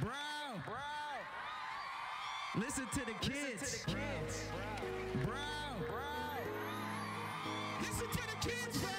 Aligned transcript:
Bro, 0.00 0.10
bro. 0.66 0.74
Listen 2.56 2.86
to 2.92 3.00
the 3.00 3.12
kids. 3.20 3.60
Listen 3.60 3.90
to 3.90 3.94
the 3.94 4.00
kids. 4.00 4.44
Bro, 5.24 5.86
bro. 5.86 5.96
Listen 7.80 8.08
to 8.08 8.16
the 8.16 8.48
kids, 8.48 8.78
bro. 8.78 8.90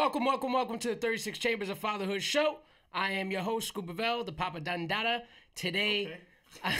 Welcome, 0.00 0.24
welcome, 0.24 0.52
welcome 0.54 0.78
to 0.78 0.88
the 0.88 0.94
36 0.94 1.38
Chambers 1.38 1.68
of 1.68 1.78
Fatherhood 1.78 2.22
show. 2.22 2.56
I 2.90 3.12
am 3.12 3.30
your 3.30 3.42
host, 3.42 3.68
Scuba 3.68 3.92
Bell, 3.92 4.24
the 4.24 4.32
Papa 4.32 4.58
Dandada. 4.58 5.24
Today, 5.54 6.16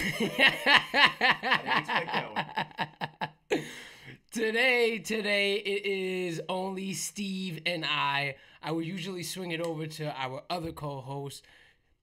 today, 4.32 4.98
today 5.00 5.56
it 5.56 5.84
is 5.84 6.40
only 6.48 6.94
Steve 6.94 7.60
and 7.66 7.84
I. 7.84 8.36
I 8.62 8.72
would 8.72 8.86
usually 8.86 9.22
swing 9.22 9.50
it 9.50 9.60
over 9.60 9.86
to 9.86 10.18
our 10.18 10.42
other 10.48 10.72
co-host, 10.72 11.44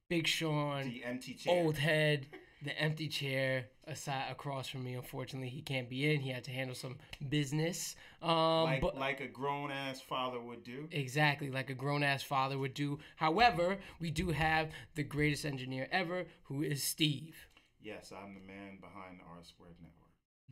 Big 0.10 0.28
Sean, 0.28 0.86
The 0.86 1.04
empty 1.04 1.34
chair. 1.34 1.64
old 1.64 1.78
head, 1.78 2.28
the 2.64 2.78
empty 2.80 3.08
chair 3.08 3.66
aside 3.86 4.32
across 4.32 4.68
from 4.68 4.84
me. 4.84 4.96
Unfortunately, 4.96 5.50
he 5.50 5.62
can't 5.62 5.90
be 5.90 6.12
in. 6.12 6.22
He 6.22 6.30
had 6.30 6.44
to 6.46 6.52
handle 6.52 6.76
some 6.76 6.98
business. 7.30 7.96
Um, 8.22 8.64
like 8.64 8.82
but 8.82 8.98
like 8.98 9.20
a 9.22 9.28
grown 9.28 9.72
ass 9.72 10.02
father 10.02 10.40
would 10.40 10.64
do. 10.64 10.88
Exactly, 10.92 11.50
like 11.50 11.70
a 11.70 11.74
grown 11.74 12.04
ass 12.04 12.24
father 12.24 12.58
would 12.58 12.74
do. 12.74 13.00
However, 13.16 13.78
we 14.00 14.12
do 14.12 14.30
have 14.30 14.70
the 14.96 15.04
greatest 15.04 15.46
engineer 15.46 15.88
ever, 15.92 16.26
who 16.44 16.64
is 16.64 16.84
Steve. 16.84 17.36
Yes, 17.82 18.12
I'm 18.12 18.34
the 18.34 18.42
man 18.42 18.80
behind 18.82 19.20
the 19.20 19.24
R 19.24 19.44
Squared 19.44 19.76
Network. 19.80 19.94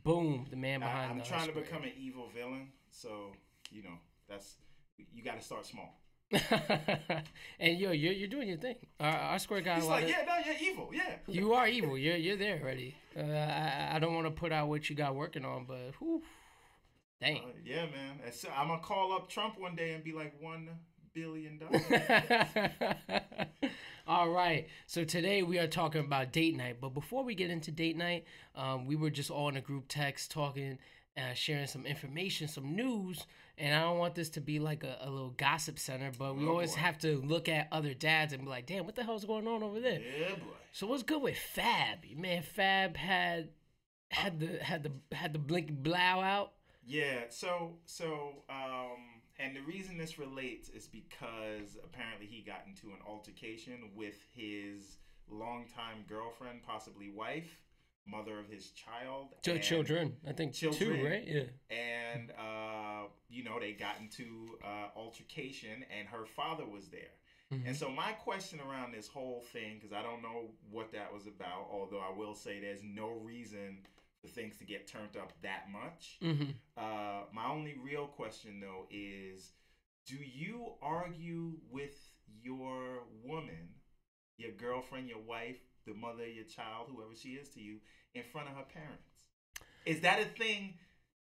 Boom, 0.02 0.46
the 0.50 0.56
man 0.56 0.82
I, 0.82 0.86
behind 0.86 1.10
I'm 1.10 1.18
the 1.18 1.24
trying 1.24 1.48
to 1.48 1.54
become 1.54 1.82
an 1.82 1.92
evil 1.98 2.30
villain, 2.34 2.68
so 2.90 3.32
you 3.70 3.82
know 3.82 3.98
that's 4.28 4.56
you 5.12 5.22
got 5.22 5.38
to 5.38 5.44
start 5.44 5.66
small. 5.66 6.00
and 7.60 7.78
yo, 7.78 7.92
you're, 7.92 8.12
you're 8.12 8.28
doing 8.28 8.48
your 8.48 8.58
thing. 8.58 8.76
Our, 8.98 9.12
our 9.12 9.38
square 9.38 9.60
got 9.60 9.76
He's 9.76 9.84
a 9.84 9.88
lot 9.88 9.94
like, 9.94 10.04
of. 10.04 10.10
yeah, 10.10 10.24
no, 10.26 10.34
you're 10.44 10.72
evil, 10.72 10.90
yeah. 10.92 11.16
You 11.28 11.52
are 11.54 11.68
evil. 11.68 11.96
You're 11.96 12.16
you're 12.16 12.36
there 12.36 12.60
already. 12.60 12.96
Uh, 13.16 13.22
I, 13.22 13.92
I 13.94 13.98
don't 14.00 14.14
want 14.14 14.26
to 14.26 14.32
put 14.32 14.52
out 14.52 14.68
what 14.68 14.90
you 14.90 14.96
got 14.96 15.14
working 15.14 15.44
on, 15.44 15.66
but 15.66 15.92
whew, 16.00 16.22
dang. 17.20 17.38
Uh, 17.38 17.52
yeah, 17.64 17.86
man. 17.86 18.20
I'm 18.56 18.68
gonna 18.68 18.80
call 18.80 19.12
up 19.12 19.28
Trump 19.28 19.58
one 19.58 19.76
day 19.76 19.92
and 19.92 20.02
be 20.02 20.12
like, 20.12 20.34
one 20.40 20.68
billion 21.16 21.58
dollars. 21.58 21.82
All 24.06 24.28
right. 24.28 24.68
So 24.86 25.02
today 25.02 25.42
we 25.42 25.58
are 25.58 25.66
talking 25.66 26.04
about 26.04 26.32
date 26.32 26.56
night. 26.56 26.76
But 26.80 26.90
before 26.90 27.24
we 27.24 27.34
get 27.34 27.50
into 27.50 27.72
date 27.72 27.96
night, 27.96 28.24
um, 28.54 28.86
we 28.86 28.94
were 28.94 29.10
just 29.10 29.30
all 29.30 29.48
in 29.48 29.56
a 29.56 29.60
group 29.60 29.86
text 29.88 30.30
talking, 30.30 30.78
uh, 31.16 31.32
sharing 31.34 31.66
some 31.66 31.86
information, 31.86 32.48
some 32.48 32.74
news. 32.76 33.26
And 33.58 33.74
I 33.74 33.82
don't 33.82 33.98
want 33.98 34.14
this 34.14 34.28
to 34.30 34.40
be 34.40 34.58
like 34.58 34.84
a, 34.84 34.98
a 35.00 35.08
little 35.10 35.30
gossip 35.30 35.78
center, 35.78 36.10
but 36.18 36.36
we 36.36 36.44
Oh, 36.46 36.50
always 36.50 36.74
boy. 36.74 36.80
have 36.80 36.98
to 36.98 37.16
look 37.22 37.48
at 37.48 37.68
other 37.72 37.94
dads 37.94 38.32
and 38.34 38.42
be 38.42 38.48
like, 38.50 38.66
damn, 38.66 38.84
what 38.84 38.94
the 38.96 39.02
hell's 39.02 39.24
going 39.24 39.46
on 39.48 39.62
over 39.62 39.80
there? 39.80 40.00
yeah, 40.00 40.34
boy. 40.34 40.52
So 40.72 40.86
what's 40.86 41.02
good 41.02 41.22
with 41.22 41.38
Fab? 41.38 42.00
Man, 42.14 42.42
Fab 42.42 42.96
had 42.98 43.48
had 44.10 44.38
the 44.40 44.62
had 44.62 44.82
the 44.82 45.16
had 45.16 45.32
the 45.32 45.38
blink 45.38 45.70
blow 45.70 45.94
out. 45.96 46.52
Yeah, 46.86 47.22
so 47.30 47.78
so 47.86 48.42
um 48.50 48.98
and 49.38 49.56
the 49.56 49.60
reason 49.62 49.98
this 49.98 50.18
relates 50.18 50.68
is 50.68 50.86
because 50.86 51.76
apparently 51.82 52.26
he 52.26 52.42
got 52.42 52.62
into 52.66 52.88
an 52.88 52.98
altercation 53.06 53.90
with 53.94 54.16
his 54.34 54.98
longtime 55.30 56.04
girlfriend, 56.08 56.62
possibly 56.62 57.10
wife, 57.10 57.60
mother 58.06 58.38
of 58.38 58.48
his 58.48 58.70
child. 58.70 59.34
And- 59.46 59.62
children, 59.62 60.16
I 60.28 60.32
think 60.32 60.54
Children. 60.54 60.98
two, 60.98 61.04
right? 61.04 61.24
Yeah. 61.26 61.76
And 61.76 62.30
uh, 62.32 63.08
you 63.28 63.44
know, 63.44 63.58
they 63.60 63.72
got 63.72 63.96
into 64.00 64.58
uh, 64.64 64.88
altercation 64.96 65.84
and 65.96 66.08
her 66.08 66.24
father 66.24 66.64
was 66.64 66.88
there. 66.88 67.14
Mm-hmm. 67.52 67.68
And 67.68 67.76
so 67.76 67.88
my 67.90 68.12
question 68.12 68.60
around 68.60 68.92
this 68.92 69.06
whole 69.06 69.44
thing, 69.52 69.78
because 69.78 69.92
I 69.92 70.02
don't 70.02 70.22
know 70.22 70.50
what 70.70 70.92
that 70.92 71.12
was 71.12 71.26
about, 71.26 71.68
although 71.70 72.00
I 72.00 72.16
will 72.16 72.34
say 72.34 72.60
there's 72.60 72.82
no 72.82 73.10
reason 73.10 73.78
for 74.20 74.28
things 74.28 74.56
to 74.58 74.64
get 74.64 74.88
turned 74.88 75.16
up 75.16 75.32
that 75.42 75.66
much. 75.70 76.18
Mm-hmm. 76.22 76.50
Uh, 76.76 77.22
my 77.32 77.48
only 77.48 77.76
real 77.82 78.06
question 78.06 78.60
though 78.60 78.86
is, 78.90 79.52
do 80.06 80.16
you 80.16 80.72
argue 80.82 81.52
with 81.70 81.96
your 82.42 83.04
woman, 83.24 83.68
your 84.38 84.52
girlfriend, 84.52 85.08
your 85.08 85.20
wife, 85.20 85.58
the 85.86 85.94
mother 85.94 86.26
your 86.26 86.44
child, 86.44 86.88
whoever 86.90 87.14
she 87.14 87.30
is 87.30 87.48
to 87.50 87.60
you, 87.60 87.78
in 88.14 88.22
front 88.32 88.48
of 88.48 88.56
her 88.56 88.64
parents? 88.72 89.08
Is 89.84 90.00
that 90.00 90.20
a 90.20 90.24
thing? 90.24 90.74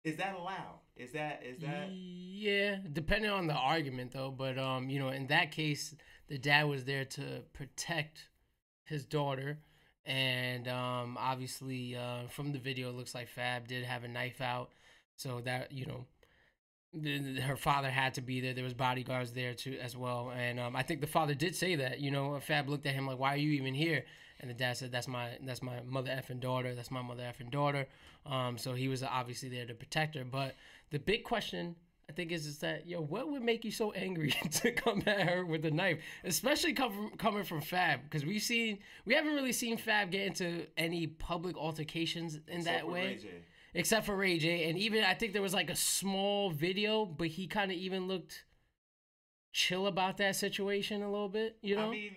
Is 0.04 0.16
that 0.16 0.34
allowed? 0.34 0.80
Is 0.96 1.12
that 1.12 1.42
is 1.44 1.58
that? 1.60 1.88
Yeah, 1.90 2.76
depending 2.92 3.30
on 3.30 3.46
the 3.46 3.54
argument 3.54 4.12
though, 4.12 4.30
but 4.30 4.58
um, 4.58 4.90
you 4.90 4.98
know, 4.98 5.08
in 5.08 5.26
that 5.28 5.50
case, 5.50 5.94
the 6.28 6.38
dad 6.38 6.64
was 6.64 6.84
there 6.84 7.04
to 7.06 7.42
protect 7.52 8.28
his 8.84 9.06
daughter, 9.06 9.58
and 10.04 10.68
um, 10.68 11.16
obviously, 11.18 11.96
uh, 11.96 12.28
from 12.28 12.52
the 12.52 12.58
video, 12.58 12.90
it 12.90 12.96
looks 12.96 13.14
like 13.14 13.28
Fab 13.28 13.66
did 13.66 13.84
have 13.84 14.04
a 14.04 14.08
knife 14.08 14.40
out, 14.40 14.70
so 15.16 15.40
that 15.40 15.72
you 15.72 15.86
know, 15.86 16.06
her 17.40 17.56
father 17.56 17.90
had 17.90 18.14
to 18.14 18.20
be 18.20 18.40
there. 18.40 18.52
There 18.52 18.62
was 18.62 18.74
bodyguards 18.74 19.32
there 19.32 19.54
too 19.54 19.78
as 19.80 19.96
well, 19.96 20.32
and 20.36 20.60
um, 20.60 20.76
I 20.76 20.82
think 20.82 21.00
the 21.00 21.06
father 21.06 21.34
did 21.34 21.56
say 21.56 21.76
that. 21.76 21.98
You 22.00 22.10
know, 22.10 22.38
Fab 22.40 22.68
looked 22.68 22.86
at 22.86 22.94
him 22.94 23.06
like, 23.06 23.18
"Why 23.18 23.34
are 23.34 23.38
you 23.38 23.52
even 23.52 23.74
here?" 23.74 24.04
And 24.44 24.50
the 24.50 24.54
dad 24.54 24.76
said, 24.76 24.92
"That's 24.92 25.08
my 25.08 25.38
that's 25.40 25.62
my 25.62 25.80
mother 25.86 26.10
effing 26.10 26.38
daughter. 26.38 26.74
That's 26.74 26.90
my 26.90 27.00
mother 27.00 27.22
effing 27.22 27.50
daughter." 27.50 27.86
Um, 28.26 28.58
so 28.58 28.74
he 28.74 28.88
was 28.88 29.02
obviously 29.02 29.48
there 29.48 29.64
to 29.64 29.72
protect 29.72 30.14
her. 30.16 30.24
But 30.24 30.54
the 30.90 30.98
big 30.98 31.24
question 31.24 31.76
I 32.10 32.12
think 32.12 32.30
is 32.30 32.44
is 32.44 32.58
that 32.58 32.86
yo, 32.86 33.00
what 33.00 33.30
would 33.30 33.42
make 33.42 33.64
you 33.64 33.70
so 33.70 33.92
angry 33.92 34.34
to 34.50 34.70
come 34.72 35.02
at 35.06 35.22
her 35.22 35.46
with 35.46 35.64
a 35.64 35.70
knife, 35.70 35.98
especially 36.24 36.74
from, 36.74 37.12
coming 37.16 37.44
from 37.44 37.62
Fab? 37.62 38.00
Because 38.04 38.26
we've 38.26 38.42
seen 38.42 38.80
we 39.06 39.14
haven't 39.14 39.34
really 39.34 39.54
seen 39.54 39.78
Fab 39.78 40.10
get 40.10 40.26
into 40.26 40.66
any 40.76 41.06
public 41.06 41.56
altercations 41.56 42.34
in 42.46 42.58
Except 42.58 42.64
that 42.64 42.86
way 42.86 43.18
except 43.72 44.04
for 44.04 44.14
Ray 44.14 44.38
J. 44.38 44.68
And 44.68 44.78
even 44.78 45.04
I 45.04 45.14
think 45.14 45.32
there 45.32 45.40
was 45.40 45.54
like 45.54 45.70
a 45.70 45.76
small 45.76 46.50
video, 46.50 47.06
but 47.06 47.28
he 47.28 47.46
kind 47.46 47.70
of 47.70 47.78
even 47.78 48.08
looked 48.08 48.44
chill 49.52 49.86
about 49.86 50.18
that 50.18 50.36
situation 50.36 51.02
a 51.02 51.10
little 51.10 51.30
bit. 51.30 51.56
You 51.62 51.76
know, 51.76 51.88
I 51.88 51.90
mean, 51.90 52.14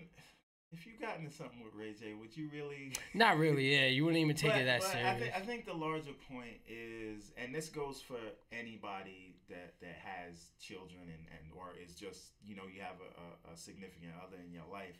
if 0.72 0.85
you 0.85 0.94
got 1.00 1.17
into 1.17 1.31
something 1.31 1.63
with 1.63 1.73
Ray 1.73 1.94
J, 1.94 2.13
would 2.13 2.35
you 2.35 2.50
really? 2.53 2.94
not 3.13 3.38
really. 3.38 3.73
Yeah, 3.73 3.85
you 3.85 4.03
wouldn't 4.03 4.22
even 4.22 4.35
take 4.35 4.51
but, 4.51 4.61
it 4.61 4.66
that 4.66 4.83
serious. 4.83 5.07
I, 5.07 5.19
think 5.19 5.33
I 5.35 5.39
think 5.39 5.66
the 5.66 5.73
larger 5.73 6.11
point 6.29 6.59
is, 6.67 7.31
and 7.38 7.55
this 7.55 7.69
goes 7.69 8.01
for 8.01 8.19
anybody 8.51 9.35
that 9.50 9.75
that 9.81 9.95
has 10.03 10.51
children 10.59 11.01
and, 11.01 11.25
and 11.31 11.51
or 11.55 11.73
is 11.81 11.95
just 11.95 12.31
you 12.44 12.55
know 12.55 12.63
you 12.73 12.81
have 12.81 12.97
a, 13.00 13.50
a, 13.50 13.53
a 13.53 13.57
significant 13.57 14.11
other 14.25 14.38
in 14.45 14.51
your 14.51 14.67
life. 14.72 15.00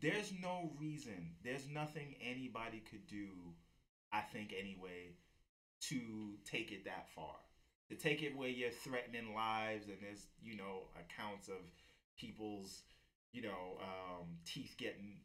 There's 0.00 0.32
no 0.42 0.72
reason. 0.78 1.32
There's 1.44 1.68
nothing 1.68 2.16
anybody 2.20 2.82
could 2.90 3.06
do. 3.06 3.28
I 4.12 4.20
think 4.20 4.54
anyway, 4.58 5.16
to 5.88 6.00
take 6.44 6.72
it 6.72 6.84
that 6.84 7.08
far. 7.14 7.36
To 7.90 7.94
take 7.94 8.22
it 8.22 8.36
where 8.36 8.48
you're 8.48 8.70
threatening 8.70 9.34
lives 9.34 9.88
and 9.88 9.98
there's 10.00 10.26
you 10.42 10.56
know 10.56 10.88
accounts 10.98 11.48
of 11.48 11.60
people's 12.16 12.82
you 13.36 13.42
know 13.42 13.78
um, 13.80 14.26
teeth 14.46 14.74
getting 14.78 15.18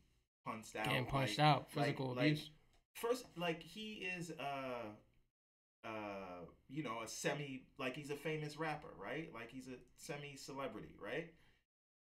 punched 0.46 0.76
out. 0.76 0.86
Getting 0.86 1.06
punched 1.06 1.38
like- 1.40 1.48
out, 1.48 1.72
physical 1.72 2.08
like, 2.10 2.18
abuse. 2.34 2.50
first 2.94 3.26
like 3.38 3.64
he 3.64 4.06
is 4.18 4.32
uh 4.40 5.88
uh 5.88 6.42
you 6.70 6.84
know 6.84 6.98
a 7.04 7.08
semi 7.08 7.64
like 7.80 7.96
he's 7.96 8.12
a 8.12 8.16
famous 8.16 8.58
rapper 8.58 8.90
right 9.02 9.30
like 9.34 9.50
he's 9.50 9.68
a 9.68 9.78
semi 9.96 10.36
celebrity 10.36 10.94
right 11.04 11.32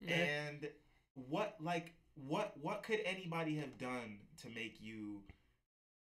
Yeah. 0.00 0.16
and 0.16 0.68
what 1.14 1.56
like 1.60 1.94
what 2.14 2.54
what 2.60 2.82
could 2.82 3.00
anybody 3.06 3.56
have 3.56 3.78
done 3.78 4.18
to 4.42 4.48
make 4.48 4.76
you 4.80 5.22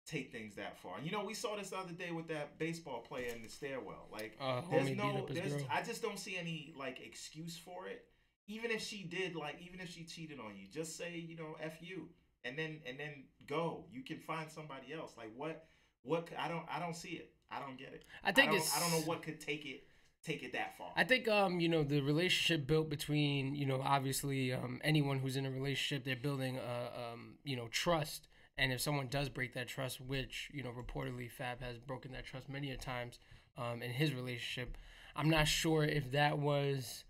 take 0.06 0.30
things 0.32 0.54
that 0.56 0.78
far 0.78 1.00
you 1.02 1.10
know 1.10 1.24
we 1.24 1.32
saw 1.34 1.56
this 1.56 1.70
the 1.70 1.78
other 1.78 1.92
day 1.92 2.10
with 2.10 2.28
that 2.28 2.58
baseball 2.58 3.00
player 3.00 3.30
in 3.34 3.42
the 3.42 3.48
stairwell 3.48 4.06
like 4.12 4.36
Uh, 4.40 4.60
there's 4.70 4.90
no 4.90 5.26
there's 5.30 5.64
i 5.70 5.82
just 5.82 6.02
don't 6.02 6.18
see 6.18 6.36
any 6.36 6.74
like 6.78 7.00
excuse 7.00 7.56
for 7.56 7.88
it 7.88 8.04
even 8.46 8.70
if 8.70 8.82
she 8.82 9.02
did 9.04 9.34
like 9.34 9.56
even 9.66 9.80
if 9.80 9.88
she 9.90 10.04
cheated 10.04 10.38
on 10.38 10.52
you 10.56 10.66
just 10.72 10.96
say 10.96 11.16
you 11.16 11.36
know 11.36 11.56
f 11.60 11.74
you 11.80 12.08
and 12.44 12.56
then 12.58 12.78
and 12.86 12.98
then 12.98 13.24
go. 13.46 13.84
You 13.92 14.02
can 14.02 14.18
find 14.20 14.50
somebody 14.50 14.92
else. 14.92 15.12
Like 15.16 15.30
what 15.36 15.64
what 16.02 16.28
i 16.38 16.48
don't 16.48 16.64
i 16.70 16.78
don't 16.78 16.94
see 16.96 17.10
it. 17.10 17.30
I 17.50 17.60
don't 17.60 17.78
get 17.78 17.92
it. 17.92 18.04
I 18.24 18.32
think 18.32 18.50
don't, 18.50 18.58
it's. 18.60 18.76
i 18.76 18.80
don't 18.80 18.90
know 18.92 19.06
what 19.06 19.22
could 19.22 19.40
take 19.40 19.66
it 19.66 19.84
take 20.24 20.42
it 20.42 20.52
that 20.52 20.76
far. 20.78 20.88
I 20.96 21.04
think 21.04 21.28
um 21.28 21.60
you 21.60 21.68
know 21.68 21.82
the 21.82 22.00
relationship 22.00 22.66
built 22.66 22.88
between 22.88 23.54
you 23.54 23.66
know 23.66 23.80
obviously 23.84 24.52
um 24.52 24.80
anyone 24.84 25.18
who's 25.18 25.36
in 25.36 25.46
a 25.46 25.50
relationship 25.50 26.04
they're 26.04 26.16
building 26.16 26.58
uh 26.58 27.12
um 27.12 27.34
you 27.44 27.56
know 27.56 27.68
trust. 27.68 28.28
And 28.58 28.72
if 28.72 28.80
someone 28.80 29.08
does 29.08 29.28
break 29.28 29.52
that 29.54 29.68
trust 29.68 30.00
which 30.00 30.50
you 30.52 30.62
know 30.62 30.70
reportedly 30.70 31.30
Fab 31.30 31.60
has 31.60 31.78
broken 31.78 32.12
that 32.12 32.24
trust 32.24 32.48
many 32.48 32.70
a 32.70 32.76
times 32.76 33.18
um 33.58 33.82
in 33.82 33.90
his 33.90 34.14
relationship 34.14 34.76
I'm 35.14 35.30
not 35.30 35.48
sure 35.48 35.82
if 35.84 36.12
that 36.12 36.38
was 36.38 37.04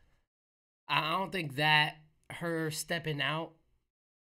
I 0.88 1.12
don't 1.12 1.33
think 1.33 1.56
that 1.56 1.97
her 2.31 2.71
stepping 2.71 3.21
out 3.21 3.53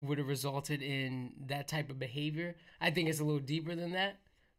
would 0.01 0.17
have 0.17 0.27
resulted 0.27 0.81
in 0.81 1.33
that 1.47 1.67
type 1.67 1.89
of 1.89 1.99
behavior. 1.99 2.55
I 2.79 2.91
think 2.91 3.09
it's 3.09 3.19
a 3.19 3.23
little 3.23 3.39
deeper 3.39 3.75
than 3.75 3.91
that. 3.93 4.17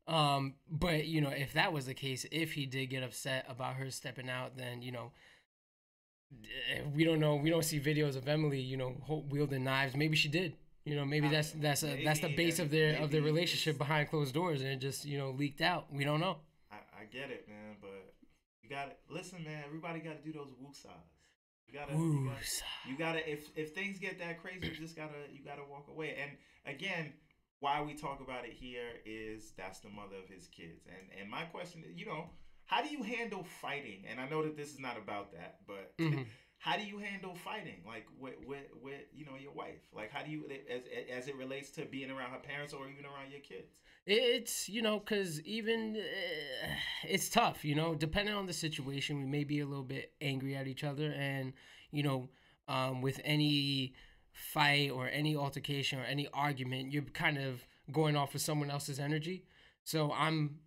Um, 0.08 0.54
but 0.70 1.06
you 1.06 1.20
know, 1.20 1.30
if 1.30 1.52
that 1.54 1.72
was 1.72 1.86
the 1.86 1.94
case, 1.94 2.26
if 2.30 2.52
he 2.52 2.66
did 2.66 2.86
get 2.86 3.02
upset 3.02 3.44
about 3.48 3.74
her 3.74 3.90
stepping 3.90 4.30
out, 4.30 4.56
then 4.56 4.82
you 4.82 4.92
know, 4.92 5.10
eh, 6.72 6.82
we 6.94 7.04
don't 7.04 7.18
know. 7.18 7.36
We 7.36 7.50
don't 7.50 7.64
see 7.64 7.80
videos 7.80 8.16
of 8.16 8.28
Emily, 8.28 8.60
you 8.60 8.76
know, 8.76 8.94
wielding 9.28 9.64
knives. 9.64 9.96
Maybe 9.96 10.16
she 10.16 10.28
did. 10.28 10.54
You 10.84 10.94
know, 10.94 11.04
maybe 11.04 11.28
that's 11.28 11.50
that's 11.50 11.82
a, 11.82 12.04
that's 12.04 12.20
the 12.20 12.28
base 12.36 12.60
of 12.60 12.70
their 12.70 13.02
of 13.02 13.10
their 13.10 13.22
relationship 13.22 13.76
behind 13.76 14.08
closed 14.08 14.32
doors, 14.32 14.60
and 14.60 14.70
it 14.70 14.76
just 14.78 15.04
you 15.04 15.18
know 15.18 15.30
leaked 15.30 15.60
out. 15.60 15.86
We 15.92 16.04
don't 16.04 16.20
know. 16.20 16.36
I, 16.70 16.76
I 16.76 17.04
get 17.12 17.30
it, 17.30 17.48
man, 17.48 17.74
but 17.80 18.14
you 18.62 18.70
gotta 18.70 18.92
listen, 19.10 19.42
man. 19.42 19.64
Everybody 19.66 19.98
gotta 19.98 20.22
do 20.24 20.32
those 20.32 20.52
woosahs. 20.62 21.15
You 21.66 21.74
gotta, 21.78 21.92
you 21.94 22.24
gotta, 22.24 22.44
you 22.88 22.96
gotta. 22.98 23.30
If 23.30 23.50
if 23.56 23.74
things 23.74 23.98
get 23.98 24.18
that 24.20 24.40
crazy, 24.40 24.68
you 24.68 24.74
just 24.74 24.96
gotta 24.96 25.18
you 25.32 25.44
gotta 25.44 25.62
walk 25.68 25.86
away. 25.88 26.16
And 26.20 26.30
again, 26.72 27.12
why 27.60 27.82
we 27.82 27.94
talk 27.94 28.20
about 28.20 28.44
it 28.44 28.52
here 28.52 29.00
is 29.04 29.52
that's 29.56 29.80
the 29.80 29.88
mother 29.88 30.16
of 30.22 30.28
his 30.28 30.46
kids. 30.48 30.86
And 30.86 31.20
and 31.20 31.30
my 31.30 31.42
question 31.44 31.82
is, 31.88 31.96
you 31.96 32.06
know, 32.06 32.30
how 32.66 32.82
do 32.82 32.88
you 32.90 33.02
handle 33.02 33.44
fighting? 33.60 34.04
And 34.08 34.20
I 34.20 34.28
know 34.28 34.42
that 34.44 34.56
this 34.56 34.72
is 34.72 34.78
not 34.78 34.96
about 34.96 35.32
that, 35.32 35.60
but 35.66 35.96
Mhm. 35.98 36.26
How 36.58 36.76
do 36.76 36.84
you 36.84 36.98
handle 36.98 37.34
fighting, 37.34 37.82
like 37.86 38.06
with 38.18 38.34
with 38.46 38.64
with 38.82 39.02
you 39.14 39.24
know 39.24 39.36
your 39.40 39.52
wife? 39.52 39.80
Like 39.94 40.10
how 40.10 40.22
do 40.22 40.30
you 40.30 40.44
as 40.70 40.82
as 41.14 41.28
it 41.28 41.36
relates 41.36 41.70
to 41.72 41.84
being 41.84 42.10
around 42.10 42.30
her 42.30 42.38
parents 42.38 42.72
or 42.72 42.88
even 42.88 43.04
around 43.04 43.30
your 43.30 43.40
kids? 43.40 43.72
It's 44.06 44.68
you 44.68 44.82
know 44.82 44.98
because 44.98 45.40
even 45.42 45.96
uh, 45.96 46.68
it's 47.08 47.28
tough. 47.28 47.64
You 47.64 47.74
know, 47.74 47.94
depending 47.94 48.34
on 48.34 48.46
the 48.46 48.52
situation, 48.52 49.18
we 49.18 49.26
may 49.26 49.44
be 49.44 49.60
a 49.60 49.66
little 49.66 49.84
bit 49.84 50.12
angry 50.20 50.56
at 50.56 50.66
each 50.66 50.84
other, 50.84 51.12
and 51.12 51.52
you 51.90 52.02
know, 52.02 52.28
um, 52.68 53.00
with 53.02 53.20
any 53.24 53.94
fight 54.32 54.90
or 54.90 55.08
any 55.08 55.36
altercation 55.36 55.98
or 55.98 56.04
any 56.04 56.28
argument, 56.32 56.92
you're 56.92 57.02
kind 57.02 57.38
of 57.38 57.66
going 57.92 58.16
off 58.16 58.34
of 58.34 58.40
someone 58.40 58.70
else's 58.70 58.98
energy. 58.98 59.44
So 59.84 60.12
I'm 60.12 60.58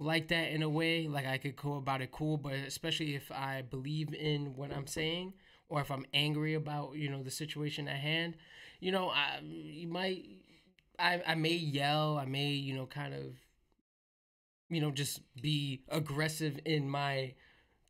like 0.00 0.28
that 0.28 0.50
in 0.50 0.62
a 0.62 0.68
way. 0.68 1.06
Like 1.08 1.26
I 1.26 1.38
could 1.38 1.56
go 1.56 1.74
about 1.76 2.02
it 2.02 2.10
cool, 2.10 2.36
but 2.38 2.54
especially 2.54 3.14
if 3.14 3.30
I 3.30 3.62
believe 3.62 4.12
in 4.14 4.56
what 4.56 4.72
I'm 4.72 4.88
saying 4.88 5.34
or 5.68 5.80
if 5.80 5.90
I'm 5.92 6.06
angry 6.14 6.54
about 6.54 6.96
you 6.96 7.08
know 7.10 7.22
the 7.22 7.30
situation 7.30 7.86
at 7.88 7.96
hand, 7.98 8.36
you 8.80 8.92
know, 8.92 9.10
I 9.10 9.40
you 9.44 9.86
might 9.88 10.24
I 10.98 11.22
I 11.26 11.34
may 11.36 11.54
yell, 11.54 12.18
I 12.18 12.24
may 12.24 12.48
you 12.50 12.74
know 12.74 12.86
kind 12.86 13.14
of 13.14 13.22
you 14.68 14.80
know 14.80 14.90
just 14.90 15.20
be 15.40 15.82
aggressive 15.88 16.58
in 16.64 16.88
my 16.88 17.34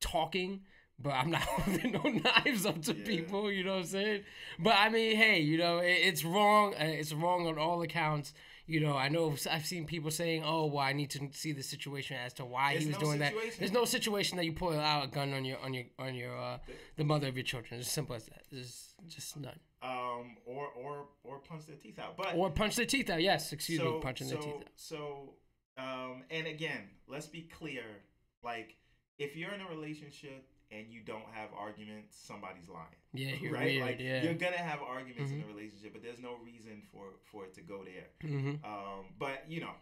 talking. 0.01 0.63
But 1.03 1.11
I'm 1.15 1.31
not 1.31 1.41
holding 1.45 1.93
no 1.93 2.03
knives 2.03 2.67
up 2.67 2.83
to 2.83 2.95
Yeah. 2.95 3.05
people, 3.07 3.51
you 3.51 3.65
know 3.65 3.73
what 3.73 3.79
I'm 3.81 3.87
saying? 3.87 4.23
But 4.59 4.75
I 4.79 4.91
mean, 4.91 5.17
hey, 5.17 5.41
you 5.41 5.57
know, 5.59 5.79
it, 5.79 5.87
it's 6.03 6.25
wrong. 6.25 6.75
uh, 6.75 6.85
It's 6.85 7.13
wrong 7.15 7.47
on 7.47 7.59
all 7.59 7.81
accounts. 7.83 8.35
You 8.71 8.79
know, 8.79 8.97
I 8.97 9.09
know 9.09 9.35
I've 9.51 9.67
seen 9.67 9.85
people 9.85 10.13
saying, 10.13 10.45
"Oh, 10.47 10.67
well, 10.67 10.85
I 10.85 10.93
need 10.93 11.11
to 11.11 11.29
see 11.33 11.51
the 11.51 11.63
situation 11.63 12.17
as 12.25 12.33
to 12.35 12.45
why 12.45 12.75
There's 12.75 12.85
he 12.85 12.91
was 12.91 13.01
no 13.01 13.05
doing 13.05 13.19
that." 13.19 13.35
There's 13.59 13.73
no 13.73 13.85
situation 13.85 14.37
that 14.37 14.45
you 14.45 14.53
pull 14.53 14.79
out 14.79 15.05
a 15.05 15.09
gun 15.09 15.33
on 15.33 15.45
your 15.45 15.59
on 15.59 15.75
your 15.75 15.87
on 15.99 16.15
your 16.15 16.39
uh, 16.39 16.59
the 16.95 17.03
mother 17.03 17.27
of 17.27 17.37
your 17.37 17.43
children. 17.43 17.81
It's 17.81 17.89
as 17.89 17.93
simple 17.93 18.15
as 18.15 18.27
that. 18.27 18.45
There's 18.53 18.95
just 19.09 19.37
none. 19.37 19.59
Um, 19.83 20.37
or 20.47 20.69
or 20.69 21.09
or 21.25 21.39
punch 21.41 21.67
their 21.67 21.75
teeth 21.75 21.99
out. 21.99 22.17
But 22.17 22.37
Or 22.37 22.49
punch 22.49 22.77
their 22.77 22.87
teeth 22.87 23.11
out. 23.11 23.21
Yes, 23.21 23.53
excuse 23.53 23.81
me, 23.81 23.99
punching 24.01 24.29
so, 24.29 24.35
their 24.35 24.43
teeth 24.45 24.55
out. 24.55 24.69
So, 24.77 25.35
um, 25.77 26.23
and 26.31 26.47
again, 26.47 26.91
let's 27.09 27.27
be 27.27 27.43
clear. 27.43 27.83
Like, 28.45 28.77
if 29.19 29.35
you're 29.35 29.53
in 29.53 29.63
a 29.63 29.69
relationship 29.69 30.47
and 30.73 30.87
you 30.89 31.01
don't 31.05 31.27
have 31.33 31.51
arguments, 31.57 32.17
somebody's 32.17 32.69
lying. 32.69 32.87
Yeah, 33.13 33.51
right? 33.53 33.65
weird. 33.65 33.83
like, 33.83 34.01
yeah. 34.01 34.23
you're 34.23 34.35
gonna 34.35 34.57
have 34.57 34.81
arguments 34.83 35.33
Mhm. 35.33 35.37
in 35.39 35.43
a 35.45 35.47
relationship, 35.47 35.93
but 35.93 36.03
there's 36.03 36.21
no 36.21 36.37
reason 36.45 36.83
for 36.93 37.15
for 37.31 37.45
it 37.45 37.55
to 37.55 37.61
go 37.63 37.85
there. 37.85 38.09
mm-hmm. 38.23 38.65
Um, 38.65 39.07
but 39.19 39.45
you 39.49 39.61
know, 39.61 39.75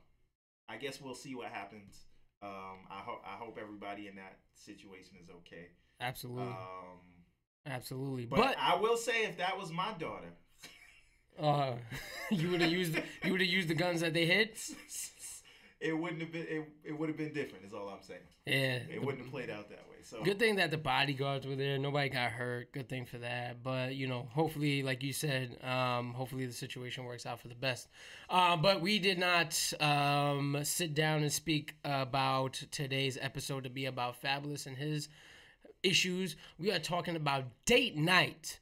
I 0.69 0.77
guess 0.77 1.01
we'll 1.01 1.15
see 1.15 1.35
what 1.35 1.49
happens. 1.49 2.05
Um, 2.43 2.87
I 2.91 3.01
hope 3.01 3.21
I 3.25 3.37
hope 3.37 3.59
everybody 3.61 4.07
in 4.09 4.17
that 4.17 4.39
situation 4.55 5.17
is 5.23 5.29
okay. 5.31 5.69
Absolutely, 6.01 6.45
Um, 6.53 7.01
absolutely. 7.67 8.27
but, 8.27 8.37
But, 8.37 8.57
I 8.59 8.77
will 8.77 8.97
say, 8.97 9.25
if 9.25 9.39
that 9.39 9.59
was 9.59 9.73
my 9.73 9.93
daughter, 9.99 10.33
uh, 11.39 11.75
you 12.31 12.51
would 12.51 12.61
have 12.61 12.71
used 12.71 12.95
you 13.25 13.33
would 13.33 13.41
have 13.41 13.51
used 13.51 13.69
the 13.69 13.75
guns 13.75 14.01
that 14.01 14.15
they 14.15 14.27
hid. 14.27 14.51
it 15.81 15.93
wouldn't 15.97 16.21
have 16.21 16.33
been. 16.33 16.47
It, 16.49 16.69
it 16.85 16.99
would 16.99 17.09
have 17.09 17.19
been 17.19 17.33
different. 17.33 17.65
Is 17.65 17.73
all 17.73 17.89
I'm 17.89 18.03
saying. 18.03 18.21
Yeah, 18.47 18.55
It 18.55 18.89
the- 18.93 18.99
wouldn't 19.07 19.23
have 19.23 19.31
played 19.33 19.51
out 19.51 19.69
that 19.71 19.89
way. 19.91 19.97
So 20.03 20.23
Good 20.23 20.39
thing 20.39 20.57
that 20.57 20.71
the 20.71 20.79
bodyguards 20.79 21.47
were 21.47 21.55
there. 21.57 21.77
Nobody 21.79 22.09
got 22.09 22.31
hurt. 22.31 22.73
Good 22.73 22.89
thing 22.89 23.05
for 23.05 23.19
that. 23.19 23.63
But 23.63 23.95
you 23.95 24.07
know, 24.07 24.27
hopefully, 24.33 24.83
like 24.83 25.03
you 25.03 25.13
said, 25.13 25.63
um, 25.63 26.15
hopefully 26.15 26.47
the 26.47 26.53
situation 26.53 27.05
works 27.05 27.27
out 27.27 27.41
for 27.41 27.49
the 27.49 27.55
best. 27.55 27.89
Uh, 28.31 28.57
but 28.57 28.81
we 28.81 28.99
did 28.99 29.19
not 29.19 29.73
um, 29.81 30.59
sit 30.63 30.95
down 30.95 31.23
and 31.23 31.33
speak 31.33 31.75
about 31.85 32.55
today's 32.71 33.19
episode 33.21 33.65
to 33.65 33.71
be 33.71 33.85
about 33.87 34.21
Fabolous 34.23 34.67
and 34.67 34.77
his 34.79 35.09
issues. 35.83 36.37
We 36.59 36.73
are 36.73 36.79
talking 36.79 37.15
about 37.17 37.45
date 37.67 37.97
night. 37.97 38.61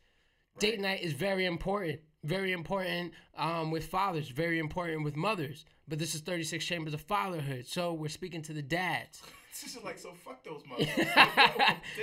Date 0.59 0.81
night 0.81 1.03
is 1.03 1.13
very 1.13 1.45
important. 1.45 2.01
Very 2.25 2.51
important 2.53 3.13
um, 3.37 3.71
with 3.71 3.87
fathers. 3.87 4.29
Very 4.31 4.59
important 4.59 5.05
with 5.05 5.15
mothers. 5.17 5.65
But 5.88 5.99
this 5.99 6.15
is 6.15 6.21
36 6.21 6.65
Chambers 6.65 6.94
of 6.94 7.00
Fatherhood. 7.00 7.67
So 7.67 7.93
we're 7.93 8.09
speaking 8.09 8.43
to 8.43 8.53
the 8.53 8.62
dads. 8.62 9.23
Just 9.61 9.83
like 9.85 9.99
so. 9.99 10.12
Fuck 10.12 10.44
those. 10.44 10.62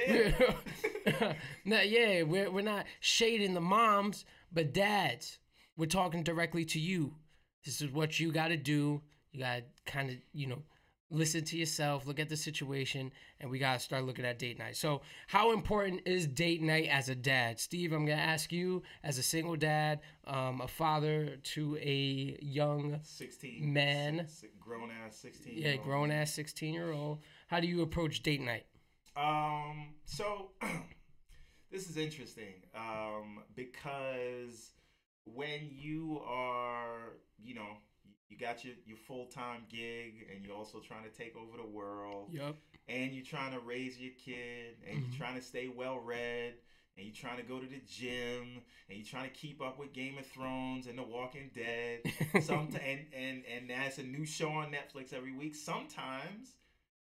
Damn. 0.07 1.35
no, 1.65 1.81
yeah, 1.81 2.23
we're 2.23 2.49
we're 2.49 2.61
not 2.61 2.85
shading 2.99 3.53
the 3.53 3.61
moms, 3.61 4.25
but 4.51 4.73
dads. 4.73 5.37
We're 5.77 5.85
talking 5.85 6.23
directly 6.23 6.65
to 6.65 6.79
you. 6.79 7.13
This 7.63 7.81
is 7.81 7.91
what 7.91 8.19
you 8.19 8.31
got 8.31 8.47
to 8.47 8.57
do. 8.57 9.01
You 9.31 9.41
got 9.41 9.55
to 9.57 9.63
kind 9.85 10.09
of, 10.09 10.15
you 10.33 10.47
know, 10.47 10.63
listen 11.13 11.43
to 11.45 11.57
yourself, 11.57 12.05
look 12.05 12.19
at 12.19 12.27
the 12.27 12.35
situation, 12.35 13.11
and 13.39 13.49
we 13.49 13.59
got 13.59 13.73
to 13.73 13.79
start 13.79 14.03
looking 14.03 14.25
at 14.25 14.39
date 14.39 14.57
night. 14.59 14.75
So, 14.75 15.01
how 15.27 15.53
important 15.53 16.01
is 16.05 16.27
date 16.27 16.61
night 16.61 16.89
as 16.91 17.07
a 17.07 17.15
dad? 17.15 17.59
Steve, 17.59 17.93
I'm 17.93 18.05
going 18.05 18.17
to 18.17 18.23
ask 18.23 18.51
you 18.51 18.83
as 19.03 19.17
a 19.17 19.23
single 19.23 19.55
dad, 19.55 20.01
um, 20.27 20.59
a 20.61 20.67
father 20.67 21.37
to 21.53 21.77
a 21.77 22.37
young, 22.41 22.99
Sixteen 23.03 23.71
Man. 23.71 24.27
grown 24.59 24.89
ass 25.05 25.15
sixteen. 25.15 25.53
yeah, 25.57 25.75
grown 25.77 26.11
ass 26.11 26.33
16 26.33 26.73
year 26.73 26.91
old. 26.91 27.19
How 27.47 27.59
do 27.59 27.67
you 27.67 27.81
approach 27.83 28.21
date 28.23 28.41
night? 28.41 28.65
Um. 29.15 29.93
So 30.05 30.49
this 31.71 31.89
is 31.89 31.97
interesting. 31.97 32.63
Um, 32.75 33.39
because 33.55 34.71
when 35.25 35.69
you 35.71 36.19
are, 36.27 37.13
you 37.41 37.55
know, 37.55 37.77
you 38.33 38.39
got 38.47 38.63
your 38.65 38.75
your 38.85 38.97
full 38.97 39.27
time 39.27 39.61
gig, 39.69 40.27
and 40.31 40.43
you're 40.45 40.55
also 40.55 40.79
trying 40.79 41.03
to 41.03 41.09
take 41.09 41.35
over 41.35 41.57
the 41.57 41.65
world, 41.65 42.29
Yup. 42.33 42.55
and 42.87 43.13
you're 43.13 43.23
trying 43.25 43.51
to 43.51 43.59
raise 43.59 43.97
your 43.99 44.11
kid, 44.13 44.75
and 44.87 44.97
Mhm. 44.97 45.01
you're 45.09 45.17
trying 45.17 45.35
to 45.35 45.41
stay 45.41 45.67
well 45.67 45.99
read. 45.99 46.55
And 46.95 47.07
you're 47.07 47.15
trying 47.15 47.37
to 47.37 47.43
go 47.43 47.59
to 47.59 47.65
the 47.65 47.79
gym, 47.87 48.61
and 48.87 48.95
you're 48.99 49.05
trying 49.07 49.27
to 49.27 49.35
keep 49.35 49.63
up 49.63 49.79
with 49.79 49.93
Game 49.93 50.19
of 50.19 50.27
Thrones 50.27 50.85
and 50.85 50.95
The 50.95 51.01
Walking 51.03 51.49
Dead. 51.51 52.01
Some 52.39 52.69
and 52.75 53.07
and 53.11 53.43
and 53.45 53.67
that's 53.69 53.97
a 53.97 54.03
new 54.03 54.25
show 54.27 54.49
on 54.51 54.71
Netflix 54.71 55.11
every 55.11 55.31
week. 55.31 55.55
Sometimes 55.55 56.55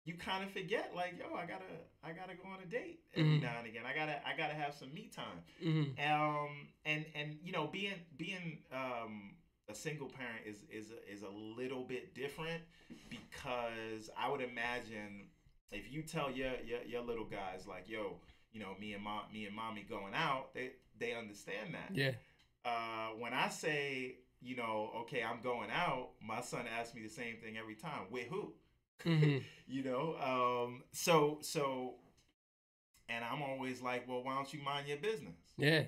you 0.05 0.15
kind 0.15 0.43
of 0.43 0.51
forget, 0.51 0.93
like, 0.97 1.17
yo, 1.21 1.33
I 1.33 1.47
gotta 1.47 1.65
I 2.03 2.11
gotta 2.11 2.35
go 2.35 2.49
on 2.49 2.59
a 2.61 2.67
date 2.67 3.03
every 3.15 3.39
Mhm. 3.39 3.43
now 3.43 3.59
and 3.59 3.69
again. 3.69 3.87
I 3.87 3.95
gotta 3.95 4.21
I 4.27 4.37
gotta 4.37 4.55
have 4.55 4.75
some 4.75 4.93
me 4.93 5.11
time. 5.15 5.45
hmm 5.63 5.85
Um, 6.01 6.69
and 6.85 7.07
and 7.15 7.39
you 7.45 7.53
know, 7.53 7.69
being 7.69 8.01
being 8.17 8.65
um 8.73 9.37
a 9.69 9.75
single 9.75 10.09
parent 10.09 10.41
is 10.47 10.57
is 10.73 10.91
a, 10.91 11.13
is 11.13 11.23
a 11.23 11.29
little 11.61 11.85
bit 11.85 12.15
different 12.15 12.63
because 13.11 14.11
I 14.19 14.31
would 14.31 14.41
imagine 14.41 15.29
if 15.73 15.93
you 15.93 16.03
tell 16.03 16.31
your 16.31 16.53
your, 16.67 16.83
your 16.87 17.03
little 17.03 17.25
guys 17.25 17.67
like, 17.67 17.89
yo, 17.89 18.17
you 18.53 18.61
know, 18.61 18.75
me 18.81 18.95
and 18.95 19.03
mom, 19.05 19.23
me 19.33 19.47
and 19.47 19.55
mommy 19.55 19.85
going 19.89 20.15
out, 20.15 20.55
they 20.55 20.73
they 20.99 21.15
understand 21.15 21.75
that 21.75 21.91
Yeah. 21.95 22.13
uh, 22.65 23.11
when 23.19 23.33
I 23.35 23.49
say, 23.51 24.17
you 24.41 24.57
know, 24.57 24.91
okay, 25.03 25.23
I'm 25.23 25.41
going 25.43 25.71
out, 25.71 26.11
my 26.21 26.41
son 26.41 26.65
asks 26.79 26.95
me 26.95 27.03
the 27.03 27.09
same 27.09 27.37
thing 27.37 27.57
every 27.59 27.75
time. 27.75 28.07
With 28.11 28.29
who? 28.29 28.53
hmm 29.05 29.39
You 29.71 29.85
know, 29.85 30.17
um, 30.67 30.83
so 30.93 31.39
so, 31.43 31.97
and 33.09 33.25
I'm 33.25 33.43
always 33.43 33.83
like, 33.83 34.09
well, 34.09 34.23
why 34.25 34.35
don't 34.35 34.53
you 34.53 34.63
mind 34.63 34.89
your 34.89 34.97
business? 34.99 35.37
Yeah. 35.59 35.83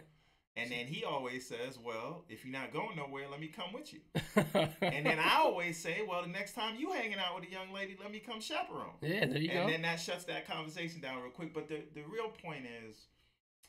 And 0.61 0.71
then 0.71 0.87
he 0.87 1.05
always 1.05 1.47
says, 1.47 1.79
well, 1.83 2.25
if 2.29 2.45
you're 2.45 2.53
not 2.53 2.73
going 2.73 2.97
nowhere, 2.97 3.25
let 3.31 3.41
me 3.41 3.49
come 3.49 3.73
with 3.73 3.93
you. 3.93 4.01
And 4.83 5.07
then 5.07 5.19
I 5.19 5.37
always 5.39 5.79
say, 5.79 6.03
well, 6.09 6.23
the 6.23 6.29
next 6.29 6.55
time 6.55 6.77
you 6.79 6.93
hanging 6.93 7.19
out 7.19 7.35
with 7.39 7.49
a 7.49 7.53
young 7.53 7.73
lady, 7.73 7.97
let 8.03 8.11
me 8.13 8.19
come 8.21 8.41
chaperone. 8.41 8.95
yeah, 9.01 9.27
there 9.27 9.39
you 9.39 9.51
and 9.51 9.59
go. 9.59 9.61
And 9.65 9.73
then 9.73 9.83
that 9.83 10.01
shuts 10.01 10.25
that 10.25 10.47
conversation 10.49 11.01
down 11.01 11.23
real 11.23 11.31
quick. 11.31 11.55
But 11.55 11.69
the 11.69 11.83
the 11.95 12.03
real 12.03 12.29
point 12.29 12.65
is, 12.87 13.07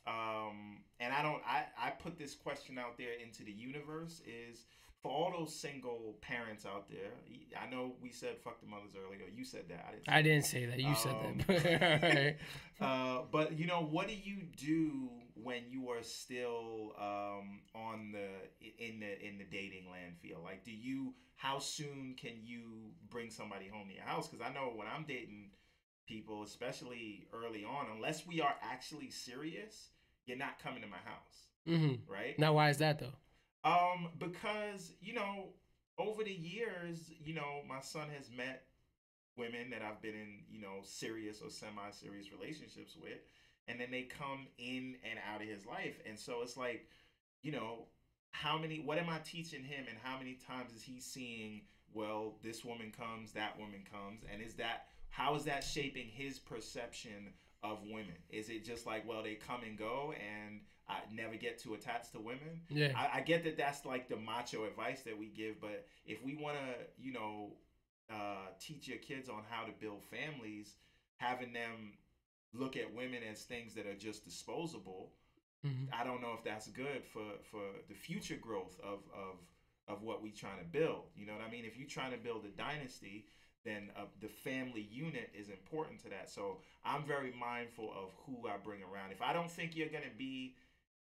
um, 0.08 0.80
and 1.00 1.14
I 1.14 1.22
don't, 1.22 1.42
I 1.46 1.66
I 1.80 1.90
put 1.92 2.18
this 2.18 2.34
question 2.36 2.78
out 2.78 2.98
there 2.98 3.14
into 3.24 3.44
the 3.44 3.52
universe 3.52 4.22
is 4.26 4.66
for 5.02 5.12
all 5.12 5.32
those 5.38 5.54
single 5.56 6.16
parents 6.22 6.66
out 6.66 6.90
there. 6.90 7.12
I 7.62 7.70
know 7.70 7.94
we 8.02 8.12
said 8.12 8.38
fuck 8.44 8.60
the 8.62 8.68
mothers 8.68 8.92
earlier. 8.96 9.22
You 9.36 9.44
said 9.46 9.64
that. 9.70 9.86
I 9.88 9.92
didn't. 9.92 10.10
I 10.10 10.22
didn't 10.22 10.46
say 10.46 10.66
that. 10.66 10.80
You 10.80 10.88
Um, 10.90 11.42
said 11.48 11.48
that. 12.02 12.36
Uh, 12.82 13.22
but 13.32 13.60
you 13.60 13.68
know, 13.68 13.84
what 13.84 14.08
do 14.08 14.14
you 14.16 14.38
do 14.58 15.08
when 15.44 15.64
you 15.70 15.90
are 15.90 16.04
still 16.04 16.94
um, 17.00 17.62
on 17.76 18.12
the 18.14 18.86
in 18.86 19.00
the 19.00 19.26
in 19.28 19.38
the 19.38 19.46
dating 19.46 19.90
land 19.92 20.16
field? 20.22 20.44
Like, 20.44 20.64
do 20.64 20.72
you 20.72 21.14
how 21.36 21.60
soon 21.60 22.16
can 22.20 22.34
you 22.44 22.92
bring 23.10 23.30
somebody 23.30 23.68
home 23.68 23.88
to 23.90 23.96
your 23.96 24.04
house? 24.04 24.28
Because 24.28 24.46
I 24.46 24.54
know 24.54 24.72
when 24.76 24.88
I'm 24.88 25.04
dating 25.08 25.52
people, 26.08 26.44
especially 26.44 27.28
early 27.34 27.64
on, 27.64 27.88
unless 27.96 28.26
we 28.28 28.42
are 28.42 28.56
actually 28.62 29.10
serious, 29.10 29.90
you're 30.26 30.38
not 30.38 30.60
coming 30.62 30.82
to 30.82 30.88
my 30.88 30.98
house, 30.98 31.48
Mm-hmm. 31.68 32.12
right? 32.12 32.38
Now, 32.40 32.54
why 32.54 32.70
is 32.70 32.78
that 32.78 33.00
though? 33.00 33.14
Um, 33.64 34.10
because 34.18 34.94
you 35.02 35.14
know, 35.14 35.50
over 35.98 36.24
the 36.24 36.34
years, 36.34 37.12
you 37.24 37.34
know, 37.34 37.62
my 37.68 37.80
son 37.82 38.08
has 38.18 38.30
met 38.36 38.64
women 39.38 39.70
that 39.72 39.82
I've 39.82 40.02
been 40.02 40.16
in, 40.16 40.40
you 40.50 40.60
know, 40.62 40.80
serious 40.84 41.42
or 41.42 41.50
semi-serious 41.50 42.28
relationships 42.32 42.96
with, 43.02 43.20
and 43.72 43.80
then 43.80 43.90
they 43.90 44.04
come 44.04 44.48
in 44.58 44.98
and 45.10 45.18
out 45.34 45.42
of 45.42 45.48
his 45.48 45.66
life, 45.66 45.96
and 46.06 46.20
so 46.20 46.42
it's 46.44 46.58
like, 46.58 46.88
you 47.42 47.52
know, 47.52 47.86
how 48.32 48.58
many? 48.58 48.80
What 48.80 48.98
am 48.98 49.10
I 49.10 49.20
teaching 49.20 49.64
him, 49.64 49.86
and 49.90 49.98
how 50.04 50.18
many 50.18 50.38
times 50.48 50.74
is 50.74 50.84
he 50.84 51.00
seeing? 51.00 51.62
Well, 51.94 52.36
this 52.44 52.64
woman 52.64 52.92
comes, 52.98 53.34
that 53.34 53.58
woman 53.60 53.84
comes, 53.92 54.24
and 54.32 54.42
is 54.42 54.54
that 54.56 54.88
how 55.10 55.36
is 55.36 55.44
that 55.46 55.64
shaping 55.64 56.08
his 56.08 56.40
perception 56.40 57.34
of 57.64 57.80
women? 57.84 58.16
Is 58.30 58.50
it 58.50 58.66
just 58.66 58.86
like, 58.86 59.08
well, 59.08 59.22
they 59.22 59.36
come 59.36 59.62
and 59.68 59.78
go, 59.78 60.14
and 60.14 60.62
I 60.90 61.00
never 61.14 61.36
get 61.36 61.60
too 61.60 61.74
attached 61.74 62.14
to 62.14 62.20
women? 62.20 62.62
Yeah. 62.70 62.94
I, 62.96 63.20
I 63.20 63.22
get 63.22 63.44
that 63.44 63.58
that's 63.58 63.86
like 63.86 64.10
the 64.10 64.16
macho 64.16 64.66
advice 64.66 65.02
that 65.04 65.18
we 65.18 65.28
give, 65.28 65.62
but 65.62 65.86
if 66.06 66.24
we 66.24 66.36
want 66.36 66.58
to, 66.58 67.04
you 67.04 67.14
know, 67.14 67.54
uh, 68.10 68.48
teach 68.60 68.88
your 68.88 68.98
kids 68.98 69.30
on 69.30 69.44
how 69.50 69.66
to 69.66 69.72
build 69.80 70.04
families, 70.04 70.76
having 71.18 71.54
them 71.54 71.94
look 72.54 72.76
at 72.76 72.94
women 72.94 73.22
as 73.24 73.44
things 73.44 73.74
that 73.76 73.86
are 73.86 73.96
just 73.96 74.24
disposable, 74.24 75.12
hmm 75.64 75.86
I 75.92 76.04
don't 76.04 76.22
know 76.22 76.34
if 76.34 76.44
that's 76.44 76.68
good 76.68 77.04
for 77.06 77.24
for 77.52 77.64
the 77.88 77.94
future 77.96 78.38
growth 78.38 78.80
of 78.84 79.00
of 79.14 79.36
of 79.88 80.02
what 80.04 80.22
we're 80.22 80.34
trying 80.34 80.60
to 80.60 80.66
build. 80.66 81.06
You 81.16 81.26
know 81.26 81.34
what 81.34 81.42
I 81.42 81.48
mean? 81.48 81.66
If 81.66 81.78
you're 81.78 81.88
trying 81.88 82.12
to 82.12 82.18
build 82.18 82.46
a 82.46 82.50
dynasty, 82.50 83.26
then 83.66 83.92
uh, 83.96 84.06
the 84.20 84.28
family 84.28 84.82
unit 84.82 85.30
is 85.34 85.50
important 85.50 86.00
to 86.02 86.10
that. 86.10 86.30
So 86.30 86.60
I'm 86.84 87.04
very 87.04 87.32
mindful 87.32 87.92
of 87.92 88.12
who 88.26 88.48
I 88.48 88.58
bring 88.58 88.82
around. 88.84 89.12
If 89.12 89.22
I 89.22 89.34
don't 89.34 89.50
think 89.52 89.76
you're 89.76 89.88
gonna 89.88 90.10
be 90.16 90.54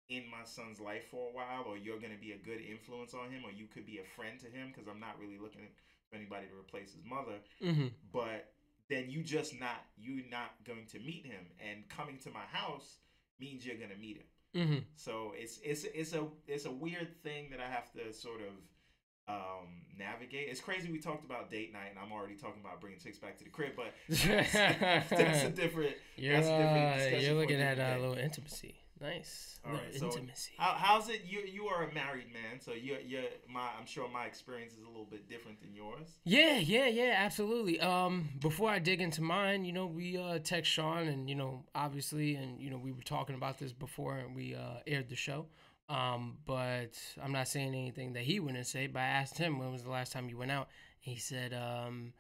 in 0.10 0.26
my 0.28 0.44
son's 0.44 0.80
life 0.80 1.04
for 1.10 1.30
a 1.30 1.32
while, 1.32 1.64
or 1.66 1.78
you're 1.78 1.98
gonna 1.98 2.18
be 2.20 2.32
a 2.32 2.38
good 2.38 2.62
influence 2.62 3.14
on 3.14 3.30
him, 3.30 3.46
or 3.46 3.52
you 3.52 3.68
could 3.68 3.86
be 3.86 4.00
a 4.00 4.04
friend 4.04 4.40
to 4.40 4.48
him, 4.48 4.70
because 4.72 4.88
I'm 4.88 5.00
not 5.00 5.20
really 5.20 5.38
looking 5.38 5.62
for 6.10 6.16
anybody 6.16 6.48
to 6.48 6.56
replace 6.56 6.92
his 6.94 7.04
mother 7.06 7.40
hmm 7.62 7.88
but 8.12 8.48
then 8.90 9.10
you 9.10 9.24
just 9.24 9.60
not 9.60 9.86
you're 9.98 10.26
not 10.30 10.52
going 10.66 10.86
to 10.88 11.00
meet 11.00 11.26
him 11.26 11.46
and 11.60 11.88
coming 11.90 12.18
to 12.18 12.30
my 12.32 12.46
house 12.52 12.98
means 13.40 13.66
you're 13.66 13.78
going 13.78 13.90
to 13.92 13.98
meet 13.98 14.18
him 14.18 14.26
hmm 14.68 14.78
so 14.96 15.34
it's 15.36 15.60
it's 15.64 15.84
it's 15.94 16.14
a 16.14 16.26
it's 16.48 16.66
a 16.66 16.72
weird 16.72 17.08
thing 17.24 17.50
that 17.52 17.60
i 17.60 17.70
have 17.70 17.92
to 17.92 18.12
sort 18.12 18.42
of 18.42 18.54
um 19.28 19.68
navigate 19.98 20.48
it's 20.50 20.60
crazy 20.60 20.92
we 20.92 20.98
talked 21.00 21.24
about 21.24 21.52
date 21.52 21.72
night 21.72 21.90
and 21.92 22.00
i'm 22.00 22.12
already 22.12 22.34
talking 22.36 22.60
about 22.62 22.82
bringing 22.82 23.00
chicks 23.00 23.20
back 23.20 23.38
to 23.38 23.44
the 23.44 23.50
crib 23.52 23.74
but 23.76 23.94
that's, 24.10 25.10
that's 25.10 25.44
a 25.44 25.50
different 25.50 25.94
You're, 26.16 26.34
that's 26.34 26.48
a 26.48 26.58
different 26.58 27.14
uh, 27.14 27.18
you're 27.18 27.36
looking 27.40 27.62
at 27.62 27.74
a 27.74 27.76
day. 27.76 28.00
little 28.00 28.16
intimacy. 28.18 28.76
Nice. 29.02 29.60
All 29.66 29.74
right, 29.74 29.96
so 29.96 30.06
intimacy. 30.08 30.52
how, 30.58 30.76
how's 30.78 31.10
it 31.10 31.22
you 31.26 31.42
you 31.42 31.68
are 31.68 31.84
a 31.84 31.94
married 31.94 32.28
man 32.34 32.60
so 32.60 32.72
you're 32.74 33.00
you're 33.00 33.24
my 33.52 33.68
i'm 33.80 33.86
sure 33.86 34.08
my 34.10 34.26
experience 34.26 34.74
is 34.74 34.84
a 34.84 34.88
little 34.88 35.08
bit 35.10 35.30
different 35.30 35.60
than 35.62 35.74
yours 35.74 36.08
Yeah, 36.24 36.58
yeah, 36.58 36.88
yeah, 36.88 37.16
absolutely. 37.18 37.80
Um, 37.80 38.30
before 38.40 38.70
I 38.70 38.80
dig 38.80 39.02
into 39.02 39.22
mine, 39.22 39.66
you 39.66 39.74
know, 39.74 39.86
we 39.86 40.18
uh 40.18 40.40
text 40.40 40.72
Sean 40.72 41.08
and 41.08 41.30
you 41.30 41.36
know, 41.36 41.64
obviously, 41.76 42.36
and 42.36 42.60
you 42.62 42.70
know, 42.70 42.78
we 42.78 42.92
were 42.92 43.02
talking 43.02 43.36
about 43.36 43.58
this 43.58 43.74
before 43.74 44.18
and 44.18 44.36
we 44.36 44.56
uh 44.56 44.80
aired 44.88 45.10
the 45.10 45.16
show. 45.16 45.48
Um, 45.90 46.38
but 46.46 46.94
I'm 47.22 47.32
not 47.32 47.48
saying 47.48 47.70
anything 47.70 48.14
that 48.14 48.24
he 48.24 48.40
wouldn't 48.40 48.68
say. 48.68 48.88
But 48.88 49.00
I 49.00 49.08
asked 49.08 49.38
him 49.38 49.58
when 49.60 49.72
was 49.72 49.84
the 49.84 49.90
last 49.90 50.12
time 50.12 50.30
you 50.30 50.38
went 50.38 50.52
out. 50.52 50.70
He 51.00 51.16
said 51.18 51.54
um 51.54 52.14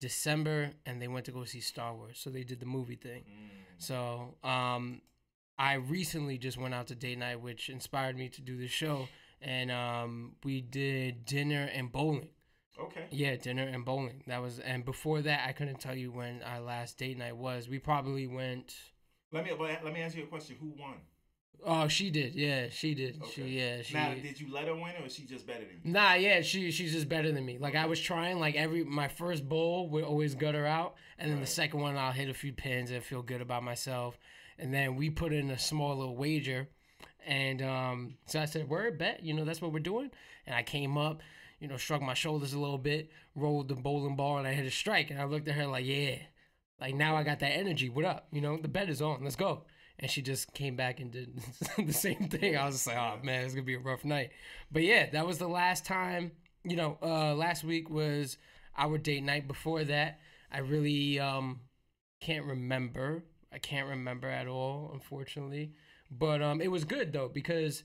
December, 0.00 0.72
and 0.84 1.00
they 1.00 1.08
went 1.08 1.24
to 1.26 1.32
go 1.32 1.44
see 1.44 1.60
Star 1.60 1.94
Wars. 1.94 2.18
So 2.18 2.30
they 2.30 2.44
did 2.44 2.60
the 2.60 2.66
movie 2.66 2.96
thing. 2.96 3.22
Mm. 3.22 3.48
So 3.78 4.34
um, 4.44 5.00
I 5.58 5.74
recently 5.74 6.38
just 6.38 6.58
went 6.58 6.74
out 6.74 6.88
to 6.88 6.94
date 6.94 7.18
night, 7.18 7.40
which 7.40 7.68
inspired 7.68 8.16
me 8.16 8.28
to 8.30 8.42
do 8.42 8.56
this 8.56 8.70
show, 8.70 9.08
and 9.40 9.70
um, 9.70 10.32
we 10.44 10.60
did 10.60 11.24
dinner 11.24 11.70
and 11.72 11.90
bowling. 11.90 12.28
okay 12.78 13.06
Yeah, 13.10 13.36
dinner 13.36 13.62
and 13.62 13.84
bowling. 13.84 14.22
That 14.26 14.42
was, 14.42 14.58
and 14.58 14.84
before 14.84 15.22
that, 15.22 15.48
I 15.48 15.52
couldn't 15.52 15.80
tell 15.80 15.94
you 15.94 16.12
when 16.12 16.42
our 16.42 16.60
last 16.60 16.98
date 16.98 17.18
night 17.18 17.36
was. 17.36 17.68
We 17.68 17.78
probably 17.78 18.26
went. 18.26 18.74
let 19.32 19.44
me 19.44 19.52
let 19.58 19.92
me 19.92 20.02
ask 20.02 20.16
you 20.16 20.24
a 20.24 20.26
question 20.26 20.56
who 20.60 20.72
won 20.78 20.96
Oh, 21.64 21.88
she 21.88 22.10
did. 22.10 22.34
Yeah, 22.34 22.66
she 22.70 22.94
did. 22.94 23.20
Okay. 23.22 23.30
She 23.32 23.42
yeah 23.58 23.82
she. 23.82 23.94
now 23.94 24.14
did 24.14 24.40
you 24.40 24.52
let 24.52 24.66
her 24.66 24.74
win 24.74 24.92
or 25.00 25.06
is 25.06 25.14
she 25.14 25.24
just 25.24 25.46
better 25.46 25.60
than 25.60 25.80
you 25.82 25.92
Nah, 25.92 26.14
yeah, 26.14 26.42
she 26.42 26.70
she's 26.70 26.92
just 26.92 27.08
better 27.08 27.32
than 27.32 27.44
me. 27.44 27.58
Like 27.58 27.74
I 27.74 27.86
was 27.86 28.00
trying, 28.00 28.38
like 28.38 28.54
every 28.54 28.84
my 28.84 29.08
first 29.08 29.48
bowl 29.48 29.88
would 29.90 30.04
always 30.04 30.34
gut 30.34 30.54
her 30.54 30.66
out, 30.66 30.94
and 31.18 31.30
then 31.30 31.40
the 31.40 31.46
second 31.46 31.80
one 31.80 31.96
I'll 31.96 32.12
hit 32.12 32.28
a 32.28 32.34
few 32.34 32.52
pins 32.52 32.90
and 32.90 33.02
feel 33.02 33.22
good 33.22 33.40
about 33.40 33.62
myself, 33.62 34.18
and 34.58 34.72
then 34.72 34.96
we 34.96 35.10
put 35.10 35.32
in 35.32 35.50
a 35.50 35.58
small 35.58 35.96
little 35.96 36.16
wager, 36.16 36.68
and 37.26 37.62
um, 37.62 38.14
so 38.26 38.40
I 38.40 38.44
said, 38.44 38.68
"Word 38.68 38.98
bet," 38.98 39.22
you 39.22 39.34
know 39.34 39.44
that's 39.44 39.60
what 39.60 39.72
we're 39.72 39.80
doing, 39.80 40.10
and 40.46 40.54
I 40.54 40.62
came 40.62 40.96
up, 40.96 41.22
you 41.60 41.68
know, 41.68 41.76
shrugged 41.76 42.04
my 42.04 42.14
shoulders 42.14 42.52
a 42.52 42.58
little 42.58 42.78
bit, 42.78 43.10
rolled 43.34 43.68
the 43.68 43.74
bowling 43.74 44.16
ball, 44.16 44.38
and 44.38 44.46
I 44.46 44.52
hit 44.52 44.66
a 44.66 44.70
strike, 44.70 45.10
and 45.10 45.20
I 45.20 45.24
looked 45.24 45.48
at 45.48 45.54
her 45.54 45.66
like, 45.66 45.84
"Yeah, 45.84 46.16
like 46.80 46.94
now 46.94 47.16
I 47.16 47.22
got 47.22 47.40
that 47.40 47.52
energy. 47.56 47.88
What 47.88 48.04
up? 48.04 48.28
You 48.32 48.40
know, 48.40 48.56
the 48.56 48.68
bet 48.68 48.88
is 48.88 49.02
on. 49.02 49.22
Let's 49.22 49.36
go." 49.36 49.64
And 49.98 50.10
she 50.10 50.20
just 50.20 50.52
came 50.52 50.76
back 50.76 51.00
and 51.00 51.10
did 51.10 51.40
the 51.78 51.92
same 51.92 52.28
thing. 52.28 52.56
I 52.56 52.66
was 52.66 52.76
just 52.76 52.86
like, 52.86 52.96
"Oh 52.96 53.18
man, 53.22 53.44
it's 53.44 53.54
gonna 53.54 53.64
be 53.64 53.74
a 53.74 53.78
rough 53.78 54.04
night." 54.04 54.30
But 54.70 54.82
yeah, 54.82 55.10
that 55.10 55.26
was 55.26 55.38
the 55.38 55.48
last 55.48 55.84
time. 55.84 56.32
You 56.64 56.76
know, 56.76 56.98
uh, 57.02 57.34
last 57.34 57.64
week 57.64 57.88
was 57.90 58.36
our 58.76 58.98
date 58.98 59.22
night. 59.22 59.48
Before 59.48 59.84
that, 59.84 60.20
I 60.50 60.58
really 60.58 61.18
um, 61.18 61.60
can't 62.20 62.44
remember. 62.44 63.24
I 63.56 63.58
can't 63.58 63.88
remember 63.88 64.28
at 64.28 64.46
all, 64.46 64.90
unfortunately. 64.92 65.72
But 66.10 66.42
um, 66.42 66.60
it 66.60 66.70
was 66.70 66.84
good 66.84 67.10
though 67.10 67.30
because 67.32 67.82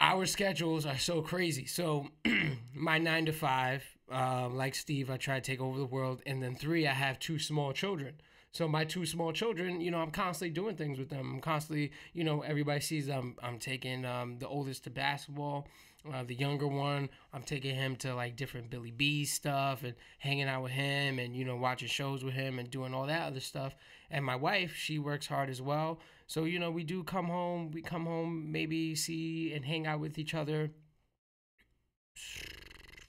our 0.00 0.24
schedules 0.24 0.86
are 0.86 0.96
so 0.96 1.20
crazy. 1.20 1.66
So 1.66 2.08
my 2.74 2.96
nine 2.96 3.26
to 3.26 3.32
five, 3.32 3.84
um, 4.10 4.56
like 4.56 4.74
Steve, 4.74 5.10
I 5.10 5.18
try 5.18 5.34
to 5.34 5.40
take 5.42 5.60
over 5.60 5.78
the 5.78 5.84
world, 5.84 6.22
and 6.24 6.42
then 6.42 6.56
three, 6.56 6.86
I 6.88 6.94
have 6.94 7.18
two 7.18 7.38
small 7.38 7.74
children. 7.74 8.14
So 8.52 8.66
my 8.66 8.84
two 8.84 9.04
small 9.04 9.32
children, 9.32 9.82
you 9.82 9.90
know, 9.90 9.98
I'm 9.98 10.10
constantly 10.10 10.50
doing 10.54 10.76
things 10.76 10.98
with 10.98 11.10
them. 11.10 11.34
I'm 11.34 11.40
constantly, 11.40 11.92
you 12.14 12.24
know, 12.24 12.40
everybody 12.40 12.80
sees 12.80 13.08
I'm 13.08 13.36
I'm 13.42 13.58
taking 13.58 14.06
um, 14.06 14.38
the 14.38 14.48
oldest 14.48 14.84
to 14.84 14.90
basketball. 14.90 15.68
Uh, 16.10 16.24
the 16.24 16.34
younger 16.34 16.66
one, 16.66 17.08
I'm 17.32 17.42
taking 17.42 17.76
him 17.76 17.94
to 17.96 18.14
like 18.14 18.36
different 18.36 18.70
Billy 18.70 18.90
B 18.90 19.24
stuff 19.24 19.84
and 19.84 19.94
hanging 20.18 20.48
out 20.48 20.62
with 20.62 20.72
him 20.72 21.18
and 21.18 21.36
you 21.36 21.44
know 21.44 21.56
watching 21.56 21.88
shows 21.88 22.24
with 22.24 22.34
him 22.34 22.58
and 22.58 22.70
doing 22.70 22.92
all 22.92 23.06
that 23.06 23.28
other 23.28 23.40
stuff. 23.40 23.76
And 24.10 24.24
my 24.24 24.36
wife, 24.36 24.74
she 24.74 24.98
works 24.98 25.26
hard 25.26 25.48
as 25.48 25.62
well. 25.62 26.00
So 26.26 26.44
you 26.44 26.58
know 26.58 26.70
we 26.70 26.82
do 26.82 27.04
come 27.04 27.26
home. 27.26 27.70
We 27.70 27.82
come 27.82 28.06
home 28.06 28.50
maybe 28.50 28.94
see 28.96 29.52
and 29.54 29.64
hang 29.64 29.86
out 29.86 30.00
with 30.00 30.18
each 30.18 30.34
other 30.34 30.72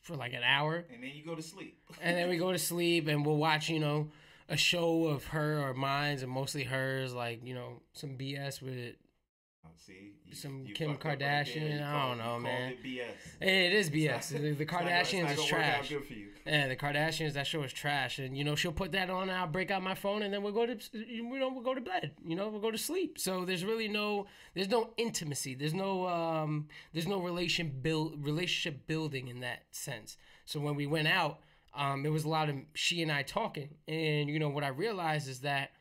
for 0.03 0.15
like 0.15 0.33
an 0.33 0.43
hour 0.43 0.83
and 0.93 1.01
then 1.01 1.11
you 1.13 1.25
go 1.25 1.33
to 1.33 1.41
sleep 1.41 1.79
and 2.01 2.17
then 2.17 2.29
we 2.29 2.37
go 2.37 2.51
to 2.51 2.59
sleep 2.59 3.07
and 3.07 3.25
we'll 3.25 3.37
watch 3.37 3.69
you 3.69 3.79
know 3.79 4.09
a 4.49 4.57
show 4.57 5.05
of 5.05 5.25
her 5.27 5.59
or 5.59 5.73
mine's 5.73 6.23
and 6.23 6.31
mostly 6.31 6.63
hers 6.63 7.13
like 7.13 7.39
you 7.45 7.53
know 7.53 7.81
some 7.93 8.17
bs 8.17 8.61
with 8.61 8.95
see 9.77 10.13
you, 10.27 10.35
Some 10.35 10.65
you 10.65 10.73
Kim. 10.73 10.95
Kardashian, 10.97 11.83
I 11.83 12.07
don't 12.09 12.17
know, 12.17 12.39
man. 12.39 12.73
it 12.73 12.83
BS. 12.83 13.03
It 13.41 13.73
is 13.73 13.89
bs 13.89 14.29
the, 14.29 14.37
the 14.39 14.47
it's 14.63 14.71
not 14.71 14.79
gonna- 14.81 14.91
kardashians 14.91 15.31
is 15.31 15.37
not 15.37 15.37
gonna 15.37 15.41
work 15.41 15.53
out 15.53 15.75
trash 15.75 15.89
good 15.89 16.05
for 16.05 16.13
you. 16.13 16.27
yeah 16.45 16.67
the 16.67 16.75
kardashians 16.75 17.33
that 17.33 17.47
show 17.47 17.63
is 17.63 17.73
trash 17.73 18.19
and 18.19 18.37
you 18.37 18.43
know 18.43 18.55
she'll 18.55 18.71
put 18.71 18.91
that 18.91 19.09
on 19.09 19.23
and 19.23 19.31
i'll 19.31 19.47
break 19.47 19.71
out 19.71 19.81
my 19.81 19.95
phone 19.95 20.21
and 20.21 20.33
then 20.33 20.43
we'll 20.43 20.53
go 20.53 20.65
to 20.65 20.77
you 20.97 21.23
know 21.39 21.49
we'll 21.49 21.63
go 21.63 21.73
to 21.73 21.81
bed 21.81 22.11
you 22.25 22.35
know 22.35 22.49
we'll 22.49 22.61
go 22.61 22.71
to 22.71 22.77
sleep 22.77 23.17
so 23.17 23.45
there's 23.45 23.63
really 23.65 23.87
no 23.87 24.25
there's 24.53 24.69
no 24.69 24.91
intimacy 24.97 25.55
there's 25.55 25.73
no 25.73 26.07
um 26.07 26.67
there's 26.93 27.07
no 27.07 27.19
relation 27.19 27.71
build 27.81 28.23
relationship 28.25 28.85
building 28.87 29.27
in 29.27 29.39
that 29.39 29.63
sense 29.71 30.17
so 30.45 30.59
when 30.59 30.75
we 30.75 30.85
went 30.85 31.07
out 31.07 31.39
um 31.75 32.05
it 32.05 32.09
was 32.09 32.23
a 32.25 32.29
lot 32.29 32.49
of 32.49 32.55
she 32.73 33.01
and 33.01 33.11
i 33.11 33.21
talking 33.23 33.69
and 33.87 34.29
you 34.29 34.39
know 34.39 34.49
what 34.49 34.63
i 34.63 34.67
realized 34.69 35.27
is 35.27 35.39
that 35.39 35.71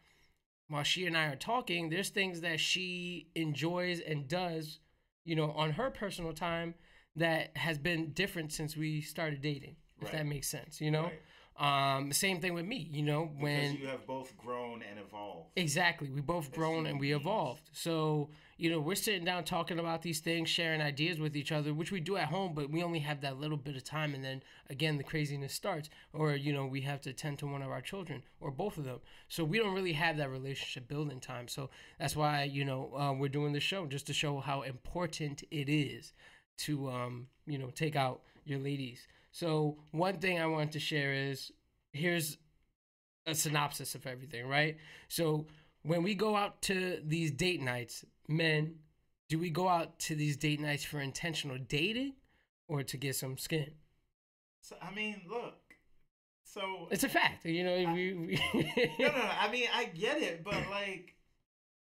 while 0.73 0.83
she 0.83 1.07
and 1.07 1.17
i 1.17 1.27
are 1.27 1.37
talking 1.37 1.89
there's 1.91 2.09
things 2.09 2.41
that 2.41 2.59
she 2.59 3.29
enjoys 3.35 4.01
and 4.01 4.27
does 4.29 4.79
you 5.25 5.37
know 5.37 5.51
on 5.53 5.71
her 5.73 5.91
personal 5.91 6.33
time 6.33 6.75
that 7.17 7.57
has 7.57 7.79
been 7.79 8.11
different 8.13 8.53
since 8.53 8.77
we 8.77 9.01
started 9.01 9.41
dating 9.41 9.77
if 10.01 10.05
Right. 10.05 10.13
that 10.19 10.27
makes 10.27 10.49
sense 10.49 10.81
you 10.81 10.91
know 10.91 11.11
um, 11.59 12.13
same 12.13 12.41
thing 12.41 12.55
with 12.55 12.65
me. 12.65 12.89
You 12.91 13.03
know, 13.03 13.31
when 13.39 13.73
because 13.73 13.81
you 13.81 13.87
have 13.89 14.07
both 14.07 14.37
grown 14.39 14.83
and 14.83 14.99
evolved. 14.99 15.51
Exactly. 15.57 16.09
We 16.09 16.21
both 16.21 16.51
grown 16.53 16.87
and 16.87 16.99
we 16.99 17.09
beings. 17.09 17.21
evolved. 17.21 17.69
So, 17.73 18.31
you 18.57 18.71
know, 18.71 18.79
we're 18.79 18.95
sitting 18.95 19.25
down 19.25 19.45
talking 19.45 19.79
about 19.79 20.03
these 20.03 20.21
things, 20.21 20.49
sharing 20.49 20.81
ideas 20.81 21.19
with 21.19 21.37
each 21.37 21.53
other, 21.53 21.75
which 21.75 21.91
we 21.91 22.01
do 22.01 22.17
at 22.17 22.29
home, 22.29 22.53
but 22.55 22.71
we 22.71 22.83
only 22.83 23.01
have 23.01 23.21
that 23.23 23.39
little 23.39 23.57
bit 23.57 23.77
of 23.77 23.85
time. 23.85 24.15
And 24.15 24.25
then 24.25 24.43
again, 24.71 24.99
the 24.99 25.05
craziness 25.05 25.53
starts. 25.53 25.91
Or, 26.13 26.35
you 26.35 26.53
know, 26.53 26.67
we 26.67 26.83
have 26.83 27.01
to 27.03 27.13
tend 27.13 27.39
to 27.41 27.47
one 27.47 27.63
of 27.63 27.71
our 27.71 27.81
children 27.81 28.23
or 28.41 28.51
both 28.51 28.77
of 28.77 28.85
them. 28.85 29.01
So 29.29 29.43
we 29.43 29.59
don't 29.59 29.75
really 29.75 29.95
have 29.95 30.17
that 30.19 30.31
relationship 30.31 30.87
building 30.89 31.21
time. 31.21 31.49
So 31.49 31.71
that's 31.99 32.15
why, 32.15 32.45
you 32.45 32.65
know, 32.65 32.95
uh, 32.97 33.13
we're 33.13 33.29
doing 33.29 33.53
this 33.53 33.63
show 33.63 33.87
just 33.87 34.07
to 34.07 34.13
show 34.13 34.41
how 34.41 34.63
important 34.63 35.43
it 35.51 35.69
is 35.69 36.13
to, 36.59 36.91
um, 36.91 37.27
you 37.47 37.59
know, 37.59 37.71
take 37.71 37.97
out 37.97 38.21
your 38.45 38.59
ladies. 38.59 39.07
So 39.33 39.79
one 39.91 40.19
thing 40.19 40.39
I 40.39 40.47
want 40.47 40.73
to 40.73 40.79
share 40.81 41.15
is 41.15 41.51
here's 41.93 42.37
a 43.27 43.35
synopsis 43.35 43.95
of 43.95 44.07
everything, 44.07 44.47
right? 44.47 44.77
So 45.09 45.47
when 45.83 46.03
we 46.03 46.15
go 46.15 46.37
out 46.37 46.63
to 46.63 47.01
these 47.05 47.31
date 47.31 47.61
nights, 47.61 48.05
men, 48.29 48.77
do 49.29 49.39
we 49.39 49.51
go 49.51 49.69
out 49.69 49.99
to 50.01 50.15
these 50.15 50.37
date 50.37 50.61
nights 50.61 50.85
for 50.85 51.01
intentional 51.01 51.59
dating 51.59 52.15
or 52.69 52.83
to 52.83 52.97
get 52.97 53.17
some 53.17 53.37
skin? 53.39 53.73
So 54.61 54.77
I 54.81 54.95
mean, 54.95 55.23
look. 55.29 55.55
So 56.45 56.89
It's 56.91 57.05
a 57.05 57.09
fact, 57.09 57.45
you 57.47 57.65
know. 57.65 57.93
We, 57.95 58.13
we 58.15 58.41
no, 58.99 59.07
no, 59.09 59.13
no. 59.17 59.31
I 59.41 59.51
mean, 59.51 59.67
I 59.75 59.87
get 59.87 60.21
it, 60.21 60.45
but 60.45 60.55
like, 60.71 61.15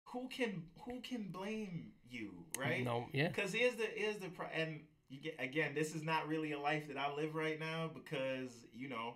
who 0.05 0.29
can 0.29 0.63
who 0.85 1.01
can 1.01 1.29
blame 1.31 1.93
you, 2.09 2.31
right? 2.59 2.85
No, 2.85 3.07
yeah, 3.13 3.29
Because 3.29 3.53
here's 3.53 3.75
the 3.75 3.87
here's 3.95 4.17
the 4.19 4.29
pro- 4.29 4.47
and 4.55 4.81
you 5.09 5.21
get 5.21 5.37
again. 5.41 5.75
This 5.75 5.95
is 5.95 6.03
not 6.03 6.29
really 6.29 6.53
a 6.53 6.59
life 6.61 6.87
that 6.89 6.97
I 6.97 7.13
live 7.15 7.35
right 7.35 7.59
now 7.59 7.91
because 7.93 8.53
you 8.73 8.89
know. 8.89 9.15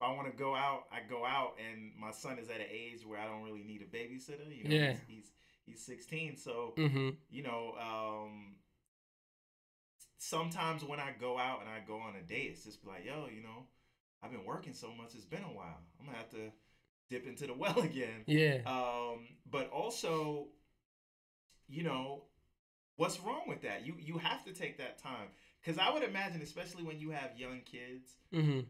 If 0.00 0.08
I 0.08 0.14
want 0.14 0.28
to 0.32 0.36
go 0.36 0.52
out, 0.52 0.86
I 0.90 0.98
go 1.08 1.24
out, 1.24 1.52
and 1.70 1.92
my 1.96 2.10
son 2.10 2.36
is 2.40 2.48
at 2.48 2.56
an 2.56 2.66
age 2.68 3.06
where 3.06 3.20
I 3.20 3.26
don't 3.26 3.44
really 3.44 3.62
need 3.62 3.82
a 3.82 3.96
babysitter. 3.96 4.48
You 4.50 4.64
know, 4.64 4.74
Yeah. 4.74 4.90
he's, 4.92 4.98
he's 5.06 5.30
he's 5.66 5.84
16, 5.84 6.36
so 6.36 6.74
mm-hmm. 6.76 7.10
you 7.30 7.42
know, 7.42 7.74
um, 7.80 8.56
sometimes 10.18 10.84
when 10.84 11.00
I 11.00 11.12
go 11.18 11.38
out 11.38 11.60
and 11.60 11.68
I 11.68 11.80
go 11.86 11.96
on 11.96 12.14
a 12.16 12.22
date, 12.22 12.50
it's 12.52 12.64
just 12.64 12.86
like, 12.86 13.04
yo, 13.04 13.26
you 13.34 13.42
know, 13.42 13.66
I've 14.22 14.30
been 14.30 14.44
working 14.44 14.72
so 14.72 14.88
much, 14.96 15.14
it's 15.14 15.24
been 15.24 15.42
a 15.42 15.52
while. 15.52 15.80
I'm 15.98 16.06
gonna 16.06 16.18
have 16.18 16.30
to 16.30 16.52
dip 17.10 17.26
into 17.26 17.46
the 17.46 17.54
well 17.58 17.78
again. 17.80 18.24
yeah, 18.26 18.58
Um, 18.66 19.26
but 19.50 19.70
also, 19.70 20.48
you 21.68 21.82
know, 21.82 22.24
what's 22.96 23.20
wrong 23.20 23.42
with 23.48 23.62
that? 23.62 23.86
You 23.86 23.94
you 23.98 24.18
have 24.18 24.44
to 24.44 24.52
take 24.52 24.78
that 24.78 24.98
time 24.98 25.28
because 25.60 25.78
I 25.78 25.92
would 25.92 26.02
imagine, 26.02 26.42
especially 26.42 26.84
when 26.84 27.00
you 27.00 27.10
have 27.10 27.36
young 27.36 27.60
kids. 27.60 28.16
mm-hmm. 28.32 28.60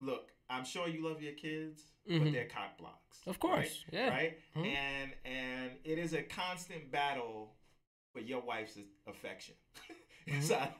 Look, 0.00 0.32
I'm 0.50 0.64
sure 0.64 0.88
you 0.88 1.02
love 1.08 1.22
your 1.22 1.32
kids, 1.34 1.82
Mhm. 2.08 2.22
but 2.24 2.32
they're 2.32 2.46
cock 2.48 2.76
blocks. 2.78 3.20
of 3.26 3.38
course, 3.38 3.84
right? 3.86 3.92
yeah, 3.92 4.08
right? 4.10 4.38
Mhm. 4.56 4.66
And 4.66 5.14
and 5.24 5.70
it 5.84 5.98
is 5.98 6.12
a 6.12 6.22
constant 6.22 6.90
battle 6.92 7.54
for 8.12 8.20
your 8.20 8.40
wife's 8.40 8.78
affection. 9.06 9.54
Mhm. 10.26 10.42
so 10.42 10.54
I, 10.56 10.70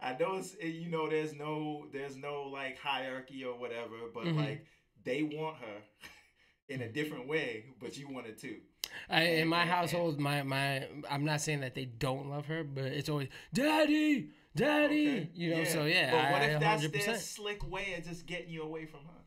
I 0.02 0.18
know 0.18 0.36
it's 0.36 0.54
you 0.62 0.88
know 0.90 1.08
there's 1.08 1.32
no 1.34 1.86
there's 1.92 2.16
no 2.16 2.42
like 2.42 2.78
hierarchy 2.78 3.44
or 3.44 3.58
whatever, 3.58 3.96
but 4.12 4.24
Mhm. 4.24 4.36
like 4.36 4.66
they 5.02 5.22
want 5.22 5.56
her 5.58 5.82
in 6.68 6.82
a 6.82 6.88
different 6.88 7.26
way, 7.26 7.64
but 7.80 7.96
you 7.96 8.08
want 8.08 8.26
it 8.26 8.38
too. 8.38 8.60
I, 9.08 9.22
in 9.40 9.48
my 9.48 9.64
household, 9.66 10.18
my 10.20 10.42
my, 10.42 10.86
I'm 11.08 11.24
not 11.24 11.40
saying 11.40 11.60
that 11.60 11.74
they 11.74 11.84
don't 11.86 12.28
love 12.28 12.46
her, 12.46 12.62
but 12.64 12.84
it's 12.84 13.08
always 13.08 13.28
daddy, 13.54 14.30
daddy. 14.54 15.08
Okay? 15.08 15.30
You 15.34 15.56
know, 15.56 15.64
so 15.64 15.84
yeah, 15.84 16.10
But 16.10 16.32
what 16.32 16.42
I, 16.42 16.44
if 16.46 16.60
that's 16.60 16.84
100%. 16.84 17.04
their 17.06 17.18
slick 17.18 17.70
way 17.70 17.94
of 17.98 18.04
just 18.04 18.26
getting 18.26 18.50
you 18.50 18.62
away 18.62 18.86
from 18.86 19.00
her? 19.00 19.20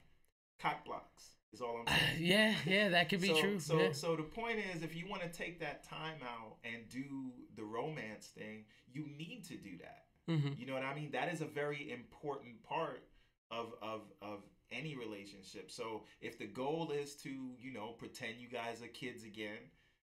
Cock 0.59 0.85
blocks 0.85 1.35
is 1.51 1.61
all 1.61 1.81
I'm 1.85 1.87
saying. 2.15 2.17
yeah, 2.19 2.55
yeah, 2.65 2.89
that 2.89 3.09
could 3.09 3.21
be 3.21 3.29
so, 3.29 3.41
true. 3.41 3.59
So, 3.59 3.79
yeah. 3.79 3.91
so 3.91 4.15
the 4.15 4.23
point 4.23 4.59
is, 4.73 4.81
if 4.83 4.95
you 4.95 5.05
want 5.09 5.21
to 5.23 5.29
take 5.29 5.59
that 5.59 5.83
time 5.87 6.19
out 6.23 6.57
and 6.63 6.87
do 6.89 7.31
the 7.55 7.63
romance 7.63 8.27
thing, 8.27 8.65
you 8.91 9.05
need 9.17 9.43
to 9.49 9.55
do 9.57 9.77
that. 9.79 10.05
Mhm. 10.29 10.57
You 10.57 10.65
know 10.65 10.73
what 10.73 10.83
I 10.83 10.95
mean? 10.95 11.11
That 11.11 11.33
is 11.33 11.41
a 11.41 11.45
very 11.45 11.91
important 11.91 12.63
part 12.63 13.03
of 13.51 13.73
of 13.81 14.01
of 14.21 14.39
any 14.71 14.95
relationship. 14.95 15.69
So 15.69 16.05
if 16.21 16.39
the 16.39 16.47
goal 16.47 16.91
is 16.91 17.15
to, 17.17 17.29
you 17.59 17.73
know, 17.73 17.91
pretend 17.91 18.39
you 18.39 18.47
guys 18.47 18.81
are 18.81 18.87
kids 18.87 19.23
again, 19.23 19.59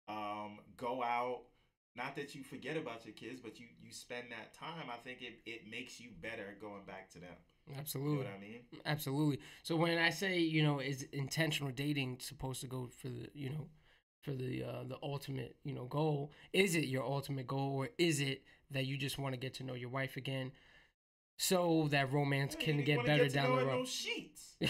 um, 0.07 0.59
go 0.77 1.03
out. 1.03 1.41
Not 1.97 2.15
that 2.15 2.35
you 2.35 2.43
forget 2.43 2.77
about 2.77 3.05
your 3.05 3.13
kids, 3.15 3.39
but 3.41 3.59
you 3.59 3.65
you 3.81 3.91
spend 3.91 4.27
that 4.31 4.53
time. 4.53 4.85
I 4.91 4.97
think 4.97 5.21
it 5.21 5.39
it 5.45 5.61
makes 5.69 5.99
you 5.99 6.09
better 6.21 6.55
going 6.61 6.83
back 6.85 7.09
to 7.11 7.19
them. 7.19 7.33
You 7.67 7.73
know 7.73 7.79
Absolutely. 7.81 8.17
what 8.17 8.27
I 8.27 8.39
mean? 8.39 8.59
Absolutely. 8.85 9.39
So 9.63 9.75
when 9.75 9.97
I 9.97 10.09
say, 10.09 10.39
you 10.39 10.63
know, 10.63 10.79
is 10.79 11.03
intentional 11.11 11.71
dating 11.71 12.19
supposed 12.21 12.61
to 12.61 12.67
go 12.67 12.87
for 13.01 13.09
the, 13.09 13.27
you 13.33 13.49
know, 13.49 13.67
for 14.21 14.31
the 14.31 14.63
uh, 14.63 14.83
the 14.87 14.97
ultimate, 15.03 15.55
you 15.63 15.73
know, 15.73 15.85
goal? 15.85 16.31
Is 16.53 16.75
it 16.75 16.85
your 16.85 17.03
ultimate 17.03 17.47
goal, 17.47 17.71
or 17.75 17.89
is 17.97 18.21
it 18.21 18.43
that 18.71 18.85
you 18.85 18.97
just 18.97 19.17
want 19.17 19.33
to 19.33 19.37
get 19.39 19.53
to 19.55 19.63
know 19.63 19.73
your 19.73 19.89
wife 19.89 20.17
again, 20.17 20.51
so 21.37 21.87
that 21.91 22.11
romance 22.13 22.55
Yeah, 22.59 22.65
can 22.65 22.83
get 22.83 23.05
better 23.05 23.27
to 23.27 23.33
down 23.33 23.55
the 23.57 23.65
road? 23.65 23.87
Sheets. 23.87 24.55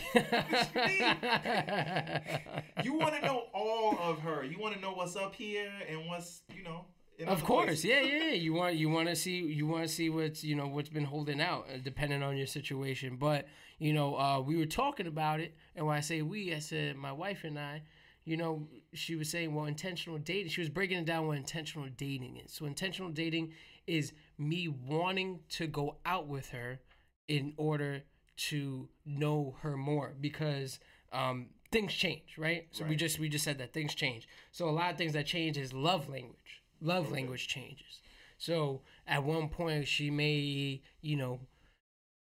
You 2.83 2.93
want 2.99 3.15
to 3.15 3.21
know 3.25 3.43
all 3.53 3.97
of 3.99 4.19
her. 4.19 4.43
You 4.43 4.59
want 4.59 4.75
to 4.75 4.81
know 4.81 4.91
what's 4.93 5.15
up 5.15 5.35
here 5.35 5.71
and 5.89 6.07
what's 6.07 6.41
you 6.55 6.63
know. 6.63 6.85
Of 7.25 7.43
course, 7.43 7.83
yeah, 7.83 8.01
yeah. 8.01 8.25
yeah. 8.25 8.33
You 8.33 8.53
want 8.53 8.75
you 8.75 8.89
want 8.89 9.07
to 9.07 9.15
see 9.15 9.37
you 9.37 9.65
want 9.65 9.83
to 9.83 9.89
see 9.89 10.09
what's 10.09 10.43
you 10.43 10.55
know 10.55 10.67
what's 10.67 10.89
been 10.89 11.03
holding 11.03 11.41
out, 11.41 11.67
uh, 11.73 11.77
depending 11.83 12.21
on 12.21 12.37
your 12.37 12.45
situation. 12.47 13.15
But 13.17 13.47
you 13.79 13.93
know, 13.93 14.15
uh, 14.17 14.39
we 14.39 14.55
were 14.55 14.65
talking 14.67 15.07
about 15.07 15.39
it, 15.39 15.55
and 15.75 15.87
when 15.87 15.97
I 15.97 16.01
say 16.01 16.21
we, 16.21 16.53
I 16.53 16.59
said 16.59 16.95
my 16.95 17.11
wife 17.11 17.43
and 17.43 17.57
I. 17.57 17.83
You 18.25 18.35
know, 18.35 18.67
she 18.91 19.15
was 19.15 19.29
saying, 19.29 19.55
well, 19.55 19.67
intentional 19.67 20.17
dating. 20.17 20.49
She 20.51 20.59
was 20.59 20.69
breaking 20.69 20.97
it 20.97 21.05
down 21.05 21.27
what 21.27 21.37
intentional 21.37 21.87
dating 21.95 22.35
is. 22.43 22.51
So, 22.51 22.65
intentional 22.65 23.09
dating 23.09 23.53
is 23.87 24.11
me 24.37 24.67
wanting 24.67 25.39
to 25.51 25.65
go 25.65 25.95
out 26.05 26.27
with 26.27 26.49
her 26.49 26.81
in 27.29 27.53
order 27.55 28.03
to 28.35 28.89
know 29.05 29.55
her 29.61 29.77
more 29.77 30.13
because 30.19 30.79
um, 31.11 31.47
things 31.71 31.93
change, 31.93 32.37
right? 32.37 32.67
So 32.71 32.85
we 32.85 32.95
just 32.95 33.19
we 33.19 33.29
just 33.29 33.43
said 33.43 33.57
that 33.59 33.73
things 33.73 33.95
change. 33.95 34.27
So 34.51 34.69
a 34.69 34.71
lot 34.71 34.91
of 34.91 34.97
things 34.97 35.13
that 35.13 35.25
change 35.25 35.57
is 35.57 35.73
love 35.73 36.09
language. 36.09 36.61
Love 36.81 37.11
language 37.11 37.47
changes. 37.47 38.01
So 38.37 38.81
at 39.07 39.23
one 39.23 39.49
point 39.49 39.87
she 39.87 40.09
may, 40.11 40.81
you 41.01 41.15
know, 41.15 41.39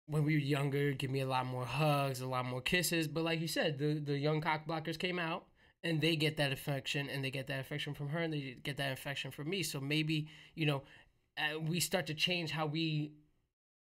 when 0.07 0.23
we 0.23 0.33
were 0.33 0.39
younger, 0.39 0.91
give 0.93 1.11
me 1.11 1.19
a 1.19 1.27
lot 1.27 1.45
more 1.45 1.65
hugs, 1.65 2.19
a 2.21 2.27
lot 2.27 2.45
more 2.45 2.61
kisses. 2.61 3.07
But 3.07 3.23
like 3.23 3.39
you 3.41 3.47
said, 3.47 3.77
the 3.77 3.99
the 3.99 4.17
young 4.17 4.41
cock 4.41 4.65
blockers 4.67 4.97
came 4.97 5.19
out 5.19 5.45
and 5.83 6.01
they 6.01 6.15
get 6.15 6.37
that 6.37 6.51
affection 6.51 7.09
and 7.09 7.23
they 7.23 7.31
get 7.31 7.47
that 7.47 7.59
affection 7.59 7.93
from 7.93 8.09
her 8.09 8.19
and 8.19 8.33
they 8.33 8.57
get 8.63 8.77
that 8.77 8.91
affection 8.91 9.31
from 9.31 9.49
me. 9.49 9.61
So 9.63 9.79
maybe, 9.79 10.27
you 10.55 10.65
know, 10.65 10.83
uh, 11.37 11.59
we 11.59 11.79
start 11.79 12.07
to 12.07 12.13
change 12.13 12.51
how 12.51 12.65
we 12.65 13.11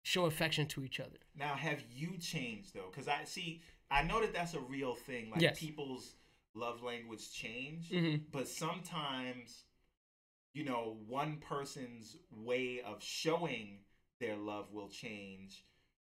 show 0.03 0.25
affection 0.25 0.65
to 0.67 0.83
each 0.83 0.99
other. 0.99 1.17
Now, 1.35 1.53
have 1.55 1.83
you 1.93 2.17
changed 2.17 2.73
though? 2.73 2.89
Because 2.89 3.07
I 3.07 3.23
see, 3.25 3.61
I 3.91 4.03
know 4.03 4.21
that 4.21 4.33
that's 4.33 4.53
a 4.53 4.59
real 4.59 4.95
thing. 4.95 5.29
Like 5.29 5.41
Yes. 5.41 5.59
people's 5.59 6.15
love 6.55 6.81
language 6.81 7.31
change, 7.31 7.91
Mhm. 7.91 8.23
but 8.31 8.47
sometimes, 8.47 9.65
you 10.53 10.63
know, 10.65 10.97
one 11.07 11.37
person's 11.37 12.17
way 12.31 12.81
of 12.85 13.01
showing 13.03 13.79
their 14.19 14.35
love 14.35 14.71
will 14.71 14.89
change. 14.89 15.63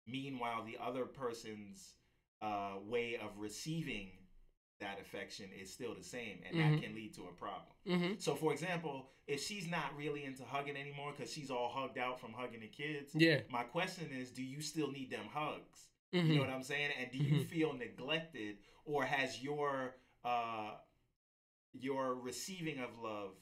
Meanwhile, 0.08 0.64
the 0.66 0.78
other 0.84 1.06
person's 1.06 1.94
uh, 2.42 2.76
way 2.88 3.18
of 3.22 3.38
receiving 3.38 4.12
that 4.80 4.98
affection 5.02 5.48
is 5.62 5.72
still 5.72 5.94
the 5.94 6.04
same, 6.04 6.40
and 6.48 6.56
Mhm. 6.56 6.72
that 6.76 6.82
can 6.82 6.96
lead 6.96 7.14
to 7.16 7.28
a 7.28 7.34
problem. 7.34 7.76
Mm-hmm. 7.86 8.18
So, 8.20 8.34
for 8.34 8.54
example, 8.54 9.12
if 9.28 9.44
she's 9.44 9.68
not 9.68 9.94
really 9.98 10.24
into 10.24 10.46
hugging 10.46 10.78
anymore 10.78 11.12
because 11.12 11.32
she's 11.34 11.52
all 11.52 11.70
hugged 11.70 11.98
out 11.98 12.18
from 12.20 12.32
hugging 12.32 12.62
the 12.62 12.68
kids, 12.70 13.14
Yeah. 13.14 13.42
my 13.50 13.64
question 13.64 14.12
is, 14.14 14.32
do 14.32 14.42
you 14.42 14.62
still 14.62 14.90
need 14.90 15.10
them 15.12 15.26
hugs? 15.28 15.90
Mhm. 16.14 16.28
You 16.28 16.34
know 16.36 16.40
what 16.42 16.50
I'm 16.50 16.64
saying? 16.64 16.92
And 16.98 17.12
do 17.12 17.18
you 17.18 17.42
Mhm. 17.42 17.46
feel 17.46 17.74
neglected, 17.74 18.60
or 18.86 19.04
has 19.06 19.44
your 19.44 19.96
uh, 20.24 20.78
your 21.74 22.16
receiving 22.16 22.80
of 22.80 22.98
love 23.00 23.36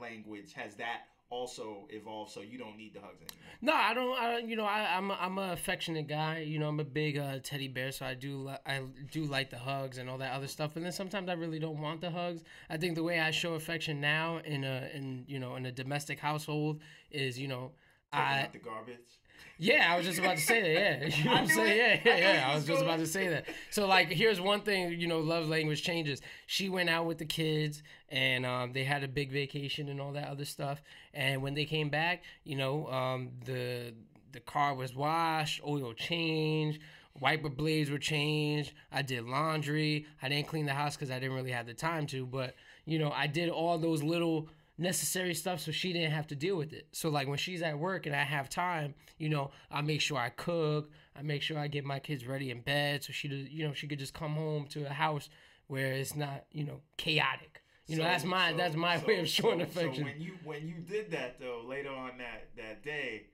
language 0.00 0.52
has 0.54 0.74
that 0.76 1.02
also 1.30 1.86
evolved 1.90 2.32
so 2.32 2.40
you 2.40 2.56
don't 2.58 2.76
need 2.78 2.94
the 2.94 3.00
hugs 3.00 3.20
anymore? 3.20 3.44
No, 3.60 3.74
I 3.74 3.92
don't. 3.92 4.18
I, 4.18 4.38
you 4.38 4.56
know, 4.56 4.64
I, 4.64 4.96
I'm 4.96 5.10
a, 5.10 5.14
I'm 5.20 5.38
a 5.38 5.52
affectionate 5.52 6.06
guy. 6.08 6.38
You 6.38 6.58
know, 6.58 6.68
I'm 6.68 6.80
a 6.80 6.84
big 6.84 7.18
uh, 7.18 7.38
teddy 7.42 7.68
bear, 7.68 7.92
so 7.92 8.06
I 8.06 8.14
do 8.14 8.38
li- 8.38 8.56
I 8.64 8.80
do 9.10 9.24
like 9.24 9.50
the 9.50 9.58
hugs 9.58 9.98
and 9.98 10.08
all 10.08 10.18
that 10.18 10.32
other 10.32 10.46
stuff. 10.46 10.76
and 10.76 10.84
then 10.84 10.92
sometimes 10.92 11.28
I 11.28 11.34
really 11.34 11.58
don't 11.58 11.80
want 11.80 12.00
the 12.00 12.10
hugs. 12.10 12.44
I 12.70 12.76
think 12.78 12.94
the 12.94 13.02
way 13.02 13.20
I 13.20 13.30
show 13.30 13.54
affection 13.54 14.00
now 14.00 14.38
in 14.44 14.64
a 14.64 14.88
in 14.94 15.24
you 15.26 15.38
know 15.38 15.56
in 15.56 15.66
a 15.66 15.72
domestic 15.72 16.18
household 16.18 16.80
is 17.10 17.38
you 17.38 17.48
know 17.48 17.72
Taking 18.12 18.26
I 18.26 18.42
out 18.44 18.52
the 18.52 18.58
garbage. 18.58 19.17
Yeah 19.58 19.92
I 19.92 19.96
was 19.96 20.06
just 20.06 20.18
about 20.18 20.36
to 20.36 20.42
say 20.42 20.60
that 20.62 21.02
yeah 21.02 21.16
you 21.16 21.24
know 21.24 21.30
I 21.30 21.34
what 21.34 21.42
I'm 21.42 21.48
saying 21.48 21.78
it. 21.78 22.00
yeah 22.04 22.16
yeah 22.16 22.48
I 22.48 22.54
was 22.54 22.62
was 22.62 22.66
just 22.68 22.82
about 22.82 22.98
to 22.98 23.06
say 23.06 23.28
that. 23.28 23.46
So 23.70 23.86
like 23.86 24.08
here's 24.08 24.40
one 24.40 24.60
thing 24.62 24.92
you 25.00 25.06
know 25.06 25.20
love 25.20 25.48
language 25.48 25.82
changes. 25.82 26.20
She 26.46 26.68
went 26.68 26.88
out 26.90 27.06
with 27.06 27.18
the 27.18 27.24
kids 27.24 27.82
and 28.08 28.46
um, 28.46 28.72
they 28.72 28.84
had 28.84 29.02
a 29.04 29.08
big 29.08 29.30
vacation 29.32 29.88
and 29.88 30.00
all 30.00 30.12
that 30.12 30.28
other 30.28 30.44
stuff. 30.44 30.82
And 31.14 31.42
when 31.42 31.54
they 31.54 31.64
came 31.64 31.88
back, 31.88 32.22
you 32.44 32.56
know 32.56 32.86
um, 32.88 33.30
the 33.44 33.94
the 34.32 34.40
car 34.40 34.74
was 34.74 34.94
washed, 34.94 35.60
oil 35.66 35.92
changed, 35.94 36.80
wiper 37.20 37.48
blades 37.48 37.90
were 37.90 37.98
changed. 37.98 38.72
I 38.92 39.02
did 39.02 39.24
laundry. 39.24 40.06
I 40.22 40.28
didn't 40.28 40.46
clean 40.48 40.66
the 40.66 40.74
house 40.74 40.96
because 40.96 41.10
I 41.10 41.18
didn't 41.18 41.34
really 41.36 41.52
have 41.52 41.66
the 41.66 41.74
time 41.74 42.06
to. 42.08 42.26
But 42.26 42.54
you 42.84 42.98
know, 42.98 43.10
I 43.10 43.26
did 43.26 43.48
all 43.48 43.78
those 43.78 44.02
little 44.02 44.48
necessary 44.78 45.34
stuff 45.34 45.60
so 45.60 45.72
she 45.72 45.92
didn't 45.92 46.12
have 46.12 46.26
to 46.28 46.36
deal 46.36 46.56
with 46.56 46.72
it. 46.72 46.86
So 46.92 47.08
like 47.08 47.28
when 47.28 47.38
she's 47.38 47.62
at 47.62 47.78
work 47.78 48.06
and 48.06 48.14
I 48.14 48.22
have 48.22 48.48
time, 48.48 48.94
you 49.18 49.28
know, 49.28 49.50
I 49.70 49.80
make 49.82 50.00
sure 50.00 50.16
I 50.18 50.28
cook. 50.30 50.90
I 51.16 51.22
make 51.22 51.42
sure 51.42 51.58
I 51.58 51.66
get 51.68 51.84
my 51.84 51.98
kids 51.98 52.26
ready 52.26 52.50
in 52.50 52.60
bed 52.60 53.02
so 53.04 53.12
she, 53.12 53.28
you 53.28 53.66
know, 53.66 53.72
she 53.74 53.86
could 53.88 53.98
just 53.98 54.14
come 54.14 54.34
home 54.34 54.66
to 54.68 54.86
a 54.86 54.90
house 54.92 55.28
where 55.66 55.92
it's 55.92 56.14
not, 56.14 56.44
you 56.52 56.64
know, 56.64 56.80
chaotic. 56.96 57.62
You 57.88 57.96
know, 57.96 58.04
that's 58.04 58.24
my 58.24 58.50
so- 58.52 58.56
that's 58.56 58.76
my 58.76 59.00
so- 59.00 59.06
way 59.06 59.18
of 59.20 59.28
showing 59.28 59.58
so- 59.58 59.64
affection. 59.64 60.04
So 60.04 60.10
when 60.12 60.20
you 60.20 60.32
when 60.44 60.68
you 60.68 60.74
did 60.76 61.10
that 61.10 61.40
though, 61.40 61.62
later 61.66 61.90
on 61.90 62.18
that 62.18 62.48
that 62.56 62.82
day, 62.84 63.24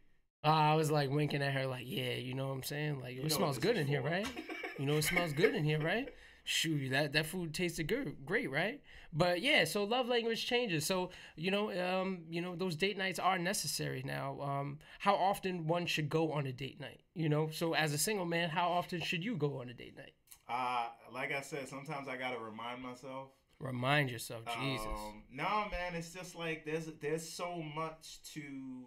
Uh, 0.45 0.49
I 0.49 0.75
was 0.75 0.91
like 0.91 1.11
winking 1.11 1.43
at 1.43 1.53
her, 1.55 1.67
like, 1.67 1.85
yeah, 1.87 2.13
you 2.15 2.35
know 2.35 2.49
what 2.49 2.55
I'm 2.55 2.63
saying? 2.63 3.01
Like, 3.01 3.17
it 3.17 3.33
smells 3.33 3.59
good 3.59 3.77
in 3.77 3.87
here, 3.87 4.03
right? 4.03 4.27
You 4.79 4.87
know, 4.87 4.97
it 4.97 5.05
smells 5.05 5.33
good 5.33 5.55
in 5.55 5.63
here, 5.63 5.79
right? 5.79 6.09
Shoot, 6.47 6.91
that 6.91 7.13
that 7.15 7.25
food 7.27 7.55
tasted 7.55 7.85
good, 7.89 8.17
great, 8.27 8.51
right? 8.51 8.83
But 9.13 9.41
yeah, 9.41 9.65
so 9.65 9.85
love 9.85 10.09
language 10.09 10.45
changes. 10.47 10.85
So 10.85 11.11
you 11.37 11.51
know, 11.51 11.71
um, 11.73 12.25
you 12.29 12.43
know, 12.43 12.55
those 12.55 12.77
date 12.77 12.99
nights 12.99 13.19
are 13.19 13.39
necessary 13.39 14.03
now. 14.05 14.39
Um, 14.43 14.79
how 14.99 15.15
often 15.15 15.67
one 15.67 15.87
should 15.87 16.11
go 16.11 16.33
on 16.33 16.47
a 16.47 16.53
date 16.53 16.81
night? 16.81 17.01
You 17.15 17.31
know, 17.31 17.49
so 17.51 17.75
as 17.75 17.95
a 17.95 17.99
single 17.99 18.27
man, 18.27 18.51
how 18.51 18.69
often 18.69 19.01
should 19.01 19.25
you 19.25 19.37
go 19.37 19.61
on 19.61 19.71
a 19.71 19.75
date 19.75 19.97
night? 19.97 20.13
uh, 20.49 20.87
like 21.13 21.33
I 21.33 21.41
said, 21.41 21.69
sometimes 21.69 22.09
I 22.09 22.17
gotta 22.17 22.39
remind 22.39 22.83
myself. 22.83 23.29
Remind 23.61 24.11
yourself, 24.11 24.43
Jesus. 24.61 24.87
Um, 24.87 25.23
no, 25.33 25.67
man, 25.71 25.95
it's 25.95 26.13
just 26.13 26.35
like 26.35 26.65
there's 26.67 26.87
there's 27.01 27.27
so 27.27 27.63
much 27.75 28.21
to 28.35 28.87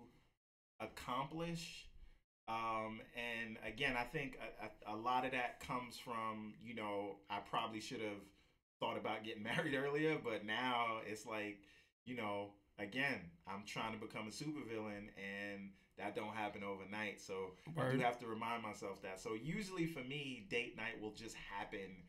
accomplish. 0.79 1.87
Um, 2.47 3.01
and 3.15 3.57
again, 3.65 3.95
I 3.97 4.03
think 4.03 4.38
a, 4.39 4.91
a, 4.91 4.95
a 4.95 4.97
lot 4.97 5.25
of 5.25 5.31
that 5.31 5.60
comes 5.60 5.97
from 5.97 6.55
you 6.63 6.73
know 6.73 7.17
I 7.29 7.39
probably 7.39 7.81
should 7.81 7.99
have 7.99 8.21
thought 8.79 8.97
about 8.97 9.23
getting 9.23 9.43
married 9.55 9.75
earlier, 9.75 10.17
but 10.23 10.45
now 10.45 10.99
it's 11.05 11.25
like 11.25 11.57
you 12.05 12.15
know 12.15 12.51
again 12.79 13.19
I'm 13.47 13.63
trying 13.65 13.91
to 13.93 13.97
become 13.99 14.27
a 14.27 14.31
supervillain 14.31 15.10
and 15.17 15.71
that 15.97 16.15
don't 16.15 16.33
happen 16.36 16.63
overnight. 16.63 17.19
So 17.19 17.51
I 17.77 17.83
do 17.83 17.97
have 17.99 18.17
to 18.19 18.27
remind 18.27 18.62
myself 18.62 19.01
that. 19.01 19.19
So 19.19 19.33
usually 19.33 19.86
for 19.88 20.01
me, 20.03 20.45
date 20.49 20.77
night 20.77 21.01
will 21.01 21.12
just 21.12 21.36
happen 21.36 22.03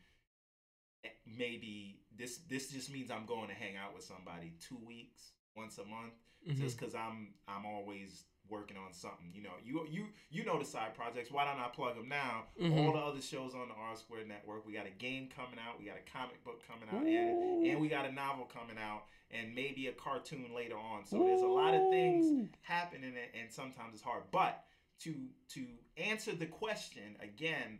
eh, 1.05 1.09
maybe 1.27 2.01
this 2.17 2.39
this 2.49 2.69
just 2.71 2.91
means 2.91 3.11
I'm 3.11 3.27
going 3.27 3.49
to 3.49 3.55
hang 3.55 3.77
out 3.77 3.95
with 3.95 4.05
somebody 4.05 4.53
two 4.61 4.79
weeks, 4.79 5.33
once 5.57 5.79
a 5.79 5.85
month, 5.85 6.15
Mhm. 6.47 6.57
just 6.59 6.79
because 6.79 6.95
I'm 6.95 7.35
I'm 7.47 7.65
always 7.67 8.25
working 8.51 8.77
on 8.77 8.93
something. 8.93 9.31
You 9.33 9.43
know, 9.43 9.53
you 9.65 9.87
you 9.91 10.07
you 10.31 10.45
know 10.45 10.59
the 10.59 10.65
side 10.65 10.95
projects. 10.95 11.31
Why 11.31 11.45
don't 11.45 11.61
I 11.61 11.69
plug 11.69 11.97
them 11.97 12.09
now? 12.09 12.45
Mhm. 12.61 12.87
All 12.87 12.93
the 12.93 12.99
other 12.99 13.21
shows 13.23 13.55
on 13.55 13.69
the 13.69 13.75
R 13.75 13.97
Square 13.97 14.27
Network. 14.27 14.67
We 14.67 14.73
got 14.73 14.87
a 14.87 14.91
game 14.91 15.29
coming 15.35 15.59
out. 15.59 15.79
We 15.79 15.87
got 15.87 15.97
a 15.97 16.11
comic 16.11 16.43
book 16.45 16.63
coming 16.67 16.89
out, 16.89 17.03
and, 17.31 17.67
and 17.67 17.81
we 17.81 17.89
got 17.89 18.07
a 18.07 18.13
novel 18.13 18.45
coming 18.47 18.77
out, 18.79 19.05
and 19.31 19.55
maybe 19.55 19.87
a 19.89 19.93
cartoon 19.93 20.51
later 20.55 20.77
on. 20.77 21.05
So 21.07 21.19
there's 21.19 21.43
a 21.43 21.47
lot 21.47 21.75
of 21.75 21.91
things 21.91 22.49
happening, 22.63 23.15
and, 23.17 23.43
and 23.43 23.53
sometimes 23.53 23.95
it's 23.95 24.03
hard. 24.03 24.23
But 24.33 24.65
to 25.01 25.15
to 25.55 25.67
answer 25.97 26.35
the 26.35 26.47
question 26.47 27.17
again, 27.23 27.79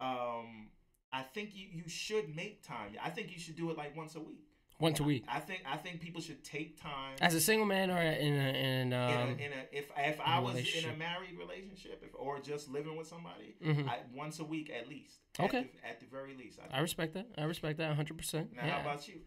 um, 0.00 0.68
I 1.12 1.22
think 1.22 1.50
you, 1.54 1.66
you 1.72 1.88
should 1.88 2.34
make 2.34 2.62
time. 2.66 2.92
I 3.02 3.10
think 3.10 3.32
you 3.32 3.38
should 3.38 3.56
do 3.56 3.70
it 3.70 3.76
like 3.76 3.96
once 3.96 4.14
a 4.14 4.20
week. 4.20 4.46
Once 4.80 5.00
a 5.00 5.04
week. 5.04 5.24
I 5.28 5.40
think 5.40 5.62
I 5.70 5.76
think 5.76 6.00
people 6.00 6.20
should 6.20 6.42
take 6.42 6.80
time. 6.80 7.16
As 7.20 7.34
a 7.34 7.40
single 7.40 7.66
man 7.66 7.90
or 7.90 8.00
in 8.00 8.34
a, 8.34 8.48
in 8.48 8.54
in, 8.54 8.92
um, 8.92 9.00
a, 9.00 9.26
in 9.32 9.52
a, 9.52 9.66
if 9.72 9.86
if 9.96 10.20
I 10.20 10.38
was 10.38 10.56
in 10.56 10.90
a 10.90 10.96
married 10.96 11.38
relationship, 11.38 12.02
if, 12.04 12.10
or 12.14 12.40
just 12.40 12.70
living 12.70 12.96
with 12.96 13.06
somebody, 13.06 13.54
mhm. 13.64 13.88
I, 13.88 13.98
once 14.14 14.38
a 14.40 14.44
week 14.44 14.70
at 14.70 14.88
least. 14.88 15.16
Okay. 15.38 15.58
At 15.58 15.72
the, 15.72 15.88
at 15.88 16.00
the 16.00 16.06
very 16.06 16.34
least. 16.34 16.58
I, 16.72 16.78
I 16.78 16.80
respect 16.80 17.14
that. 17.14 17.26
I 17.38 17.44
respect 17.44 17.78
that 17.78 17.96
100%. 17.96 18.34
now, 18.34 18.46
yeah. 18.54 18.70
how 18.70 18.80
about 18.80 19.06
you? 19.06 19.20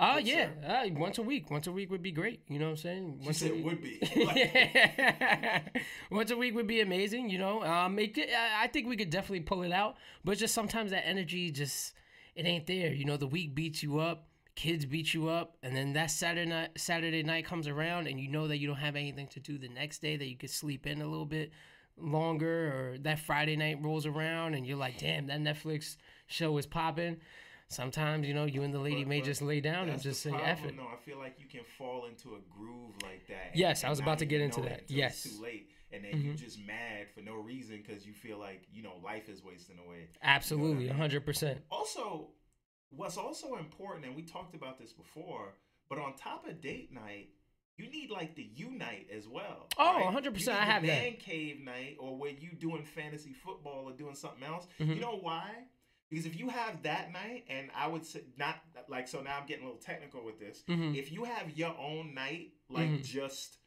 Uh, 0.00 0.18
yeah. 0.22 0.48
Uh, 0.66 0.88
once 0.94 1.18
a 1.18 1.22
week. 1.22 1.50
Once 1.50 1.66
a 1.66 1.72
week 1.72 1.90
would 1.90 2.00
be 2.00 2.10
great. 2.10 2.40
You 2.48 2.58
know 2.58 2.66
what 2.66 2.70
I'm 2.70 2.76
saying? 2.78 3.20
Once 3.22 3.42
a 3.42 3.52
week. 3.52 3.64
would 3.66 3.82
be. 3.82 4.00
Once 6.10 6.30
a 6.30 6.36
week 6.38 6.54
would 6.54 6.66
be 6.66 6.80
amazing. 6.80 7.28
You 7.28 7.38
know, 7.38 7.62
um, 7.62 7.98
it, 7.98 8.14
could- 8.14 8.30
I 8.30 8.64
I 8.64 8.66
think 8.68 8.88
we 8.88 8.96
could 8.96 9.10
definitely 9.10 9.40
pull 9.40 9.62
it 9.62 9.72
out, 9.72 9.96
but 10.24 10.38
just 10.38 10.54
sometimes 10.54 10.90
that 10.92 11.06
energy 11.06 11.50
just 11.50 11.92
it 12.34 12.46
ain't 12.46 12.66
there. 12.66 12.94
You 12.94 13.04
know, 13.04 13.18
the 13.18 13.26
week 13.26 13.54
beats 13.54 13.82
you 13.82 13.98
up, 13.98 14.26
kids 14.56 14.84
beat 14.84 15.14
you 15.14 15.28
up, 15.28 15.56
and 15.62 15.74
then 15.74 15.92
that 15.94 16.10
Saturday 16.10 16.48
night 16.50 16.70
Saturday 16.76 17.22
night 17.22 17.44
comes 17.46 17.66
around, 17.68 18.06
and 18.06 18.20
you 18.20 18.28
know 18.28 18.48
that 18.48 18.58
you 18.58 18.66
don't 18.66 18.76
have 18.76 18.96
anything 18.96 19.26
to 19.28 19.40
do 19.40 19.58
the 19.58 19.68
next 19.68 20.00
day, 20.02 20.16
that 20.16 20.26
you 20.26 20.36
could 20.36 20.50
sleep 20.50 20.86
in 20.86 21.00
a 21.02 21.06
little 21.06 21.26
bit 21.26 21.50
longer, 21.96 22.68
or 22.94 22.98
that 22.98 23.18
Friday 23.20 23.56
night 23.56 23.78
rolls 23.82 24.06
around, 24.06 24.54
and 24.54 24.66
you're 24.66 24.76
like, 24.76 24.98
damn, 24.98 25.26
that 25.28 25.40
Netflix 25.40 25.96
show 26.26 26.56
is 26.58 26.66
popping. 26.66 27.18
Sometimes 27.68 28.26
you 28.26 28.34
know 28.34 28.46
you 28.46 28.62
and 28.64 28.74
the 28.74 28.80
lady 28.80 29.04
But- 29.04 29.08
may 29.10 29.20
but 29.20 29.26
just 29.26 29.42
lay 29.42 29.60
down 29.60 29.88
and 29.90 30.02
just 30.02 30.22
say 30.22 30.30
problem, 30.30 30.48
F. 30.50 30.74
No, 30.74 30.88
I 30.92 30.96
feel 31.04 31.18
like 31.18 31.36
you 31.38 31.46
can 31.46 31.60
fall 31.78 32.06
into 32.06 32.34
a 32.34 32.40
groove 32.50 32.94
like 33.02 33.26
that. 33.28 33.52
Yes, 33.54 33.84
I 33.84 33.90
was 33.90 34.00
about 34.00 34.18
to 34.18 34.26
get 34.26 34.40
into 34.40 34.60
that. 34.62 34.90
Yes. 34.90 35.22
too 35.22 35.40
late, 35.42 35.68
and 35.92 36.04
then 36.04 36.20
you're 36.20 36.34
Mhm. 36.34 36.38
just 36.40 36.58
mad 36.66 37.08
for 37.14 37.20
no 37.20 37.34
reason 37.36 37.76
because 37.86 38.04
you 38.04 38.12
feel 38.12 38.38
like 38.38 38.66
you 38.72 38.82
know 38.82 38.96
life 39.04 39.28
is 39.28 39.44
wasting 39.44 39.78
away. 39.78 40.08
Absolutely, 40.20 40.86
mean? 40.86 40.96
hundred 40.96 41.24
percent. 41.24 41.60
Also, 41.70 42.30
what's 42.90 43.16
also 43.16 43.56
important, 43.56 44.04
and 44.06 44.14
we 44.16 44.22
talked 44.22 44.54
about 44.54 44.78
this 44.78 44.92
before, 44.92 45.54
but 45.88 45.98
on 45.98 46.14
top 46.14 46.46
of 46.46 46.60
date 46.60 46.92
night, 46.92 47.30
you 47.76 47.90
need 47.90 48.10
like 48.10 48.34
the 48.34 48.42
U 48.56 48.70
night 48.70 49.08
as 49.14 49.26
well. 49.26 49.68
Oh, 49.78 49.94
right? 49.96 50.04
100%, 50.12 50.24
You 50.24 50.30
need 50.32 50.48
I 50.50 50.64
have 50.64 50.82
that. 50.82 50.88
man 50.88 51.12
cave 51.16 51.60
night, 51.60 51.96
or 51.98 52.16
where 52.16 52.30
you 52.32 52.50
doing 52.58 52.84
fantasy 52.84 53.32
football 53.32 53.84
or 53.88 53.92
doing 53.92 54.14
something 54.14 54.42
else. 54.42 54.66
Mhm. 54.78 54.94
You 54.96 55.00
know 55.00 55.16
why? 55.16 55.64
Because 56.10 56.26
if 56.26 56.36
you 56.38 56.48
have 56.48 56.82
that 56.82 57.12
night, 57.12 57.44
and 57.48 57.70
I 57.74 57.86
would 57.86 58.04
say 58.04 58.24
not 58.36 58.56
like 58.88 59.06
so 59.08 59.20
now 59.22 59.38
I'm 59.38 59.46
getting 59.46 59.62
a 59.64 59.66
little 59.66 59.80
technical 59.80 60.24
with 60.24 60.38
this. 60.40 60.62
Mhm. 60.68 60.96
If 60.96 61.12
you 61.12 61.24
have 61.24 61.56
your 61.56 61.74
own 61.78 62.14
night, 62.14 62.52
like 62.68 62.88
Mhm. 62.88 63.04
just 63.04 63.58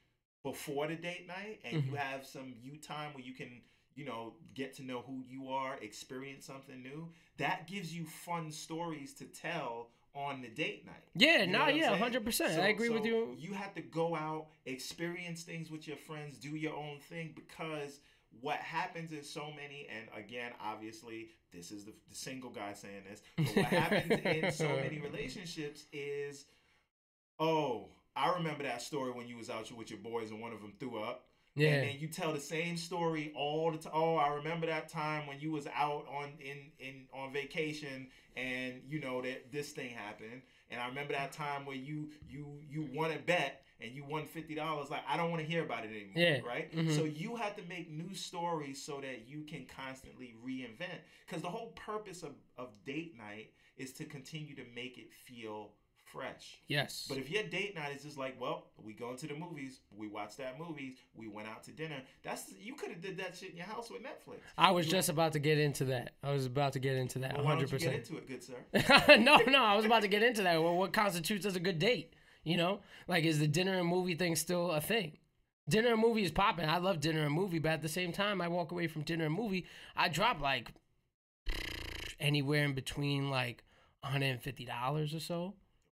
before 0.43 0.87
the 0.87 0.95
date 0.97 1.25
night, 1.25 1.61
and 1.63 1.85
you 1.85 1.93
Mhm. 1.93 1.97
have 1.97 2.25
some 2.25 2.53
you 2.61 2.77
time 2.77 3.13
where 3.13 3.23
you 3.23 3.33
can, 3.33 3.63
you 3.95 4.05
know, 4.05 4.33
get 4.53 4.73
to 4.75 4.83
know 4.83 5.03
who 5.05 5.23
you 5.27 5.49
are, 5.49 5.77
experience 5.81 6.45
something 6.45 6.81
new, 6.81 7.09
that 7.37 7.67
gives 7.67 7.95
you 7.95 8.05
fun 8.05 8.51
stories 8.51 9.13
to 9.15 9.25
tell 9.25 9.89
on 10.15 10.41
the 10.41 10.47
date 10.47 10.85
night. 10.85 10.95
Yeah, 11.15 11.41
You 11.43 11.51
know 11.51 11.59
nah, 11.59 11.67
yeah, 11.67 11.95
hundred 11.97 12.23
percent. 12.23 12.53
So- 12.53 12.61
I 12.61 12.67
agree 12.67 12.89
with 12.89 13.05
you. 13.05 13.35
You 13.37 13.53
have 13.53 13.73
to 13.75 13.81
go 13.81 14.15
out, 14.15 14.47
experience 14.65 15.43
things 15.43 15.71
with 15.71 15.87
your 15.87 15.97
friends, 15.97 16.37
do 16.37 16.49
your 16.49 16.75
own 16.75 16.99
thing 17.09 17.33
because 17.35 17.99
what 18.41 18.57
happens 18.57 19.11
in 19.11 19.23
so 19.23 19.45
many, 19.55 19.87
and 19.95 20.07
again, 20.17 20.51
obviously, 20.61 21.29
this 21.51 21.71
is 21.71 21.85
the, 21.85 21.93
the 22.09 22.15
single 22.15 22.49
guy 22.49 22.73
saying 22.73 23.03
this, 23.09 23.21
but 23.37 23.55
what 23.55 23.65
happens 23.65 24.21
in 24.25 24.51
so 24.51 24.67
many 24.83 24.99
relationships 24.99 25.85
is, 25.93 26.45
oh, 27.39 27.89
I 28.15 28.33
remember 28.33 28.63
that 28.63 28.81
story 28.81 29.11
when 29.11 29.27
you 29.27 29.37
was 29.37 29.49
out 29.49 29.71
with 29.71 29.89
your 29.89 29.99
boys 29.99 30.31
and 30.31 30.39
one 30.41 30.51
of 30.51 30.61
them 30.61 30.73
threw 30.79 31.01
up. 31.01 31.25
Yeah, 31.55 31.69
And 31.69 31.83
then 31.89 31.95
you 31.99 32.07
tell 32.07 32.33
the 32.33 32.39
same 32.39 32.77
story 32.77 33.31
all 33.35 33.71
the 33.71 33.77
time. 33.77 33.91
Oh, 33.95 34.15
I 34.15 34.29
remember 34.35 34.65
that 34.67 34.89
time 34.89 35.27
when 35.27 35.39
you 35.39 35.51
was 35.51 35.67
out 35.67 36.05
on 36.09 36.33
in 36.39 36.71
in 36.79 37.05
on 37.13 37.31
vacation 37.31 38.07
and 38.35 38.81
you 38.87 38.99
know 38.99 39.21
that 39.21 39.51
this 39.51 39.71
thing 39.71 39.91
happened. 39.91 40.41
And 40.71 40.81
I 40.81 40.87
remember 40.87 41.13
that 41.13 41.31
time 41.31 41.65
where 41.65 41.75
you 41.75 42.09
you 42.27 42.59
you 42.67 42.87
won 42.93 43.11
a 43.11 43.19
bet 43.19 43.61
and 43.79 43.91
you 43.91 44.03
won 44.03 44.25
fifty 44.25 44.55
dollars. 44.55 44.89
Like 44.89 45.03
I 45.07 45.15
don't 45.15 45.29
want 45.29 45.41
to 45.43 45.47
hear 45.47 45.63
about 45.63 45.85
it 45.85 45.91
anymore. 45.91 46.13
Yeah. 46.15 46.39
Right. 46.45 46.71
Mhm. 46.75 46.95
So 46.95 47.03
you 47.03 47.35
have 47.35 47.55
to 47.57 47.63
make 47.69 47.91
new 47.91 48.15
stories 48.15 48.81
so 48.83 48.99
that 49.01 49.27
you 49.27 49.43
can 49.43 49.65
constantly 49.65 50.33
reinvent. 50.43 51.01
Because 51.27 51.43
the 51.43 51.49
whole 51.49 51.71
purpose 51.75 52.23
of 52.23 52.31
of 52.57 52.69
date 52.85 53.15
night 53.17 53.51
is 53.77 53.93
to 53.93 54.05
continue 54.05 54.55
to 54.55 54.63
make 54.75 54.97
it 54.97 55.11
feel 55.13 55.73
fresh. 56.13 56.59
yes. 56.67 57.05
But 57.09 57.17
if 57.17 57.29
your 57.29 57.43
date 57.43 57.75
night 57.75 57.95
is 57.95 58.03
just 58.03 58.17
like, 58.17 58.39
well, 58.39 58.67
we 58.81 58.93
go 58.93 59.11
into 59.11 59.27
the 59.27 59.33
movies, 59.33 59.79
we 59.95 60.07
watch 60.07 60.37
that 60.37 60.59
movies, 60.59 60.93
we 61.15 61.27
went 61.27 61.47
out 61.47 61.63
to 61.63 61.71
dinner. 61.71 61.97
That's 62.23 62.53
you 62.61 62.75
could 62.75 62.89
have 62.89 63.01
did 63.01 63.17
that 63.17 63.35
shit 63.35 63.51
in 63.51 63.57
your 63.57 63.65
house 63.65 63.89
with 63.89 64.01
Netflix. 64.03 64.37
I 64.57 64.71
was 64.71 64.87
just 64.87 65.09
about 65.09 65.33
to 65.33 65.39
get 65.39 65.57
into 65.57 65.85
that. 65.85 66.13
I 66.23 66.31
was 66.31 66.45
about 66.45 66.73
to 66.73 66.79
get 66.79 66.95
into 66.95 67.19
that. 67.19 67.35
Hundred 67.35 67.45
don't 67.45 67.59
you 67.59 67.65
get 67.65 67.71
percent. 67.71 67.95
into 67.95 68.17
it, 68.17 68.27
good 68.27 68.43
sir? 68.43 69.17
no, 69.17 69.37
no, 69.47 69.63
I 69.63 69.75
was 69.75 69.85
about 69.85 70.03
to 70.03 70.07
get 70.07 70.23
into 70.23 70.43
that. 70.43 70.61
Well, 70.61 70.75
what 70.77 70.93
constitutes 70.93 71.45
as 71.45 71.55
a 71.55 71.59
good 71.59 71.79
date? 71.79 72.13
You 72.43 72.57
know, 72.57 72.81
like 73.07 73.23
is 73.23 73.39
the 73.39 73.47
dinner 73.47 73.79
and 73.79 73.87
movie 73.87 74.15
thing 74.15 74.35
still 74.35 74.71
a 74.71 74.81
thing? 74.81 75.17
Dinner 75.67 75.93
and 75.93 76.01
movie 76.01 76.23
is 76.23 76.31
popping. 76.31 76.67
I 76.67 76.77
love 76.77 76.99
dinner 76.99 77.25
and 77.25 77.33
movie, 77.33 77.59
but 77.59 77.71
at 77.71 77.81
the 77.81 77.89
same 77.89 78.11
time, 78.11 78.41
I 78.41 78.49
walk 78.49 78.71
away 78.71 78.87
from 78.87 79.03
dinner 79.03 79.25
and 79.25 79.33
movie, 79.33 79.65
I 79.95 80.09
drop 80.09 80.41
like 80.41 80.73
anywhere 82.19 82.65
in 82.65 82.73
between 82.73 83.29
like 83.29 83.63
$150 84.05 85.15
or 85.15 85.19
so. 85.19 85.53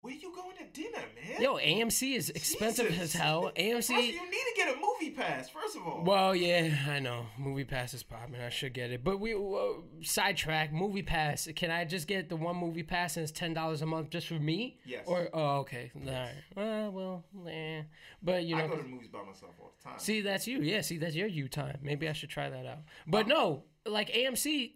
Where 0.07 0.15
you 0.15 0.33
going 0.33 0.57
to 0.59 0.81
dinner, 0.81 1.03
man? 1.17 1.43
Yo, 1.43 1.57
AMC 1.57 2.15
is 2.15 2.31
expensive 2.31 2.87
Jesus. 2.87 3.17
as 3.17 3.21
hell. 3.21 3.43
First, 3.57 3.59
AMC. 3.91 3.91
you 3.91 4.13
need 4.13 4.13
to 4.15 4.53
get 4.55 4.69
a 4.69 4.79
movie 4.81 5.11
pass, 5.11 5.49
first 5.49 5.75
of 5.75 5.85
all. 5.85 6.05
Well, 6.05 6.33
yeah, 6.37 6.77
I 6.89 7.01
know. 7.01 7.27
Movie 7.37 7.65
Pass 7.65 7.93
is 7.93 8.05
popping. 8.05 8.41
I 8.41 8.49
should 8.49 8.73
get 8.73 8.93
it. 8.93 9.03
But 9.03 9.19
we 9.19 9.35
uh, 9.35 9.81
sidetrack. 10.03 10.73
Movie 10.73 11.03
Pass. 11.03 11.49
Can 11.57 11.73
I 11.73 11.85
just 11.85 12.07
get 12.07 12.29
the 12.29 12.37
one 12.37 12.55
movie 12.55 12.85
pass 12.85 13.17
and 13.17 13.25
it's 13.25 13.37
ten 13.37 13.53
dollars 13.53 13.83
a 13.83 13.87
month 13.87 14.11
just 14.11 14.29
for 14.29 14.35
me? 14.35 14.79
Yes. 14.85 15.03
Or 15.07 15.29
oh, 15.33 15.57
okay. 15.63 15.91
All 15.97 16.13
right. 16.13 16.87
Uh, 16.87 16.91
well, 16.93 17.25
eh. 17.51 17.83
But 18.23 18.45
you 18.45 18.55
know, 18.55 18.63
I 18.63 18.69
go 18.69 18.77
to 18.77 18.85
movies 18.85 19.09
by 19.09 19.25
myself 19.25 19.55
all 19.61 19.73
the 19.77 19.91
time. 19.91 19.99
See, 19.99 20.21
that's 20.21 20.47
you. 20.47 20.61
Yeah, 20.61 20.83
see, 20.83 20.99
that's 20.99 21.17
your 21.17 21.27
you 21.27 21.49
time. 21.49 21.79
Maybe 21.83 22.09
I 22.09 22.13
should 22.13 22.31
try 22.31 22.49
that 22.49 22.65
out. 22.65 22.83
But 23.09 23.27
no, 23.27 23.65
like 23.85 24.13
AMC, 24.13 24.75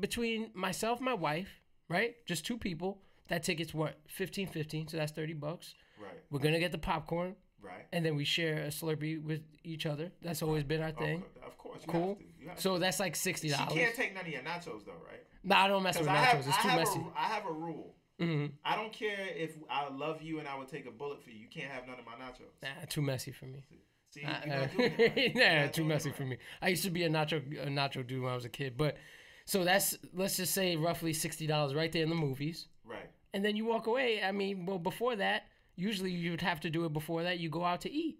between 0.00 0.50
myself, 0.54 0.98
and 0.98 1.04
my 1.04 1.14
wife, 1.14 1.60
right? 1.88 2.16
Just 2.26 2.44
two 2.44 2.58
people. 2.58 2.98
That 3.32 3.42
ticket's 3.44 3.72
what? 3.72 3.98
15 4.08 4.46
15 4.48 4.88
so 4.88 4.96
that's 4.98 5.10
30 5.12 5.32
bucks. 5.32 5.74
right, 5.98 6.10
We're 6.30 6.38
going 6.40 6.52
to 6.52 6.60
get 6.60 6.70
the 6.70 6.76
popcorn 6.78 7.34
right. 7.62 7.86
and 7.92 8.04
then 8.04 8.14
we 8.14 8.24
share 8.24 8.58
a 8.64 8.66
Slurpee 8.68 9.22
with 9.22 9.40
each 9.64 9.86
other. 9.86 10.12
That's 10.20 10.42
always 10.42 10.64
been 10.64 10.82
our 10.82 10.92
Oh, 10.94 11.00
thing. 11.00 11.22
co- 11.40 11.46
of 11.46 11.56
course, 11.56 11.80
you 11.86 11.92
Cool. 11.92 12.08
Have 12.08 12.18
to. 12.18 12.24
You 12.42 12.48
have 12.50 12.60
So 12.60 12.78
that's 12.78 13.00
like 13.00 13.14
$60. 13.14 13.40
to. 13.40 13.48
she 13.48 13.54
can't 13.80 13.94
take 13.94 14.14
none 14.14 14.26
of 14.26 14.30
your 14.30 14.42
nachos 14.42 14.84
though, 14.84 14.92
right? 15.08 15.22
Nah, 15.44 15.64
I 15.64 15.68
don't 15.68 15.82
mess 15.82 15.98
with 15.98 16.08
nachos. 16.08 16.14
have, 16.16 16.46
it's 16.46 16.58
I 16.58 16.62
too 16.62 16.76
messy. 16.76 16.98
A, 17.00 17.18
I 17.18 17.24
have 17.24 17.46
a 17.46 17.52
rule. 17.52 17.94
hmm 18.20 18.46
I 18.66 18.76
don't 18.76 18.92
care 18.92 19.28
if 19.34 19.52
I 19.70 19.88
love 19.88 20.20
you 20.20 20.38
and 20.38 20.46
I 20.46 20.58
would 20.58 20.68
take 20.68 20.86
a 20.86 20.90
bullet 20.90 21.22
for 21.24 21.30
you. 21.30 21.38
You 21.38 21.48
can't 21.48 21.72
have 21.72 21.86
none 21.86 21.98
of 21.98 22.04
my 22.04 22.12
nachos. 22.12 22.52
Nah, 22.62 22.84
too 22.88 23.00
messy 23.00 23.32
for 23.32 23.46
me. 23.46 23.64
See, 24.10 24.24
Uh, 24.24 24.30
uh, 24.30 24.68
right. 24.78 25.34
Nah, 25.34 25.68
too 25.68 25.84
messy 25.86 26.10
right. 26.10 26.16
for 26.18 26.24
me. 26.24 26.36
I 26.60 26.68
used 26.68 26.84
to 26.84 26.90
be 26.90 27.04
a 27.04 27.08
nacho 27.08 27.38
a 27.62 27.66
nacho 27.68 28.06
dude 28.06 28.20
when 28.22 28.30
I 28.30 28.34
was 28.34 28.44
a 28.44 28.50
kid, 28.50 28.76
but 28.76 28.98
so 29.46 29.64
that's 29.64 29.96
let's 30.12 30.36
just 30.36 30.52
say 30.52 30.76
roughly 30.76 31.14
sixty 31.14 31.46
dollars 31.46 31.74
right 31.74 31.90
there 31.90 32.02
in 32.02 32.10
the 32.10 32.14
movies, 32.14 32.66
Right. 32.84 33.08
And 33.32 33.44
then 33.44 33.56
you 33.56 33.64
walk 33.64 33.86
away. 33.86 34.22
I 34.22 34.32
mean, 34.32 34.66
well, 34.66 34.78
before 34.78 35.16
that, 35.16 35.44
usually 35.76 36.10
you'd 36.10 36.40
have 36.42 36.60
to 36.60 36.70
do 36.70 36.84
it 36.84 36.92
before 36.92 37.22
that. 37.24 37.38
You 37.38 37.48
go 37.50 37.64
out 37.64 37.80
to 37.82 37.90
eat, 37.90 38.18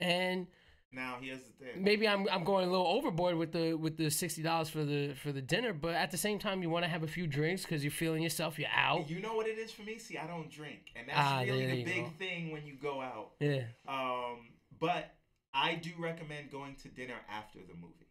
and 0.00 0.46
Now 0.92 1.16
here's 1.20 1.40
the 1.42 1.64
thing. 1.64 1.82
maybe 1.84 2.06
I'm 2.06 2.28
I'm 2.30 2.44
going 2.44 2.66
a 2.68 2.70
little 2.70 2.86
overboard 2.86 3.36
with 3.36 3.52
the 3.52 3.74
with 3.74 3.96
the 3.96 4.10
sixty 4.10 4.42
dollars 4.42 4.68
for 4.68 4.84
the 4.84 5.14
for 5.14 5.32
the 5.32 5.42
dinner, 5.42 5.72
but 5.72 5.94
at 5.94 6.10
the 6.10 6.18
same 6.18 6.38
time, 6.38 6.62
you 6.62 6.70
want 6.70 6.84
to 6.84 6.88
have 6.90 7.02
a 7.02 7.08
few 7.08 7.26
drinks 7.26 7.62
because 7.62 7.82
you're 7.84 7.90
feeling 7.90 8.22
yourself. 8.22 8.58
You're 8.58 8.68
out. 8.74 9.08
You 9.10 9.20
know 9.20 9.34
what 9.34 9.46
it 9.46 9.58
is 9.58 9.72
for 9.72 9.82
me? 9.82 9.98
See, 9.98 10.18
I 10.18 10.26
don't 10.26 10.50
drink, 10.50 10.92
and 10.96 11.08
that's 11.08 11.18
Ah, 11.18 11.40
really 11.40 11.66
the 11.66 11.84
big 11.84 12.04
go. 12.04 12.10
thing 12.18 12.52
when 12.52 12.66
you 12.66 12.74
go 12.74 13.00
out. 13.00 13.32
Yeah. 13.40 13.64
Um, 13.88 14.48
but 14.78 15.14
I 15.54 15.74
do 15.76 15.90
recommend 15.98 16.50
going 16.50 16.76
to 16.82 16.88
dinner 16.88 17.16
after 17.30 17.58
the 17.58 17.74
movie. 17.74 18.06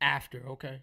After, 0.00 0.42
okay. 0.50 0.82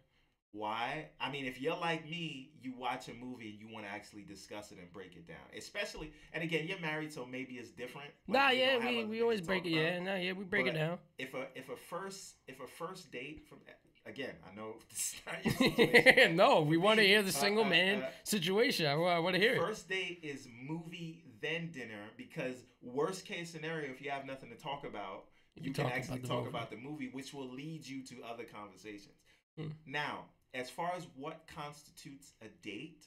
Why? 0.54 1.08
I 1.20 1.32
mean, 1.32 1.46
if 1.46 1.60
you're 1.60 1.76
like 1.76 2.08
me, 2.08 2.52
you 2.62 2.74
watch 2.78 3.08
a 3.08 3.14
movie 3.14 3.50
and 3.50 3.60
you 3.60 3.74
want 3.74 3.86
to 3.88 3.92
actually 3.92 4.22
discuss 4.22 4.72
it 4.72 4.78
and 4.78 4.92
break 4.94 5.16
it 5.16 5.28
down. 5.28 5.38
Especially, 5.58 6.14
and 6.32 6.44
again, 6.44 6.68
you're 6.68 6.80
married, 6.80 7.12
so 7.12 7.26
maybe 7.26 7.54
it's 7.56 7.72
different. 7.72 8.12
Like, 8.28 8.38
Nah, 8.40 8.50
yeah, 8.52 8.78
we, 8.78 9.04
we 9.04 9.22
always 9.24 9.42
break 9.42 9.66
it. 9.66 9.74
about. 9.74 9.82
Yeah, 9.84 10.00
nah, 10.00 10.16
yeah, 10.16 10.34
we 10.34 10.44
break 10.44 10.68
it 10.68 10.76
down. 10.76 11.00
If 11.18 11.34
a 11.34 11.48
if 11.56 11.70
a 11.70 11.76
first 11.76 12.36
if 12.48 12.60
a 12.62 12.68
first 12.68 13.12
date 13.12 13.48
from 13.50 13.60
again, 14.06 14.36
I 14.48 14.56
know 14.56 14.76
this 14.90 15.16
is 15.16 15.22
not 15.26 15.44
your 15.44 15.54
situation. 15.56 16.36
no, 16.36 16.62
we 16.62 16.78
want 16.78 17.00
to 17.00 17.06
hear 17.06 17.24
the 17.24 17.30
uh, 17.30 17.32
single 17.32 17.64
uh, 17.66 17.70
man 17.70 18.04
uh, 18.04 18.10
situation. 18.24 18.86
I, 18.86 18.96
want 18.96 19.34
to 19.36 19.42
hear 19.42 19.56
it. 19.56 19.60
First 19.60 19.90
date 19.90 20.20
is 20.22 20.48
movie 20.68 21.24
then 21.42 21.72
dinner 21.72 22.10
because 22.16 22.56
worst 22.82 23.26
case 23.26 23.50
scenario, 23.50 23.90
if 23.90 24.02
you 24.02 24.12
have 24.12 24.26
nothing 24.26 24.50
to 24.50 24.56
talk 24.56 24.86
about, 24.86 25.26
You 25.56 25.64
you, 25.66 25.74
can 25.74 25.86
can 25.86 25.86
talk 25.86 25.98
actually 25.98 26.20
about 26.20 26.28
talk 26.28 26.38
movie. 26.46 26.50
about 26.50 26.70
the 26.70 26.78
movie, 26.78 27.10
which 27.12 27.34
will 27.34 27.50
lead 27.52 27.88
you 27.88 28.04
to 28.04 28.24
other 28.24 28.44
conversations. 28.44 29.16
Hmm. 29.58 29.70
Now, 29.86 30.26
as 30.54 30.70
far 30.70 30.94
as 30.96 31.08
what 31.16 31.42
constitutes 31.54 32.34
a 32.42 32.48
date 32.66 33.06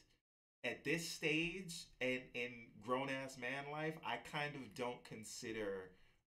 at 0.65 0.85
this 0.85 1.09
stage 1.09 1.85
and 2.01 2.21
in 2.35 2.51
grown 2.85 3.09
ass 3.09 3.37
man 3.39 3.65
life, 3.73 3.95
I 4.05 4.17
kind 4.31 4.55
of 4.55 4.75
don't 4.75 5.03
consider 5.05 5.91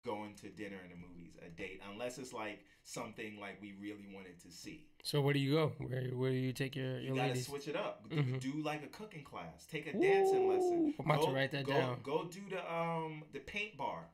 going 0.04 0.34
to 0.36 0.48
dinner 0.48 0.76
and 0.82 0.92
the 0.92 0.96
movies 0.96 1.36
a 1.44 1.50
date 1.50 1.82
unless 1.92 2.18
it's 2.18 2.32
like 2.32 2.60
something 2.84 3.38
like 3.40 3.58
we 3.60 3.74
really 3.80 4.06
wanted 4.14 4.38
to 4.40 4.50
see. 4.50 4.86
So 5.02 5.20
where 5.20 5.34
do 5.34 5.40
you 5.40 5.52
go? 5.54 5.72
Where 5.78 6.02
where 6.10 6.30
do 6.30 6.36
you 6.36 6.52
take 6.52 6.76
your 6.76 6.98
You 6.98 7.14
gotta 7.14 7.28
ladies? 7.28 7.46
switch 7.46 7.68
it 7.68 7.76
up. 7.76 8.08
Do, 8.08 8.16
Mhm. 8.16 8.40
do 8.40 8.52
like 8.62 8.82
a 8.84 8.88
cooking 8.88 9.24
class. 9.24 9.66
Take 9.66 9.86
a 9.86 9.92
dancing 9.92 10.48
lesson. 10.48 10.94
I'm 10.98 11.10
about 11.10 11.24
to 11.24 11.30
write 11.30 11.50
that 11.52 11.64
go, 11.66 11.72
down. 11.72 12.00
Go 12.02 12.24
do 12.24 12.40
the 12.50 12.72
um 12.72 13.24
the 13.32 13.40
paint 13.40 13.76
bar. 13.76 14.08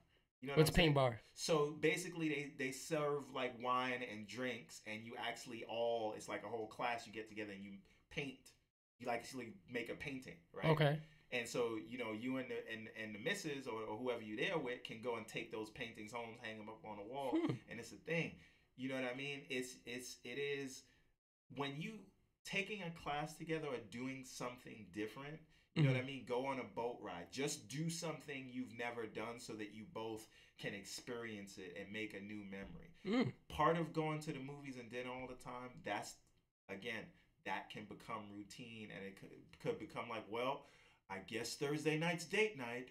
You 0.45 0.51
know 0.51 0.57
What's 0.59 0.69
I'm 0.69 0.75
paint 0.75 0.87
saying? 0.89 0.95
bar? 0.95 1.21
So 1.35 1.75
basically, 1.81 2.29
they 2.29 2.53
they 2.59 2.71
serve 2.71 3.23
like 3.35 3.55
wine 3.63 4.03
and 4.13 4.27
drinks, 4.29 4.83
and 4.87 5.03
you 5.07 5.15
actually 5.17 5.65
all 5.65 6.13
it's 6.17 6.29
like 6.29 6.43
a 6.45 6.49
whole 6.49 6.67
class. 6.67 7.07
You 7.07 7.13
get 7.15 7.31
together 7.31 7.53
and 7.53 7.65
you 7.65 7.73
paint. 8.11 8.51
You 8.99 9.07
like 9.07 9.21
actually 9.21 9.55
make 9.73 9.89
a 9.89 9.95
painting, 9.95 10.37
right? 10.53 10.67
Okay. 10.67 10.99
And 11.33 11.49
so 11.49 11.79
you 11.89 11.97
know 11.97 12.13
you 12.13 12.37
and 12.37 12.47
the 12.51 12.57
and, 12.71 12.89
and 13.03 13.15
the 13.15 13.19
missus 13.21 13.67
or, 13.67 13.81
or 13.89 13.97
whoever 13.97 14.21
you're 14.21 14.37
there 14.37 14.59
with 14.59 14.85
can 14.85 15.01
go 15.03 15.17
and 15.17 15.27
take 15.27 15.51
those 15.51 15.71
paintings 15.71 16.13
home, 16.13 16.37
hang 16.43 16.59
them 16.59 16.69
up 16.69 16.85
on 16.85 16.99
the 16.99 17.11
wall, 17.11 17.31
Hmm. 17.33 17.53
and 17.71 17.81
it's 17.81 17.93
a 17.93 17.97
thing. 17.97 18.33
You 18.77 18.91
know 18.91 18.97
what 18.97 19.11
I 19.11 19.17
mean? 19.17 19.41
It's 19.49 19.77
it's 19.87 20.19
it 20.25 20.39
is 20.39 20.83
when 21.57 21.81
you 21.81 21.93
taking 22.45 22.83
a 22.83 22.91
class 23.03 23.35
together 23.35 23.69
or 23.69 23.79
doing 23.91 24.25
something 24.27 24.87
different. 24.93 25.39
You 25.75 25.83
know 25.83 25.91
what 25.93 26.01
I 26.01 26.07
mean? 26.07 26.25
Go 26.27 26.47
on 26.47 26.61
a 26.61 26.65
boat 26.77 26.99
ride. 27.03 27.33
Just 27.33 27.69
do 27.69 27.91
something 27.91 28.47
you've 28.53 28.79
never 28.79 29.07
done 29.07 29.39
so 29.41 29.55
that 29.55 29.75
you 29.75 29.83
both 29.93 30.29
can 30.57 30.73
experience 30.73 31.59
it 31.59 31.77
and 31.81 31.93
make 31.93 32.15
a 32.15 32.21
new 32.21 32.43
memory. 32.49 32.95
Mm. 33.05 33.33
Part 33.49 33.77
of 33.77 33.93
going 33.93 34.21
to 34.21 34.33
the 34.33 34.39
movies 34.39 34.77
and 34.79 34.89
dinner 34.89 35.11
all 35.11 35.27
the 35.27 35.43
time, 35.43 35.71
that's 35.85 36.15
again, 36.69 37.03
that 37.45 37.71
can 37.71 37.85
become 37.85 38.23
routine 38.37 38.89
and 38.95 39.05
it 39.05 39.19
could, 39.19 39.31
could 39.63 39.79
become 39.81 40.05
like, 40.09 40.25
well, 40.31 40.63
I 41.11 41.19
guess 41.27 41.55
Thursday 41.57 41.99
night's 41.99 42.25
date 42.25 42.57
night. 42.57 42.91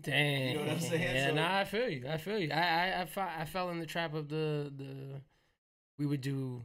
Damn. 0.00 0.48
You 0.48 0.54
know 0.54 0.60
what 0.60 0.70
I'm 0.70 0.80
saying? 0.80 1.02
Yeah, 1.02 1.28
So- 1.28 1.34
nah, 1.34 1.58
I 1.58 1.64
feel 1.64 1.88
you. 1.88 2.06
I 2.08 2.16
feel 2.18 2.38
you. 2.38 2.50
I 2.52 2.56
I 3.02 3.08
I, 3.16 3.40
I 3.40 3.44
fell 3.46 3.70
in 3.70 3.80
the 3.80 3.86
trap 3.86 4.14
of 4.14 4.28
the 4.28 4.72
the 4.76 5.20
we 5.98 6.06
would 6.06 6.20
do 6.20 6.62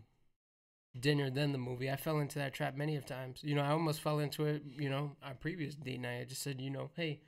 dinner 0.98 1.30
then 1.30 1.52
the 1.52 1.58
movie. 1.58 1.90
I 1.90 1.96
fell 1.96 2.20
into 2.20 2.40
that 2.40 2.54
trap 2.54 2.76
many 2.76 2.96
of 2.96 3.06
times. 3.06 3.42
You 3.44 3.56
know, 3.56 3.62
I 3.62 3.72
almost 3.72 4.02
fell 4.02 4.20
into 4.20 4.46
it. 4.46 4.64
You 4.78 4.90
know, 4.90 5.16
our 5.24 5.34
previous 5.34 5.76
date 5.76 6.02
night. 6.02 6.22
I 6.22 6.24
just 6.26 6.42
said, 6.42 6.62
you 6.62 6.70
know, 6.70 6.92
hey, 6.96 7.22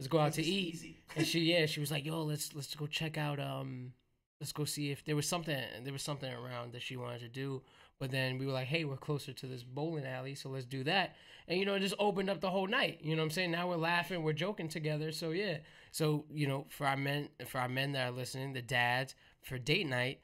let's 0.00 0.08
go 0.08 0.18
out 0.18 0.32
to 0.34 0.42
eat. 0.42 0.74
easy. 0.74 1.02
and 1.16 1.26
she 1.26 1.40
yeah 1.40 1.66
she 1.66 1.78
was 1.78 1.90
like 1.90 2.04
yo 2.04 2.22
let's 2.22 2.54
let's 2.54 2.74
go 2.74 2.86
check 2.86 3.18
out 3.18 3.38
um 3.38 3.92
let's 4.40 4.52
go 4.52 4.64
see 4.64 4.90
if 4.90 5.04
there 5.04 5.14
was 5.14 5.26
something 5.26 5.58
there 5.84 5.92
was 5.92 6.02
something 6.02 6.32
around 6.32 6.72
that 6.72 6.82
she 6.82 6.96
wanted 6.96 7.20
to 7.20 7.28
do 7.28 7.62
but 7.98 8.10
then 8.10 8.38
we 8.38 8.46
were 8.46 8.52
like 8.52 8.66
hey 8.66 8.84
we're 8.84 8.96
closer 8.96 9.32
to 9.32 9.46
this 9.46 9.62
bowling 9.62 10.06
alley 10.06 10.34
so 10.34 10.48
let's 10.48 10.64
do 10.64 10.82
that 10.82 11.14
and 11.46 11.58
you 11.58 11.66
know 11.66 11.74
it 11.74 11.80
just 11.80 11.94
opened 11.98 12.30
up 12.30 12.40
the 12.40 12.48
whole 12.50 12.66
night 12.66 12.98
you 13.02 13.14
know 13.14 13.20
what 13.20 13.26
i'm 13.26 13.30
saying 13.30 13.50
now 13.50 13.68
we're 13.68 13.76
laughing 13.76 14.22
we're 14.22 14.32
joking 14.32 14.68
together 14.68 15.12
so 15.12 15.30
yeah 15.30 15.58
so 15.92 16.24
you 16.32 16.46
know 16.46 16.64
for 16.70 16.86
our 16.86 16.96
men 16.96 17.28
for 17.46 17.58
our 17.58 17.68
men 17.68 17.92
that 17.92 18.08
are 18.08 18.12
listening 18.12 18.54
the 18.54 18.62
dads 18.62 19.14
for 19.42 19.58
date 19.58 19.86
night 19.86 20.20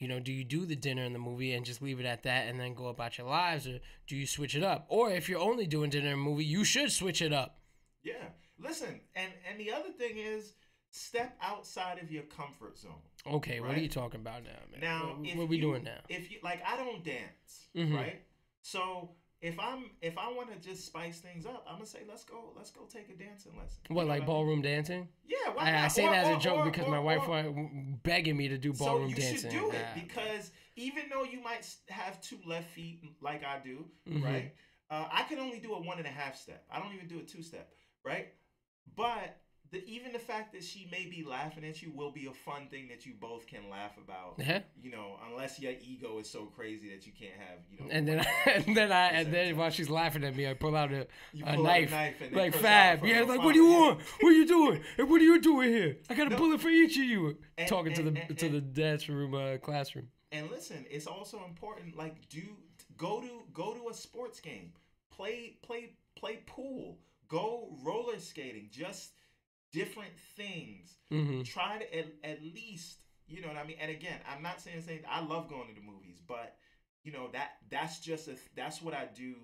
you 0.00 0.08
know, 0.08 0.18
do 0.18 0.32
you 0.32 0.42
do 0.44 0.64
the 0.66 0.74
dinner 0.74 1.04
and 1.04 1.14
the 1.14 1.18
movie 1.20 1.52
and 1.54 1.64
just 1.64 1.80
leave 1.82 2.00
it 2.00 2.06
at 2.06 2.22
that 2.24 2.48
and 2.48 2.58
then 2.58 2.74
go 2.74 2.86
about 2.88 3.18
your 3.18 3.26
lives, 3.28 3.66
or 3.68 3.78
do 4.08 4.16
you 4.16 4.26
switch 4.26 4.54
it 4.56 4.64
up? 4.64 4.86
Or 4.88 5.10
if 5.12 5.28
you're 5.28 5.38
only 5.40 5.66
doing 5.66 5.90
dinner 5.90 6.10
and 6.12 6.20
movie, 6.20 6.44
you 6.44 6.64
should 6.64 6.90
switch 6.90 7.20
it 7.22 7.32
up. 7.32 7.58
Yeah. 8.02 8.14
Listen, 8.58 9.00
and 9.14 9.32
and 9.48 9.58
the 9.60 9.72
other 9.72 9.90
thing 9.90 10.16
is 10.18 10.54
step 10.90 11.36
outside 11.40 11.98
of 12.02 12.10
your 12.10 12.24
comfort 12.24 12.76
zone. 12.78 13.02
Okay, 13.26 13.60
what 13.60 13.70
are 13.76 13.80
you 13.80 13.88
talking 13.88 14.20
about 14.20 14.42
now, 14.42 14.50
man? 14.72 14.80
Now, 14.80 15.14
what, 15.18 15.26
if 15.28 15.36
what 15.36 15.42
are 15.44 15.46
we 15.46 15.56
you- 15.56 15.62
doing 15.62 15.84
now? 15.84 16.00
If 16.08 16.30
you 16.30 16.38
like, 16.42 16.60
I 16.66 16.76
don't 16.76 17.02
dance, 17.04 17.68
Mhm. 17.76 17.94
right? 17.96 18.22
So 18.62 19.10
if 19.40 19.58
I'm 19.58 19.90
if 20.02 20.18
I 20.18 20.28
want 20.32 20.50
to 20.52 20.58
just 20.68 20.84
spice 20.86 21.20
things 21.20 21.46
up, 21.46 21.64
I'm 21.68 21.76
gonna 21.76 21.86
say 21.86 22.00
let's 22.08 22.24
go 22.24 22.52
let's 22.56 22.70
go 22.70 22.82
take 22.92 23.08
a 23.08 23.14
dancing 23.14 23.52
lesson. 23.56 23.80
You 23.88 23.96
What, 23.96 24.02
know 24.02 24.08
like 24.08 24.16
I 24.16 24.18
mean? 24.20 24.26
ballroom 24.26 24.62
dancing? 24.62 25.08
Yeah, 25.26 25.36
why 25.54 25.64
I, 25.70 25.84
I 25.84 25.88
say 25.88 26.06
Or- 26.06 26.10
that 26.10 26.26
as 26.26 26.36
a 26.36 26.40
joke 26.40 26.58
or- 26.58 26.64
because 26.70 26.86
or- 26.86 26.90
my 26.90 26.98
wife 27.00 27.26
was 27.26 27.46
begging 28.02 28.36
me 28.36 28.48
to 28.48 28.58
do 28.58 28.72
ballroom 28.72 29.12
dancing. 29.12 29.38
so 29.38 29.48
you 29.48 29.50
dancing. 29.50 29.50
should 29.50 29.60
do 29.60 29.76
it 29.76 29.84
Ah, 29.88 29.94
because 29.94 30.50
even 30.76 31.04
though 31.10 31.24
you 31.24 31.40
might 31.40 31.66
have 31.88 32.20
two 32.20 32.38
left 32.46 32.70
feet 32.70 33.02
like 33.20 33.42
I 33.44 33.58
do, 33.60 33.86
Mhm. 34.08 34.24
right? 34.24 34.54
Uh, 34.90 35.08
I 35.10 35.22
can 35.22 35.38
only 35.38 35.60
do 35.60 35.74
a 35.74 35.80
one 35.80 35.98
and 35.98 36.06
a 36.06 36.10
half 36.10 36.36
step. 36.36 36.64
I 36.70 36.78
don't 36.80 36.92
even 36.94 37.06
do 37.08 37.20
a 37.20 37.22
two 37.22 37.42
step, 37.42 37.72
right? 38.04 38.32
But 38.96 39.36
the, 39.72 39.84
even 39.88 40.12
the 40.12 40.18
fact 40.18 40.52
that 40.52 40.64
she 40.64 40.88
may 40.90 41.06
be 41.06 41.24
laughing 41.24 41.64
at 41.64 41.80
you 41.82 41.92
will 41.94 42.10
be 42.10 42.26
a 42.26 42.32
fun 42.32 42.66
thing 42.70 42.88
that 42.88 43.06
you 43.06 43.12
both 43.20 43.46
can 43.46 43.70
laugh 43.70 43.96
about. 43.98 44.34
yeah. 44.38 44.60
You 44.82 44.90
know, 44.90 45.16
unless 45.30 45.60
your 45.60 45.72
ego 45.80 46.18
is 46.18 46.28
so 46.28 46.46
crazy 46.46 46.90
that 46.90 47.06
you 47.06 47.12
can't 47.12 47.34
have, 47.38 47.58
you 47.70 47.78
know. 47.78 47.90
And 47.90 48.08
then, 48.08 48.26
and 48.66 48.76
then 48.76 48.90
I, 48.92 49.06
and 49.08 49.32
then 49.32 49.56
while 49.56 49.70
she's 49.70 49.88
laughing 49.90 50.24
at 50.24 50.34
me, 50.34 50.48
I 50.48 50.54
pull 50.54 50.74
out 50.76 50.92
a, 50.92 51.02
a 51.02 51.06
pull 51.40 51.48
out 51.48 51.58
a 51.58 51.62
knife, 51.62 51.90
knife 51.90 52.20
and 52.20 52.34
like 52.34 52.54
Fab. 52.54 53.04
Yeah, 53.04 53.22
like 53.22 53.42
what 53.42 53.52
do 53.54 53.60
you 53.62 53.70
want? 53.70 54.00
What 54.20 54.30
are 54.30 54.36
you 54.36 54.46
doing? 54.46 54.82
And 54.98 55.08
what 55.08 55.20
are 55.20 55.24
you 55.24 55.40
doing 55.40 55.68
here? 55.70 55.96
I 56.08 56.14
got 56.14 56.26
a 56.26 56.30
No. 56.30 56.36
bullet 56.36 56.60
for 56.60 56.68
each 56.68 56.96
of 56.96 57.04
you. 57.04 57.38
And- 57.56 57.68
Talking 57.68 57.94
to 57.94 58.02
the 58.02 58.20
and- 58.28 58.38
to 58.38 58.48
the 58.48 58.60
dance 58.60 59.08
room 59.08 59.34
uh, 59.34 59.58
classroom. 59.58 60.08
And 60.32 60.50
listen, 60.50 60.84
it's 60.90 61.06
also 61.06 61.44
important. 61.46 61.96
Like, 61.96 62.28
do 62.28 62.42
go 62.96 63.20
to 63.20 63.28
go 63.52 63.74
to 63.74 63.88
a 63.88 63.94
sports 63.94 64.40
game, 64.40 64.72
play 65.10 65.56
play 65.62 65.90
play 66.16 66.40
pool, 66.46 66.98
go 67.28 67.76
roller 67.82 68.18
skating, 68.18 68.68
just 68.72 69.12
different 69.72 70.12
things. 70.36 70.96
hmm 71.10 71.42
Try 71.42 71.78
to 71.78 71.98
at, 71.98 72.06
at 72.24 72.42
least, 72.42 72.98
you 73.26 73.40
know 73.42 73.48
what 73.48 73.56
I 73.56 73.64
mean. 73.64 73.76
And 73.80 73.90
again, 73.90 74.18
I'm 74.30 74.42
not 74.42 74.60
saying 74.60 74.82
saying 74.82 75.00
I 75.10 75.20
love 75.24 75.48
going 75.48 75.68
to 75.68 75.74
the 75.74 75.86
movies, 75.86 76.20
but 76.26 76.56
you 77.04 77.12
know 77.12 77.28
that 77.32 77.52
that's 77.70 78.00
just 78.00 78.28
a 78.28 78.36
that's 78.56 78.82
what 78.82 78.94
I 78.94 79.08
do 79.14 79.34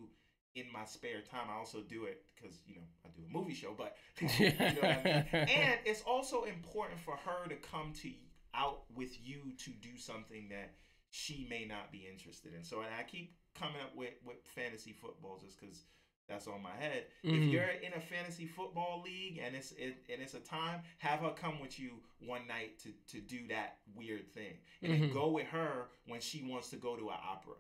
in 0.55 0.65
my 0.73 0.85
spare 0.85 1.21
time. 1.21 1.49
I 1.51 1.59
also 1.59 1.81
do 1.81 2.05
it 2.05 2.23
because 2.35 2.59
you 2.67 2.75
know 2.77 2.83
I 3.05 3.09
do 3.15 3.23
a 3.29 3.33
movie 3.33 3.55
show, 3.55 3.75
but 3.77 3.97
you 4.21 4.49
know 4.49 4.83
what 4.83 4.85
I 4.91 5.03
mean. 5.05 5.25
And 5.33 5.79
it's 5.85 6.03
also 6.03 6.45
important 6.45 7.01
for 7.01 7.17
her 7.17 7.49
to 7.49 7.57
come 7.57 7.93
to 8.03 8.11
out 8.55 8.85
with 8.95 9.13
you 9.25 9.53
to 9.59 9.71
do 9.71 9.97
something 9.99 10.49
that 10.51 10.73
she 11.11 11.47
may 11.49 11.65
not 11.67 11.93
be 11.93 12.07
interested 12.11 12.55
in. 12.55 12.65
So 12.65 12.81
and 12.81 12.89
I 12.99 13.03
keep 13.03 13.35
coming 13.55 13.81
up 13.83 13.95
with 13.95 14.15
with 14.25 14.37
fantasy 14.55 14.93
football 14.93 15.39
just 15.43 15.61
because 15.61 15.85
that's 16.29 16.47
on 16.49 16.63
my 16.63 16.75
head. 16.75 17.07
Mhm. 17.25 17.37
If 17.47 17.53
you're 17.53 17.63
in 17.69 17.93
a 17.95 18.01
fantasy 18.01 18.47
football 18.47 19.03
league 19.03 19.39
and 19.39 19.55
it's 19.55 19.73
it, 19.73 20.05
and 20.13 20.21
it's 20.23 20.35
a 20.35 20.41
time, 20.41 20.83
have 20.99 21.21
her 21.21 21.31
come 21.31 21.61
with 21.61 21.79
you 21.79 22.03
one 22.19 22.47
night 22.47 22.79
to 22.81 22.93
to 23.13 23.21
do 23.21 23.47
that 23.49 23.79
weird 23.95 24.33
thing, 24.33 24.59
and 24.83 24.93
then 24.93 25.01
Mhm. 25.11 25.13
go 25.13 25.31
with 25.31 25.47
her 25.49 25.89
when 26.07 26.21
she 26.21 26.43
wants 26.43 26.71
to 26.71 26.77
go 26.77 26.97
to 26.97 27.09
an 27.11 27.19
opera. 27.23 27.55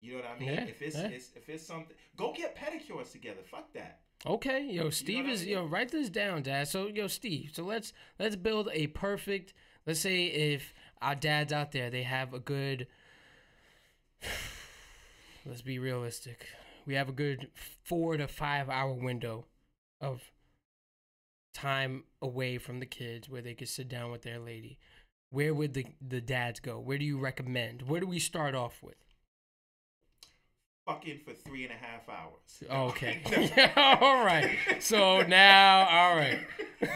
You 0.00 0.12
know 0.12 0.18
what 0.18 0.26
I 0.26 0.38
mean? 0.38 0.48
Yeah, 0.50 0.64
if 0.64 0.82
it's, 0.82 0.96
yeah. 0.96 1.08
it's 1.08 1.32
if 1.34 1.48
it's 1.48 1.64
something, 1.66 1.96
go 2.16 2.32
get 2.32 2.54
pedicures 2.54 3.10
together. 3.12 3.42
Fuck 3.42 3.72
that. 3.72 4.02
Okay, 4.24 4.64
yo, 4.64 4.88
Steve 4.90 5.24
what 5.24 5.30
I 5.30 5.32
is 5.32 5.40
mean? 5.42 5.50
yo. 5.50 5.64
Write 5.66 5.90
this 5.90 6.08
down, 6.10 6.42
Dad. 6.42 6.68
So, 6.68 6.86
yo, 6.86 7.06
Steve. 7.06 7.50
So 7.54 7.64
let's 7.64 7.92
let's 8.18 8.36
build 8.36 8.68
a 8.72 8.86
perfect. 8.88 9.52
Let's 9.86 10.00
say 10.00 10.26
if 10.26 10.74
our 11.02 11.14
dads 11.14 11.52
out 11.52 11.72
there, 11.72 11.90
they 11.90 12.02
have 12.02 12.32
a 12.34 12.38
good. 12.40 12.88
Let's 15.44 15.62
be 15.62 15.78
realistic. 15.78 16.46
We 16.86 16.94
have 16.94 17.08
a 17.08 17.12
good 17.12 17.48
four 17.84 18.16
to 18.16 18.28
five 18.28 18.68
hour 18.68 18.92
window 18.92 19.46
of 20.00 20.30
time 21.52 22.04
away 22.22 22.58
from 22.58 22.80
the 22.80 22.86
kids 22.86 23.28
where 23.28 23.42
they 23.42 23.54
could 23.54 23.68
sit 23.68 23.88
down 23.88 24.12
with 24.12 24.22
their 24.22 24.38
lady. 24.38 24.78
Where 25.30 25.52
would 25.52 25.74
the 25.74 25.86
the 26.06 26.20
dads 26.20 26.60
go? 26.60 26.78
Where 26.78 26.98
do 26.98 27.04
you 27.04 27.18
recommend? 27.18 27.82
Where 27.82 28.00
do 28.00 28.06
we 28.06 28.18
start 28.18 28.54
off 28.54 28.82
with? 28.82 29.05
Fucking 30.86 31.20
for 31.24 31.32
three 31.32 31.64
and 31.64 31.72
a 31.72 31.76
half 31.76 32.08
hours. 32.08 32.90
Okay. 32.92 33.20
No. 33.56 33.72
all 34.00 34.24
right. 34.24 34.56
So 34.78 35.22
now, 35.22 35.86
all 35.88 36.16
right. 36.16 36.38
no. 36.80 36.88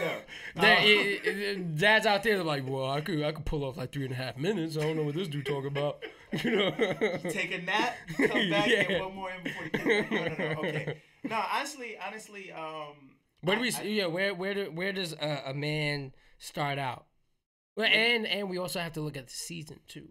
There, 0.55 0.77
Um, 0.77 0.83
it- 0.85 1.25
it- 1.27 1.75
dads 1.77 2.05
out 2.05 2.23
there 2.23 2.39
are 2.39 2.43
like, 2.43 2.67
well, 2.67 2.89
I 2.89 3.01
could 3.01 3.21
I 3.21 3.31
could 3.33 3.43
pull 3.45 3.63
off 3.65 3.75
like 3.77 3.91
three 3.91 4.05
and 4.05 4.13
a 4.13 4.15
half 4.15 4.37
minutes. 4.37 4.77
I 4.77 4.81
don't 4.81 4.95
know 4.95 5.03
what 5.03 5.15
this 5.15 5.27
dude 5.27 5.45
talking 5.45 5.67
about. 5.67 6.03
You 6.43 6.55
know. 6.55 6.71
take 7.29 7.51
a 7.53 7.61
nap, 7.61 7.93
come 8.15 8.49
back, 8.49 8.65
Yeah. 8.69 8.83
get 8.83 9.01
one 9.03 9.13
more 9.15 9.31
in 9.31 9.43
before 9.43 9.63
the 9.65 9.77
kids. 9.77 10.09
No, 10.09 10.17
no, 10.27 10.35
no. 10.53 10.59
Okay. 10.61 11.01
No, 11.25 11.43
honestly, 11.53 11.97
honestly, 12.07 12.51
um. 12.53 12.95
Where 13.41 13.57
do 13.57 13.61
we? 13.61 13.73
I- 13.73 13.81
yeah. 13.81 14.05
Where 14.05 14.33
where 14.33 14.53
do, 14.53 14.71
where 14.71 14.93
does 14.93 15.11
a, 15.11 15.41
a 15.47 15.53
man 15.53 16.13
start 16.39 16.79
out? 16.79 17.05
Well, 17.75 17.87
and 17.91 18.25
and 18.25 18.49
we 18.49 18.57
also 18.57 18.79
have 18.79 18.93
to 18.93 19.01
look 19.01 19.17
at 19.17 19.27
the 19.27 19.33
season 19.33 19.79
too. 19.89 20.07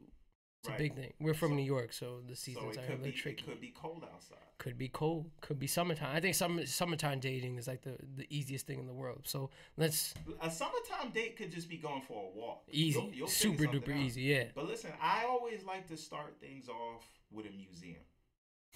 It's 0.60 0.68
Right. 0.68 0.74
a 0.74 0.78
big 0.78 0.94
thing. 0.94 1.14
We're 1.18 1.32
from 1.32 1.50
So- 1.52 1.54
New 1.54 1.62
York, 1.64 1.92
so 1.94 2.20
the 2.20 2.36
seasons 2.36 2.76
it 2.76 2.80
are 2.80 2.84
a 2.84 2.88
little 2.90 3.04
be 3.04 3.12
tricky. 3.12 3.42
it 3.42 3.46
could 3.48 3.60
be 3.62 3.70
cold 3.70 4.04
outside. 4.04 4.36
could 4.58 4.76
be 4.76 4.88
cold, 4.90 5.30
could 5.40 5.58
be 5.58 5.66
summertime. 5.66 6.14
I 6.14 6.20
think 6.20 6.34
summer 6.34 6.66
summertime 6.66 7.18
dating 7.18 7.56
is 7.56 7.66
like 7.66 7.80
the, 7.80 7.96
the 8.16 8.26
easiest 8.28 8.66
thing 8.66 8.78
in 8.78 8.86
the 8.86 8.92
world. 8.92 9.26
So 9.26 9.48
let's 9.78 10.12
A 10.42 10.50
summertime 10.50 11.12
date 11.12 11.38
could 11.38 11.50
just 11.50 11.66
be 11.66 11.78
going 11.78 12.02
for 12.02 12.26
a 12.30 12.36
walk. 12.36 12.64
easy, 12.70 12.98
You'll- 13.00 13.14
you'll 13.14 13.28
super 13.28 13.64
duper 13.64 13.94
out. 13.94 14.00
easy. 14.00 14.20
Yeah. 14.20 14.50
But 14.54 14.66
listen, 14.66 14.92
I 15.00 15.24
always 15.24 15.64
like 15.64 15.86
to 15.88 15.96
start 15.96 16.38
things 16.40 16.68
off 16.68 17.06
with 17.30 17.46
a 17.46 17.50
museum. 17.52 18.04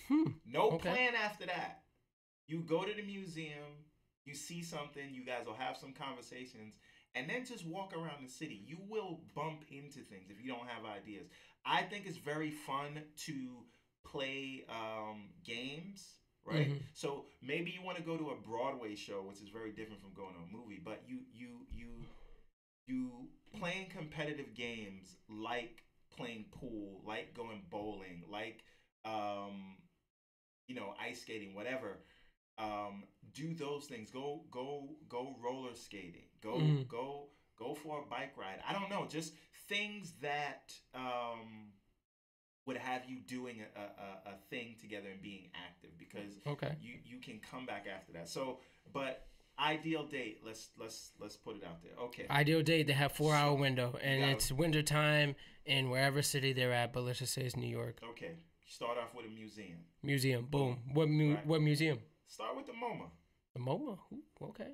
Hmm. 0.08 0.30
No 0.46 0.70
Okay. 0.72 0.88
plan 0.88 1.14
after 1.14 1.44
that. 1.44 1.84
You 2.46 2.62
go 2.62 2.82
to 2.86 2.94
the 2.94 3.02
museum, 3.02 3.84
you 4.24 4.32
see 4.34 4.62
something, 4.62 5.12
you 5.12 5.22
guys 5.22 5.44
will 5.44 5.52
have 5.54 5.76
some 5.76 5.92
conversations, 5.92 6.78
and 7.14 7.28
then 7.28 7.44
just 7.44 7.64
walk 7.66 7.92
around 7.94 8.22
the 8.22 8.28
city. 8.28 8.60
You 8.66 8.78
will 8.88 9.20
bump 9.34 9.64
into 9.70 10.00
things 10.02 10.30
if 10.30 10.40
you 10.40 10.48
don't 10.48 10.66
have 10.68 10.84
ideas. 10.84 11.26
I 11.64 11.82
think 11.82 12.06
it's 12.06 12.16
very 12.18 12.50
fun 12.50 13.00
to 13.26 13.64
play 14.04 14.64
um, 14.68 15.30
games, 15.44 16.18
right? 16.44 16.70
Mhm. 16.70 16.82
So 16.92 17.26
maybe 17.40 17.70
you 17.70 17.82
want 17.82 17.96
to 17.98 18.02
go 18.02 18.16
to 18.16 18.30
a 18.30 18.34
Broadway 18.34 18.94
show, 18.94 19.22
which 19.22 19.40
is 19.40 19.48
very 19.48 19.70
different 19.70 20.00
from 20.00 20.12
going 20.12 20.34
to 20.34 20.40
a 20.40 20.46
movie, 20.46 20.78
but 20.82 21.02
you 21.06 21.20
you 21.32 21.64
you 21.70 22.06
you 22.86 23.28
playing 23.58 23.88
competitive 23.88 24.54
games 24.54 25.16
like 25.28 25.84
playing 26.16 26.46
pool, 26.52 27.02
like 27.04 27.34
going 27.34 27.62
bowling, 27.70 28.24
like 28.30 28.64
um, 29.04 29.76
you 30.66 30.74
know, 30.74 30.94
ice 31.00 31.20
skating, 31.20 31.54
whatever. 31.54 31.98
Um, 32.58 33.04
do 33.34 33.54
those 33.54 33.86
things. 33.86 34.10
Go 34.10 34.42
go 34.50 34.96
go 35.08 35.36
roller 35.42 35.74
skating. 35.74 36.28
Go 36.44 36.58
Mhm. 36.58 36.86
go 36.88 37.30
go 37.56 37.74
for 37.74 38.00
a 38.00 38.06
bike 38.06 38.36
ride. 38.36 38.60
I 38.68 38.72
don't 38.72 38.90
know, 38.90 39.06
just 39.08 39.34
things 39.68 40.12
that 40.20 40.72
um 40.94 41.72
would 42.66 42.76
have 42.78 43.02
you 43.08 43.18
doing 43.20 43.60
a, 43.76 43.80
a, 43.80 44.32
a 44.32 44.36
thing 44.50 44.74
together 44.80 45.08
and 45.10 45.20
being 45.20 45.50
active 45.66 45.90
because 45.98 46.32
Okay. 46.46 46.74
you 46.80 46.94
you 47.04 47.18
can 47.20 47.40
come 47.40 47.66
back 47.66 47.86
after 47.86 48.12
that. 48.12 48.28
So, 48.28 48.58
but 48.92 49.26
ideal 49.58 50.04
date. 50.06 50.40
Let's 50.44 50.70
let's 50.78 51.12
let's 51.18 51.36
put 51.36 51.56
it 51.56 51.64
out 51.64 51.82
there. 51.82 51.92
Okay. 52.06 52.26
Ideal 52.30 52.62
date, 52.62 52.86
they 52.86 52.92
have 52.94 53.12
four 53.12 53.34
hour 53.34 53.54
window, 53.54 53.96
and 54.02 54.20
gotta- 54.20 54.32
it's 54.32 54.50
winter 54.52 54.82
time 54.82 55.34
in 55.66 55.88
wherever 55.90 56.20
city 56.22 56.52
they're 56.52 56.72
at. 56.72 56.92
But 56.92 57.02
let's 57.04 57.18
just 57.20 57.32
say 57.34 57.42
it's 57.42 57.56
New 57.56 57.68
York 57.68 58.00
Okay. 58.02 58.36
Start 58.66 58.96
off 58.98 59.14
with 59.14 59.26
a 59.26 59.28
museum. 59.30 59.78
museum. 60.02 60.46
Boom. 60.46 60.82
What 60.92 61.08
mu- 61.08 61.34
Right. 61.34 61.46
what 61.46 61.60
museum? 61.62 62.00
Start 62.26 62.56
with 62.56 62.66
the 62.66 62.72
MoMA. 62.72 63.10
The 63.52 63.60
MoMA. 63.60 63.98
Ooh, 64.12 64.22
okay. 64.50 64.72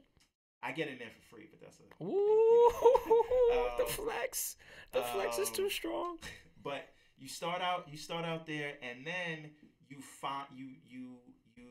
I 0.63 0.73
get 0.73 0.89
in 0.89 0.99
there 0.99 1.09
for 1.11 1.37
free, 1.37 1.49
but 1.51 1.61
that's 1.61 1.79
a. 1.81 2.05
Ooh, 2.05 2.71
the 3.79 3.85
Um, 3.85 3.89
flex. 3.89 4.57
The 4.93 5.03
flex 5.03 5.39
is 5.39 5.51
too 5.51 5.65
um, 5.65 5.71
strong. 5.71 6.19
But 6.63 6.89
you 7.17 7.27
start 7.27 7.63
out 7.63 7.87
you 7.91 7.97
start 7.97 8.27
out 8.27 8.47
there 8.47 8.75
and 8.83 9.07
then 9.07 9.51
you 9.89 9.97
find 10.21 10.47
you 10.55 10.67
you 10.87 11.17
you 11.57 11.65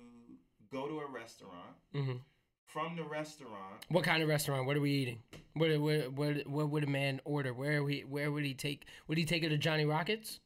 go 0.72 0.88
to 0.88 1.00
a 1.02 1.06
restaurant. 1.06 1.76
hmm 1.94 2.14
From 2.66 2.96
the 2.96 3.04
restaurant, 3.04 3.86
What 3.90 4.04
kind 4.04 4.24
of 4.24 4.30
restaurant? 4.30 4.66
What 4.66 4.76
are 4.78 4.82
we 4.82 4.92
eating? 4.92 5.20
What 5.54 5.80
what 5.80 6.12
what, 6.14 6.48
what 6.48 6.70
would 6.72 6.84
a 6.86 6.88
man 6.88 7.22
order? 7.24 7.54
Where 7.54 7.84
we 7.84 8.02
where 8.02 8.32
would 8.32 8.44
he 8.46 8.56
take? 8.56 8.86
Would 9.08 9.20
he 9.20 9.26
take 9.26 9.44
it 9.44 9.50
to 9.50 9.58
Johnny 9.58 9.86
Rockets? 9.86 10.40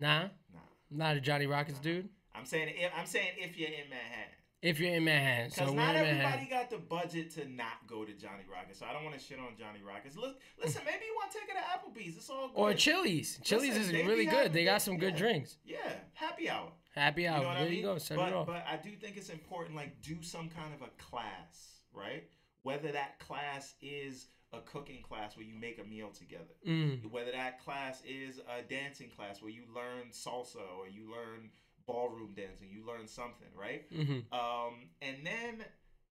Nah, 0.00 0.22
nah. 0.52 0.60
not 0.90 1.16
a 1.16 1.20
Johnny 1.20 1.46
Rockets 1.46 1.78
dude. 1.78 2.08
I'm 2.34 2.44
saying 2.44 2.68
if, 2.76 2.90
I'm 2.96 3.06
saying 3.06 3.32
if 3.36 3.56
you're 3.58 3.68
in 3.68 3.88
Manhattan. 3.90 4.37
If 4.60 4.80
you're 4.80 4.92
in 4.94 5.04
Manhattan, 5.04 5.50
Because 5.54 5.70
we're 5.70 5.76
not 5.76 5.94
everybody 5.94 6.46
got 6.50 6.68
the 6.68 6.78
budget 6.78 7.30
to 7.36 7.48
not 7.48 7.86
go 7.86 8.04
to 8.04 8.12
Johnny 8.12 8.42
Rockets. 8.52 8.80
So 8.80 8.86
I 8.86 8.92
don't 8.92 9.04
want 9.04 9.16
to 9.16 9.22
shit 9.24 9.38
on 9.38 9.54
Johnny 9.56 9.80
Rockets. 9.86 10.16
Look, 10.16 10.40
listen, 10.60 10.82
maybe 10.84 11.04
you 11.06 11.14
want 11.14 11.30
to 11.30 11.38
take 11.38 11.48
it 11.48 11.54
to 11.54 11.60
Applebee's. 11.60 12.16
It's 12.16 12.28
all 12.28 12.48
good. 12.48 12.56
Or 12.56 12.74
Chili's. 12.74 13.38
Chili's 13.44 13.76
Listen, 13.76 13.94
is 13.94 14.04
really 14.06 14.26
good. 14.26 14.52
They 14.52 14.64
got 14.64 14.82
some 14.82 14.98
good 14.98 15.12
yeah. 15.12 15.18
drinks. 15.18 15.58
Yeah, 15.64 15.78
happy 16.14 16.50
hour. 16.50 16.72
Happy 16.92 17.22
You 17.22 17.28
hour. 17.28 17.42
know 17.44 17.48
there 17.54 17.58
I 17.58 17.64
mean? 17.66 17.74
you 17.74 17.82
go. 17.82 17.98
Set 17.98 18.16
but, 18.16 18.28
it 18.30 18.34
off. 18.34 18.46
but 18.48 18.64
I 18.68 18.76
do 18.82 18.90
think 19.00 19.16
it's 19.16 19.28
important, 19.28 19.76
like, 19.76 20.02
do 20.02 20.16
some 20.22 20.48
kind 20.48 20.74
of 20.74 20.82
a 20.82 20.90
class, 21.00 21.82
right? 21.92 22.24
Whether 22.64 22.90
that 22.90 23.20
class 23.20 23.74
is 23.80 24.26
a 24.52 24.60
cooking 24.62 25.02
class 25.02 25.36
where 25.36 25.46
you 25.46 25.54
make 25.54 25.78
a 25.78 25.84
meal 25.84 26.08
together, 26.10 26.54
Mm. 26.66 27.08
whether 27.12 27.30
that 27.30 27.62
class 27.62 28.02
is 28.04 28.40
a 28.40 28.62
dancing 28.62 29.10
class 29.10 29.40
where 29.40 29.52
you 29.52 29.62
learn 29.72 30.08
salsa 30.10 30.56
or 30.76 30.88
you 30.88 31.08
learn 31.12 31.50
ballroom 31.88 32.34
dancing, 32.36 32.68
you 32.70 32.86
learn 32.86 33.08
something, 33.08 33.48
right? 33.56 33.86
hmm 33.90 34.20
Um, 34.32 34.90
and 35.02 35.26
then 35.26 35.64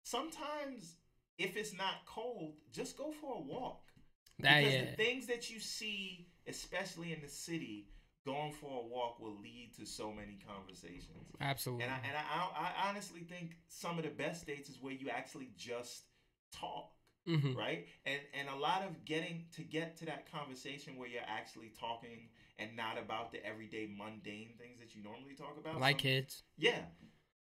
sometimes 0.04 0.96
if 1.38 1.56
it's 1.56 1.76
not 1.76 2.06
cold, 2.06 2.54
just 2.70 2.96
go 2.96 3.12
for 3.20 3.34
a 3.34 3.40
walk. 3.40 3.80
That 4.38 4.60
because 4.60 4.74
yeah. 4.74 4.84
the 4.90 4.96
things 4.96 5.26
that 5.26 5.50
you 5.50 5.58
see, 5.58 6.28
especially 6.46 7.12
in 7.12 7.20
the 7.20 7.28
city, 7.28 7.88
going 8.24 8.52
for 8.52 8.82
a 8.82 8.86
walk 8.86 9.18
will 9.20 9.38
lead 9.40 9.72
to 9.78 9.86
so 9.86 10.12
many 10.12 10.38
conversations. 10.46 11.26
Absolutely. 11.40 11.84
And 11.84 11.92
I, 11.92 11.96
and 11.96 12.16
I, 12.16 12.86
I 12.86 12.88
honestly 12.88 13.20
think 13.20 13.56
some 13.68 13.98
of 13.98 14.04
the 14.04 14.10
best 14.10 14.46
dates 14.46 14.68
is 14.68 14.80
where 14.80 14.92
you 14.92 15.08
actually 15.08 15.50
just 15.56 16.04
talk, 16.52 16.92
hmm 17.26 17.54
right? 17.56 17.86
And 18.06 18.20
and 18.38 18.48
a 18.48 18.56
lot 18.56 18.82
of 18.82 19.04
getting 19.04 19.46
to 19.56 19.62
get 19.62 19.96
to 19.98 20.04
that 20.06 20.30
conversation 20.30 20.96
where 20.96 21.08
you're 21.08 21.22
actually 21.26 21.72
talking 21.78 22.28
and 22.58 22.76
not 22.76 22.98
about 22.98 23.32
the 23.32 23.44
everyday 23.44 23.86
mundane 23.86 24.54
things 24.58 24.78
that 24.80 24.94
you 24.94 25.02
normally 25.02 25.34
talk 25.34 25.56
about. 25.58 25.80
Like 25.80 25.96
Some- 25.96 26.02
kids. 26.02 26.42
yeah, 26.56 26.84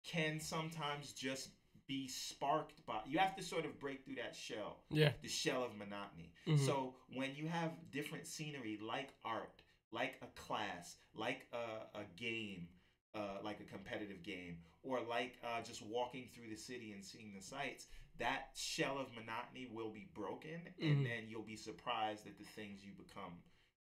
can 0.03 0.39
sometimes 0.39 1.13
just 1.13 1.49
be 1.87 2.07
sparked 2.07 2.85
by. 2.85 3.01
You 3.07 3.17
have 3.19 3.35
to 3.35 3.41
sort 3.43 3.65
of 3.65 3.79
break 3.79 4.05
through 4.05 4.15
that 4.15 4.35
shell 4.35 4.83
Yeah. 4.91 5.13
the 5.21 5.27
shell 5.27 5.63
of 5.63 5.75
monotony. 5.75 6.31
Mhm. 6.45 6.59
So 6.65 6.95
when 7.13 7.35
you 7.35 7.47
have 7.47 7.71
different 7.91 8.27
scenery 8.27 8.77
like 8.77 9.13
art, 9.25 9.61
like 9.91 10.17
a 10.21 10.27
class, 10.27 10.97
like 11.15 11.47
a, 11.51 11.87
a 11.95 12.03
game, 12.15 12.69
uh, 13.15 13.39
like 13.41 13.59
a 13.59 13.63
competitive 13.63 14.21
game, 14.21 14.61
or 14.83 15.01
like 15.01 15.39
uh, 15.43 15.61
just 15.63 15.81
walking 15.81 16.29
through 16.29 16.49
the 16.49 16.55
city 16.55 16.91
and 16.93 17.03
seeing 17.03 17.33
the 17.33 17.41
sights, 17.41 17.87
that 18.19 18.51
shell 18.55 18.99
of 18.99 19.11
monotony 19.15 19.65
will 19.71 19.89
be 19.91 20.05
broken, 20.13 20.61
Mhm. 20.79 20.91
and 20.91 21.05
then 21.05 21.27
you'll 21.27 21.41
be 21.41 21.55
surprised 21.55 22.27
at 22.27 22.37
the 22.37 22.45
things 22.45 22.85
you 22.85 22.91
become 22.93 23.41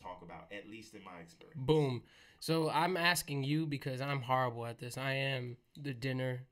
talk 0.04 0.22
about. 0.22 0.52
At 0.52 0.70
least 0.70 0.94
in 0.94 1.04
my 1.04 1.20
experience. 1.22 1.56
Boom. 1.56 2.04
So 2.40 2.70
I'm 2.70 2.98
asking 2.98 3.44
you 3.44 3.66
because 3.66 4.02
I'm 4.02 4.22
horrible 4.22 4.66
at 4.66 4.78
this. 4.78 4.98
I 4.98 5.14
am 5.14 5.58
the 5.82 5.94
dinner 5.94 6.44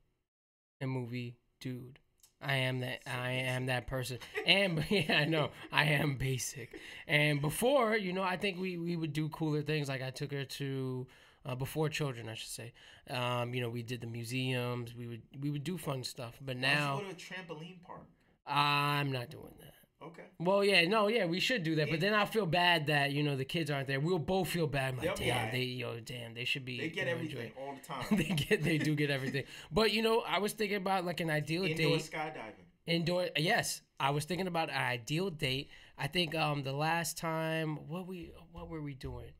and 0.80 0.90
movie 0.90 1.36
dude. 1.60 1.98
I 2.40 2.56
am 2.56 2.80
that. 2.80 3.00
I 3.06 3.30
am 3.30 3.66
that 3.66 3.86
person. 3.86 4.18
And 4.46 4.84
yeah, 4.90 5.18
I 5.18 5.24
know 5.26 5.50
I 5.70 5.84
am 5.84 6.16
basic. 6.16 6.78
And 7.06 7.40
before, 7.40 7.96
you 7.96 8.12
know, 8.12 8.22
I 8.22 8.36
think 8.36 8.58
we 8.58 8.76
we 8.76 8.96
would 8.96 9.12
do 9.12 9.28
cooler 9.28 9.62
things. 9.62 9.88
Like 9.88 10.02
I 10.02 10.10
took 10.10 10.32
her 10.32 10.44
to 10.44 11.06
uh, 11.46 11.54
before 11.54 11.88
children, 11.88 12.28
I 12.28 12.34
should 12.34 12.50
say. 12.50 12.72
Um, 13.10 13.54
you 13.54 13.60
know, 13.60 13.68
we 13.68 13.82
did 13.82 14.00
the 14.00 14.06
museums. 14.06 14.94
We 14.94 15.06
would 15.06 15.22
we 15.40 15.50
would 15.50 15.64
do 15.64 15.78
fun 15.78 16.02
stuff. 16.04 16.34
But 16.40 16.56
now 16.56 16.96
go 16.96 17.04
to 17.04 17.10
a 17.10 17.14
trampoline 17.14 17.82
park. 17.84 18.06
I'm 18.46 19.12
not 19.12 19.30
doing 19.30 19.54
that. 19.60 19.71
Okay. 20.06 20.22
Well, 20.38 20.64
yeah, 20.64 20.86
no, 20.88 21.08
yeah, 21.08 21.26
we 21.26 21.38
should 21.40 21.62
do 21.62 21.76
that, 21.76 21.90
but 21.90 22.00
then 22.00 22.12
I 22.14 22.24
feel 22.24 22.46
bad 22.46 22.86
that 22.88 23.12
you 23.12 23.22
know 23.22 23.36
the 23.36 23.44
kids 23.44 23.70
aren't 23.70 23.86
there. 23.86 24.00
We'll 24.00 24.18
both 24.18 24.48
feel 24.48 24.66
bad. 24.66 24.94
I'm 24.94 24.98
like, 24.98 25.16
damn, 25.16 25.36
alright. 25.36 25.52
they 25.52 25.62
yo, 25.62 26.00
damn, 26.00 26.34
they 26.34 26.44
should 26.44 26.64
be. 26.64 26.78
They 26.78 26.88
get 26.88 27.00
you 27.00 27.04
know, 27.06 27.10
everything 27.12 27.52
all 27.58 27.74
the 27.74 27.80
time. 27.86 28.04
they 28.10 28.34
get, 28.34 28.62
they 28.62 28.78
do 28.78 28.94
get 28.94 29.10
everything. 29.10 29.44
But 29.70 29.92
you 29.92 30.02
know, 30.02 30.20
I 30.26 30.38
was 30.38 30.52
thinking 30.52 30.76
about 30.78 31.04
like 31.04 31.20
an 31.20 31.30
ideal 31.30 31.62
date. 31.62 31.78
Indoor 31.80 31.96
date. 31.98 32.10
skydiving. 32.12 32.66
Indoor, 32.86 33.28
yes, 33.36 33.82
I 34.00 34.10
was 34.10 34.24
thinking 34.24 34.48
about 34.48 34.68
an 34.70 34.76
ideal 34.76 35.30
date. 35.30 35.70
I 35.96 36.08
think 36.08 36.34
um 36.34 36.62
the 36.64 36.72
last 36.72 37.16
time 37.16 37.76
what 37.88 38.06
we 38.06 38.32
what 38.50 38.68
were 38.68 38.82
we 38.82 38.94
doing? 38.94 39.30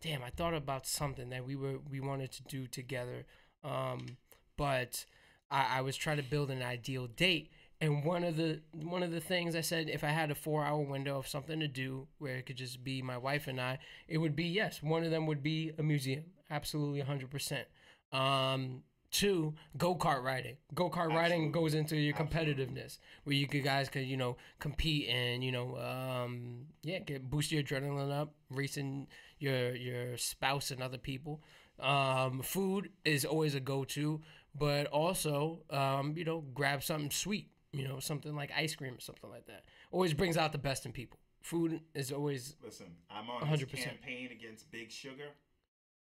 Damn, 0.00 0.22
I 0.22 0.30
thought 0.30 0.54
about 0.54 0.86
something 0.86 1.30
that 1.30 1.44
we 1.44 1.56
were 1.56 1.78
we 1.90 2.00
wanted 2.00 2.32
to 2.32 2.42
do 2.44 2.66
together. 2.66 3.26
Um, 3.62 4.16
but 4.56 5.04
I, 5.50 5.78
I 5.78 5.80
was 5.82 5.96
trying 5.96 6.16
to 6.18 6.22
build 6.22 6.50
an 6.50 6.62
ideal 6.62 7.06
date. 7.06 7.50
And 7.80 8.04
one 8.04 8.24
of 8.24 8.36
the 8.36 8.60
one 8.72 9.02
of 9.02 9.10
the 9.10 9.20
things 9.20 9.54
I 9.54 9.60
said, 9.60 9.90
if 9.90 10.02
I 10.02 10.08
had 10.08 10.30
a 10.30 10.34
four 10.34 10.64
hour 10.64 10.80
window 10.80 11.18
of 11.18 11.28
something 11.28 11.60
to 11.60 11.68
do 11.68 12.06
where 12.18 12.36
it 12.36 12.46
could 12.46 12.56
just 12.56 12.82
be 12.82 13.02
my 13.02 13.18
wife 13.18 13.46
and 13.48 13.60
I, 13.60 13.78
it 14.08 14.18
would 14.18 14.34
be 14.34 14.44
yes. 14.44 14.82
One 14.82 15.04
of 15.04 15.10
them 15.10 15.26
would 15.26 15.42
be 15.42 15.72
a 15.78 15.82
museum, 15.82 16.24
absolutely 16.50 17.00
hundred 17.00 17.30
percent. 17.30 17.66
Um, 18.12 18.82
two, 19.10 19.54
go 19.76 19.94
kart 19.94 20.22
riding. 20.22 20.56
Go 20.74 20.88
kart 20.90 21.12
riding 21.12 21.52
goes 21.52 21.74
into 21.74 21.96
your 21.96 22.14
Absolutely. 22.16 22.54
competitiveness, 22.64 22.98
where 23.24 23.36
you 23.36 23.46
could 23.46 23.64
guys 23.64 23.88
could 23.90 24.06
you 24.06 24.16
know 24.16 24.36
compete 24.58 25.08
and 25.08 25.44
you 25.44 25.52
know 25.52 25.76
um, 25.76 26.66
yeah 26.82 26.98
get 27.00 27.28
boost 27.30 27.52
your 27.52 27.62
adrenaline 27.62 28.12
up, 28.12 28.32
racing 28.50 29.06
your 29.38 29.74
your 29.74 30.16
spouse 30.16 30.70
and 30.70 30.82
other 30.82 30.98
people. 30.98 31.42
Um, 31.78 32.40
food 32.42 32.90
is 33.04 33.24
always 33.26 33.54
a 33.54 33.60
go 33.60 33.84
to, 33.84 34.22
but 34.54 34.86
also 34.86 35.60
um, 35.70 36.14
you 36.16 36.24
know 36.24 36.44
grab 36.54 36.82
something 36.82 37.10
sweet, 37.10 37.50
you 37.76 37.86
know 37.86 38.00
something 38.00 38.34
like 38.34 38.50
ice 38.56 38.74
cream 38.74 38.94
or 38.94 39.00
something 39.00 39.30
like 39.30 39.46
that. 39.46 39.64
Always 39.90 40.14
brings 40.14 40.36
out 40.36 40.52
the 40.52 40.58
best 40.58 40.86
in 40.86 40.92
people. 40.92 41.18
Food 41.42 41.80
is 41.94 42.10
always. 42.12 42.56
Listen, 42.64 42.86
I'm 43.10 43.30
on 43.30 43.42
100%. 43.42 43.70
this 43.70 43.84
campaign 43.84 44.30
against 44.32 44.70
Big 44.70 44.90
Sugar. 44.90 45.28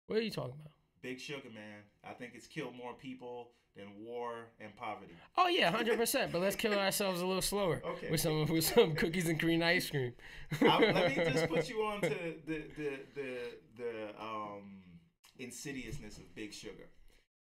What 0.06 0.18
are 0.18 0.22
you 0.22 0.30
talking 0.30 0.54
about? 0.60 0.72
Big 1.02 1.20
Sugar, 1.20 1.50
man. 1.54 1.80
I 2.08 2.12
think 2.12 2.32
it's 2.34 2.46
killed 2.46 2.74
more 2.74 2.94
people 2.94 3.50
than 3.76 3.86
war 4.04 4.46
and 4.60 4.74
poverty. 4.74 5.12
Oh 5.36 5.46
yeah, 5.46 5.70
hundred 5.70 5.96
percent. 5.98 6.32
But 6.32 6.40
let's 6.40 6.56
kill 6.56 6.74
ourselves 6.74 7.20
a 7.20 7.26
little 7.26 7.42
slower 7.42 7.80
Okay. 7.86 8.10
with 8.10 8.20
some 8.20 8.46
with 8.46 8.64
some 8.64 8.94
cookies 8.96 9.28
and 9.28 9.38
cream 9.38 9.62
ice 9.62 9.88
cream. 9.90 10.12
I, 10.62 10.78
let 10.92 11.16
me 11.16 11.24
just 11.32 11.48
put 11.48 11.68
you 11.68 11.82
on 11.82 12.00
to 12.00 12.08
the 12.46 12.62
the 12.76 12.92
the 13.14 13.38
the 13.76 14.20
um 14.20 14.82
insidiousness 15.38 16.18
of 16.18 16.34
Big 16.34 16.52
Sugar. 16.52 16.88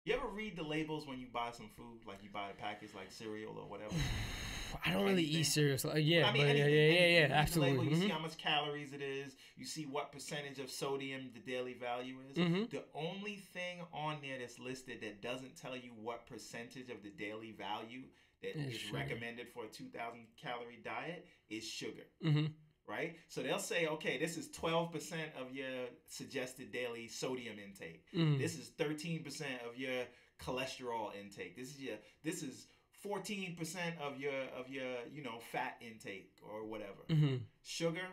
You 0.08 0.14
ever 0.14 0.28
read 0.28 0.56
the 0.56 0.64
labels 0.64 1.06
when 1.06 1.20
you 1.20 1.28
buy 1.34 1.50
some 1.52 1.70
food, 1.76 2.00
like 2.08 2.24
you 2.24 2.30
buy 2.32 2.50
a 2.50 2.54
package 2.54 2.92
like 2.96 3.12
cereal 3.12 3.58
or 3.58 3.68
whatever? 3.68 3.94
I 4.86 4.92
don't 4.92 5.02
really 5.04 5.24
Anything. 5.24 5.42
eat 5.42 5.44
cereal. 5.44 5.78
So, 5.78 5.92
uh, 5.92 5.96
yeah, 5.96 6.28
I 6.28 6.32
mean, 6.32 6.46
but 6.48 6.56
yeah, 6.56 6.64
anything, 6.64 6.74
yeah, 6.74 6.80
yeah, 6.80 6.92
anything. 6.92 7.14
yeah, 7.16 7.28
You 7.28 7.34
absolutely. 7.34 7.78
label, 7.80 7.92
you 7.92 7.96
see 7.98 8.08
Mhm. 8.08 8.12
how 8.12 8.20
much 8.20 8.38
calories 8.38 8.94
it 8.94 9.02
is. 9.02 9.36
You 9.58 9.66
see 9.66 9.86
what 9.86 10.14
percentage 10.14 10.60
of 10.60 10.70
sodium 10.72 11.32
the 11.34 11.40
daily 11.42 11.74
value 11.74 12.22
is. 12.30 12.38
Mhm. 12.38 12.70
The 12.70 12.86
only 12.94 13.36
thing 13.38 13.82
on 13.92 14.22
there 14.22 14.40
that's 14.40 14.60
listed 14.60 15.02
that 15.02 15.22
doesn't 15.22 15.58
tell 15.58 15.76
you 15.76 15.92
what 15.92 16.26
percentage 16.26 16.90
of 16.90 17.04
the 17.04 17.10
daily 17.10 17.52
value 17.52 18.04
that 18.44 18.56
Is 18.58 18.76
is 18.76 18.80
sugar. 18.80 18.96
recommended 18.98 19.50
for 19.50 19.66
a 19.66 19.68
2,000 19.68 20.28
calorie 20.38 20.80
diet 20.86 21.28
is 21.50 21.68
sugar. 21.68 22.06
Mhm. 22.24 22.54
Right? 22.88 23.18
So 23.28 23.42
they'll 23.44 23.60
say, 23.60 23.88
okay, 23.88 24.18
this 24.18 24.38
is 24.38 24.48
12% 24.50 24.94
of 25.40 25.54
your 25.54 25.88
suggested 26.08 26.72
daily 26.72 27.08
sodium 27.10 27.58
intake. 27.60 28.04
Mhm. 28.14 28.38
This 28.40 28.58
is 28.58 28.70
13% 28.78 29.26
of 29.70 29.78
your 29.78 30.06
cholesterol 30.40 31.14
intake. 31.20 31.56
This 31.58 31.70
is 31.76 31.82
your 31.82 31.98
this 32.24 32.44
is 32.44 32.68
14% 33.06 33.98
of 34.00 34.20
your 34.20 34.34
of 34.58 34.70
your, 34.70 34.96
you 35.12 35.22
know, 35.22 35.40
fat 35.52 35.78
intake 35.82 36.32
or 36.42 36.66
whatever. 36.66 37.04
Mhm. 37.10 37.42
Sugar 37.64 38.08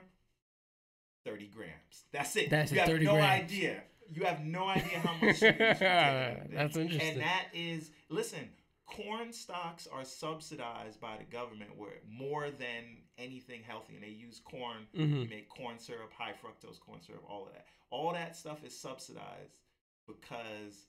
30 1.24 1.46
grams. 1.48 2.04
That's 2.12 2.36
it. 2.36 2.50
That's 2.50 2.70
you 2.72 2.78
have 2.80 2.88
30 2.88 3.04
no 3.06 3.12
grams. 3.12 3.44
idea. 3.44 3.82
You 4.10 4.24
have 4.24 4.44
no 4.44 4.66
idea 4.68 4.98
how 5.00 5.14
much 5.14 5.38
sugar 5.38 5.46
you 5.46 5.54
should 5.58 5.58
be 5.58 5.64
taking 5.64 5.86
a 5.86 6.34
day. 6.44 6.46
That's 6.50 6.76
interesting. 6.76 7.10
And 7.12 7.20
that 7.20 7.48
is 7.54 7.90
listen, 8.10 8.50
corn 8.86 9.32
stocks 9.32 9.86
are 9.86 10.04
subsidized 10.04 11.00
by 11.00 11.16
the 11.16 11.24
government 11.24 11.76
where 11.76 12.00
more 12.06 12.50
than 12.50 12.98
anything 13.18 13.62
healthy 13.62 13.94
and 13.94 14.02
they 14.02 14.08
use 14.08 14.40
corn 14.40 14.86
Mhm. 14.94 15.22
to 15.24 15.28
make 15.28 15.48
corn 15.48 15.78
syrup, 15.78 16.12
high 16.12 16.32
fructose 16.32 16.80
corn 16.80 17.00
syrup, 17.00 17.24
all 17.28 17.46
of 17.46 17.52
that. 17.52 17.66
All 17.90 18.12
that 18.12 18.34
stuff 18.36 18.64
is 18.64 18.76
subsidized 18.78 19.58
because 20.06 20.86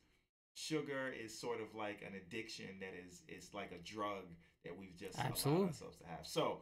sugar 0.53 1.09
is 1.09 1.38
sort 1.38 1.59
of 1.61 1.76
like 1.76 2.01
an 2.01 2.15
addiction 2.15 2.65
that 2.80 2.93
is 3.07 3.21
is 3.28 3.53
like 3.53 3.71
a 3.71 3.78
drug 3.84 4.23
that 4.63 4.78
we've 4.78 4.95
just 4.97 5.17
Absolutely. 5.19 5.61
allowed 5.63 5.67
ourselves 5.69 5.97
to 5.97 6.05
have. 6.07 6.26
So 6.26 6.61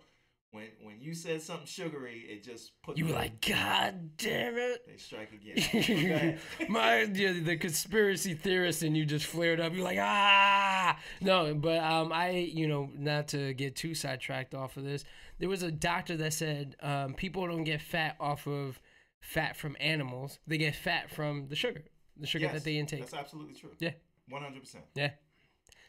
when 0.52 0.68
when 0.82 1.00
you 1.02 1.14
said 1.14 1.42
something 1.42 1.66
sugary, 1.66 2.20
it 2.30 2.44
just 2.44 2.80
put 2.84 2.98
You 2.98 3.06
were 3.08 3.14
like, 3.14 3.40
God 3.42 4.18
damn 4.18 4.58
it. 4.58 4.86
they 4.86 4.98
strike 4.98 5.32
again. 5.34 6.40
My 6.70 7.02
yeah, 7.04 7.34
the 7.34 7.56
conspiracy 7.58 8.34
theorist 8.36 8.84
and 8.84 8.96
you 8.98 9.06
just 9.06 9.26
flared 9.26 9.60
up. 9.60 9.74
You're 9.74 9.84
like, 9.84 9.98
ah, 10.00 11.00
no, 11.22 11.56
but 11.56 11.80
um, 11.80 12.12
I, 12.12 12.30
you 12.32 12.68
know, 12.68 12.90
not 12.96 13.30
to 13.30 13.54
get 13.54 13.76
too 13.76 13.96
sidetracked 13.96 14.54
off 14.54 14.78
of 14.78 14.84
this. 14.84 15.06
There 15.44 15.50
was 15.50 15.62
a 15.62 15.72
doctor 15.72 16.16
that 16.16 16.32
said 16.32 16.78
um, 16.82 17.16
people 17.16 17.46
don't 17.46 17.66
get 17.66 17.82
fat 17.82 18.16
off 18.18 18.48
of 18.48 18.80
fat 19.20 19.58
from 19.58 19.76
animals. 19.78 20.40
They 20.48 20.58
get 20.58 20.74
fat 20.74 21.12
from 21.12 21.50
the 21.50 21.56
sugar, 21.58 21.84
the 22.16 22.26
sugar 22.26 22.46
Yes, 22.46 22.54
that 22.54 22.64
they 22.64 22.78
intake. 22.78 23.02
That's 23.02 23.14
absolutely 23.14 23.56
true. 23.56 23.72
Yeah. 23.78 23.92
One 24.30 24.42
hundred 24.42 24.62
percent. 24.62 24.86
Yeah, 24.96 25.10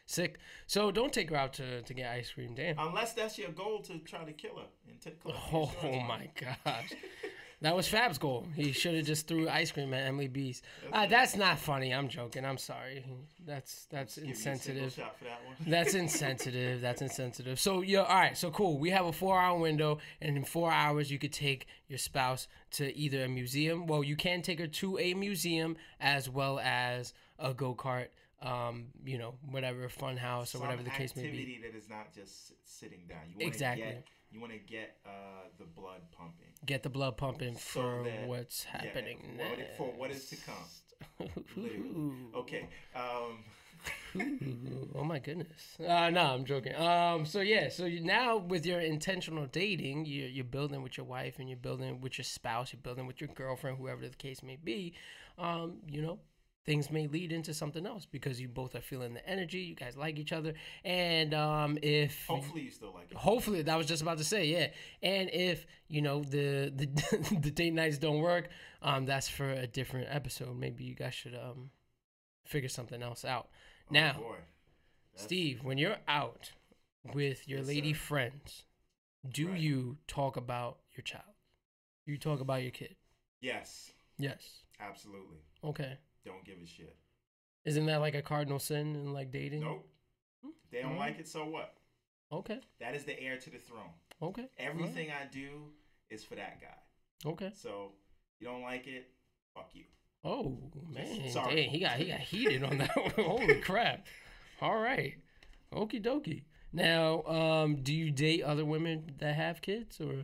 sick. 0.07 0.39
So 0.67 0.91
don't 0.91 1.13
take 1.13 1.29
her 1.29 1.37
out 1.37 1.53
to 1.53 1.83
to 1.83 1.93
get 1.93 2.11
ice 2.11 2.31
cream, 2.33 2.53
damn. 2.53 2.77
Unless 2.77 3.13
that's 3.13 3.37
your 3.37 3.51
goal 3.51 3.79
to 3.83 3.99
try 3.99 4.25
to 4.25 4.33
kill 4.33 4.57
her 4.57 4.65
and 4.89 4.99
take 4.99 5.21
collect 5.21 5.39
the 5.49 5.57
Oh, 5.87 6.01
my 6.01 6.29
gosh. 6.35 6.91
That 7.61 7.75
was 7.75 7.87
Fab's 7.87 8.17
goal. 8.17 8.45
He 8.55 8.71
should 8.73 8.95
have 8.95 9.05
just 9.05 9.27
threw 9.27 9.47
ice 9.49 9.71
cream 9.71 9.93
at 9.93 10.05
Emily 10.05 10.27
B's. 10.27 10.61
That's 10.83 10.93
Uh, 10.95 11.05
that's 11.07 11.35
not 11.35 11.57
funny. 11.57 11.93
I'm 11.93 12.07
joking. 12.09 12.45
I'm 12.45 12.57
sorry. 12.57 13.03
That's 13.45 13.85
that's 13.89 14.15
Give 14.15 14.25
you 14.25 14.33
a 14.33 14.35
single 14.35 14.53
insensitive. 14.53 14.93
shot 14.93 15.17
for 15.17 15.23
that 15.25 15.39
one. 15.45 15.55
That's 15.71 15.93
insensitive. 15.93 16.81
That's 16.81 17.01
insensitive. 17.01 17.59
So 17.59 17.81
yeah, 17.81 17.99
all 18.01 18.15
right. 18.15 18.37
So 18.37 18.51
cool. 18.51 18.77
We 18.77 18.89
have 18.91 19.05
a 19.05 19.11
four-hour 19.13 19.57
window, 19.59 19.99
and 20.21 20.35
in 20.37 20.43
four 20.43 20.71
hours, 20.71 21.09
you 21.11 21.17
could 21.19 21.33
take 21.33 21.67
your 21.87 21.97
spouse 21.99 22.47
to 22.71 22.95
either 22.95 23.23
a 23.23 23.27
museum. 23.29 23.87
Well, 23.87 24.03
you 24.03 24.15
can 24.15 24.41
take 24.41 24.59
her 24.59 24.67
to 24.67 24.97
a 24.99 25.13
museum 25.13 25.77
as 25.99 26.29
well 26.29 26.59
as 26.59 27.13
a 27.39 27.53
go-kart. 27.53 28.07
Um, 28.41 28.87
you 29.05 29.17
know, 29.17 29.35
whatever 29.49 29.87
fun 29.89 30.17
house 30.17 30.49
or 30.53 30.57
Some 30.59 30.61
whatever 30.67 30.83
the 30.83 30.89
case 30.91 31.15
may 31.15 31.23
be. 31.23 31.27
activity 31.29 31.59
that 31.63 31.75
is 31.75 31.89
not 31.89 32.13
just 32.13 32.53
sitting 32.65 33.01
down. 33.07 33.19
You 33.37 33.47
Exactly. 33.47 33.85
Get, 33.85 34.03
you 34.31 34.39
want 34.41 34.51
to 34.53 34.59
get 34.59 34.97
uh, 35.05 35.09
the 35.57 35.63
blood 35.65 36.01
pumping. 36.11 36.47
Get 36.65 36.83
the 36.83 36.89
blood 36.89 37.15
pumping 37.17 37.53
So 37.55 37.59
for 37.81 38.03
that- 38.03 38.27
what's 38.27 38.65
yeah, 38.65 38.81
happening 38.83 39.37
what 39.37 39.59
it- 39.59 39.73
for 39.77 39.87
what 39.93 40.11
is 40.11 40.29
to 40.29 40.35
come. 40.37 41.27
Okay. 42.35 42.67
Um, 42.95 43.43
Ooh, 44.17 44.89
oh 44.95 45.03
my 45.03 45.19
goodness. 45.19 45.77
Uh, 45.79 46.09
no, 46.09 46.21
I'm 46.21 46.45
joking. 46.45 46.75
Um, 46.75 47.25
so 47.25 47.41
yeah, 47.41 47.69
so 47.69 47.85
you, 47.85 48.01
now 48.01 48.37
with 48.37 48.65
your 48.65 48.79
intentional 48.79 49.45
dating, 49.45 50.05
you're, 50.05 50.27
you're 50.27 50.43
building 50.45 50.81
with 50.81 50.97
your 50.97 51.05
wife 51.05 51.35
and 51.39 51.47
you're 51.49 51.57
building 51.57 52.01
with 52.01 52.17
your 52.17 52.25
spouse, 52.25 52.73
you're 52.73 52.81
building 52.81 53.05
with 53.07 53.21
your 53.21 53.29
girlfriend, 53.29 53.77
whoever 53.77 54.01
the 54.07 54.15
case 54.15 54.41
may 54.41 54.55
be. 54.61 54.93
Um, 55.37 55.77
you 55.89 56.01
know, 56.01 56.19
things 56.65 56.89
may 56.89 57.07
lead 57.07 57.31
into 57.31 57.53
something 57.53 57.85
else 57.85 58.05
because 58.05 58.41
you 58.41 58.47
both 58.47 58.73
are 58.75 58.81
feeling 58.81 59.13
the 59.13 59.27
energy. 59.29 59.59
You 59.59 59.75
guys 59.75 59.95
like 59.95 60.17
each 60.17 60.31
other, 60.33 60.53
and 60.83 61.33
um, 61.33 61.77
if 61.81 62.25
hopefully 62.27 62.61
you 62.63 62.71
still 62.71 62.93
like 62.93 63.11
it. 63.11 63.17
hopefully 63.17 63.61
that 63.61 63.77
was 63.77 63.85
just 63.87 64.01
about 64.01 64.17
to 64.17 64.23
say 64.23 64.45
yeah 64.45 64.67
and 65.03 65.29
if 65.31 65.65
you 65.87 66.01
know 66.01 66.21
the 66.23 66.71
the, 66.75 67.37
the 67.41 67.51
date 67.51 67.73
nights 67.73 67.97
don't 67.97 68.19
work 68.19 68.49
um 68.81 69.05
that's 69.05 69.29
for 69.29 69.49
a 69.51 69.67
different 69.67 70.07
episode 70.09 70.57
maybe 70.57 70.83
you 70.83 70.95
guys 70.95 71.13
should 71.13 71.35
um 71.35 71.69
figure 72.45 72.67
something 72.69 73.01
else 73.03 73.23
out 73.23 73.47
Oh, 73.89 73.93
now 73.93 74.13
boy. 74.17 74.35
Steve 75.15 75.63
when 75.63 75.77
you're 75.77 75.97
out 76.07 76.51
with 77.13 77.47
your 77.47 77.59
Yes, 77.59 77.67
lady 77.67 77.93
sir. 77.93 77.99
friends 77.99 78.65
do 79.29 79.47
Right. 79.49 79.59
you 79.59 79.97
talk 80.07 80.35
about 80.37 80.79
your 80.95 81.03
child 81.03 81.35
you 82.05 82.17
talk 82.17 82.39
about 82.41 82.61
your 82.63 82.71
kid 82.71 82.95
Yes, 83.39 83.91
yes 84.17 84.63
absolutely. 84.79 85.37
okay 85.63 85.97
Don't 86.25 86.43
give 86.43 86.57
a 86.61 86.65
shit. 86.67 86.95
isn't 87.65 87.85
that 87.85 87.97
like 88.01 88.15
a 88.15 88.21
cardinal 88.21 88.59
sin 88.59 88.95
in 88.95 89.13
like 89.13 89.31
dating 89.31 89.61
Nope. 89.61 89.87
They 90.71 90.81
don't 90.81 90.95
Mhm. 90.95 90.99
like 90.99 91.19
it, 91.19 91.27
so 91.27 91.45
what? 91.45 91.75
okay 92.31 92.59
That 92.79 92.95
is 92.95 93.03
the 93.05 93.17
heir 93.19 93.37
to 93.37 93.49
the 93.49 93.57
throne. 93.59 93.91
okay 94.21 94.49
Everything 94.57 95.09
I 95.11 95.25
do 95.31 95.71
is 96.09 96.23
for 96.23 96.35
that 96.35 96.59
guy. 96.61 97.29
okay 97.29 97.51
So 97.55 97.93
you 98.39 98.47
don't 98.47 98.61
like 98.63 98.87
it, 98.87 99.09
fuck 99.53 99.69
you. 99.73 99.85
Oh 100.23 100.57
man, 100.89 101.29
sorry. 101.29 101.55
dang, 101.55 101.69
he 101.69 101.79
got 101.79 101.97
he 101.97 102.05
got 102.05 102.19
heated 102.19 102.63
on 102.63 102.77
that. 102.79 102.95
one. 102.95 103.11
Holy 103.25 103.61
crap! 103.61 104.07
All 104.59 104.79
right, 104.79 105.13
okie 105.71 106.01
dokie. 106.03 106.43
Now, 106.73 107.21
um, 107.23 107.83
do 107.83 107.93
you 107.93 108.09
date 108.11 108.41
other 108.41 108.65
women 108.65 109.11
that 109.19 109.35
have 109.35 109.61
kids, 109.61 110.01
or 110.01 110.23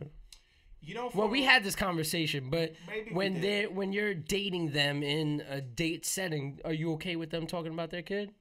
You 0.84 0.94
know, 0.94 1.10
well, 1.14 1.28
we 1.28 1.44
had 1.44 1.62
this 1.62 1.76
conversation, 1.76 2.50
but 2.50 2.72
when 3.12 3.40
they 3.40 3.66
when 3.66 3.92
you're 3.92 4.14
dating 4.14 4.72
them 4.72 5.02
in 5.02 5.42
a 5.48 5.60
date 5.60 6.04
setting, 6.04 6.60
are 6.64 6.72
you 6.72 6.92
okay 6.94 7.14
with 7.16 7.30
them 7.30 7.46
talking 7.46 7.72
about 7.72 7.90
their 7.90 8.02
kid? 8.02 8.32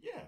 Yeah. 0.00 0.20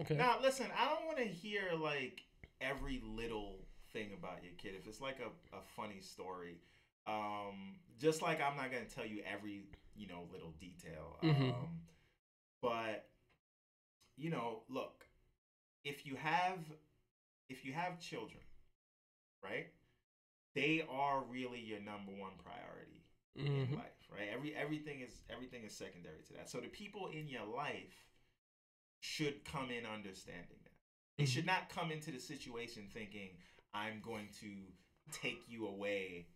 Okay. 0.00 0.16
Now 0.16 0.36
listen, 0.42 0.66
I 0.78 0.88
don't 0.88 1.06
want 1.06 1.18
to 1.18 1.24
hear 1.24 1.72
like 1.74 2.22
every 2.60 3.00
little 3.02 3.56
thing 3.92 4.10
about 4.16 4.44
your 4.44 4.52
kid, 4.58 4.74
if 4.78 4.86
it's 4.86 5.00
like 5.00 5.18
a, 5.20 5.56
a 5.56 5.60
funny 5.74 6.00
story, 6.00 6.58
um, 7.06 7.76
just 7.98 8.20
like 8.20 8.40
I'm 8.42 8.56
not 8.56 8.70
gonna 8.70 8.84
tell 8.84 9.06
you 9.06 9.22
every 9.26 9.64
you 9.96 10.06
know 10.06 10.28
little 10.30 10.52
detail, 10.60 11.16
Mhm. 11.22 11.50
um, 11.54 11.80
but 12.60 13.08
you 14.16 14.30
know, 14.30 14.62
look, 14.68 15.04
if 15.84 16.04
you 16.06 16.16
have 16.16 16.58
if 17.48 17.64
you 17.64 17.72
have 17.72 17.98
children, 17.98 18.42
right, 19.42 19.66
they 20.54 20.82
are 20.90 21.22
really 21.22 21.60
your 21.60 21.80
number 21.80 22.12
one 22.12 22.32
priority 22.38 23.04
in 23.36 23.68
Mhm. 23.68 23.76
life, 23.76 24.10
right? 24.10 24.28
Every 24.28 24.54
everything 24.54 25.00
is 25.00 25.22
everything 25.28 25.64
is 25.64 25.76
secondary 25.76 26.22
to 26.24 26.32
that. 26.34 26.50
So 26.50 26.60
the 26.60 26.68
people 26.68 27.08
in 27.08 27.28
your 27.28 27.44
life 27.44 28.06
should 29.00 29.44
come 29.44 29.70
in 29.70 29.86
understanding 29.86 30.58
that. 30.62 30.76
They 31.16 31.24
Mhm. 31.24 31.28
should 31.28 31.46
not 31.46 31.68
come 31.68 31.90
into 31.90 32.10
the 32.10 32.18
situation 32.20 32.88
thinking 32.88 33.38
I'm 33.72 34.00
going 34.00 34.30
to 34.40 34.72
take 35.12 35.48
you 35.48 35.66
away, 35.68 36.28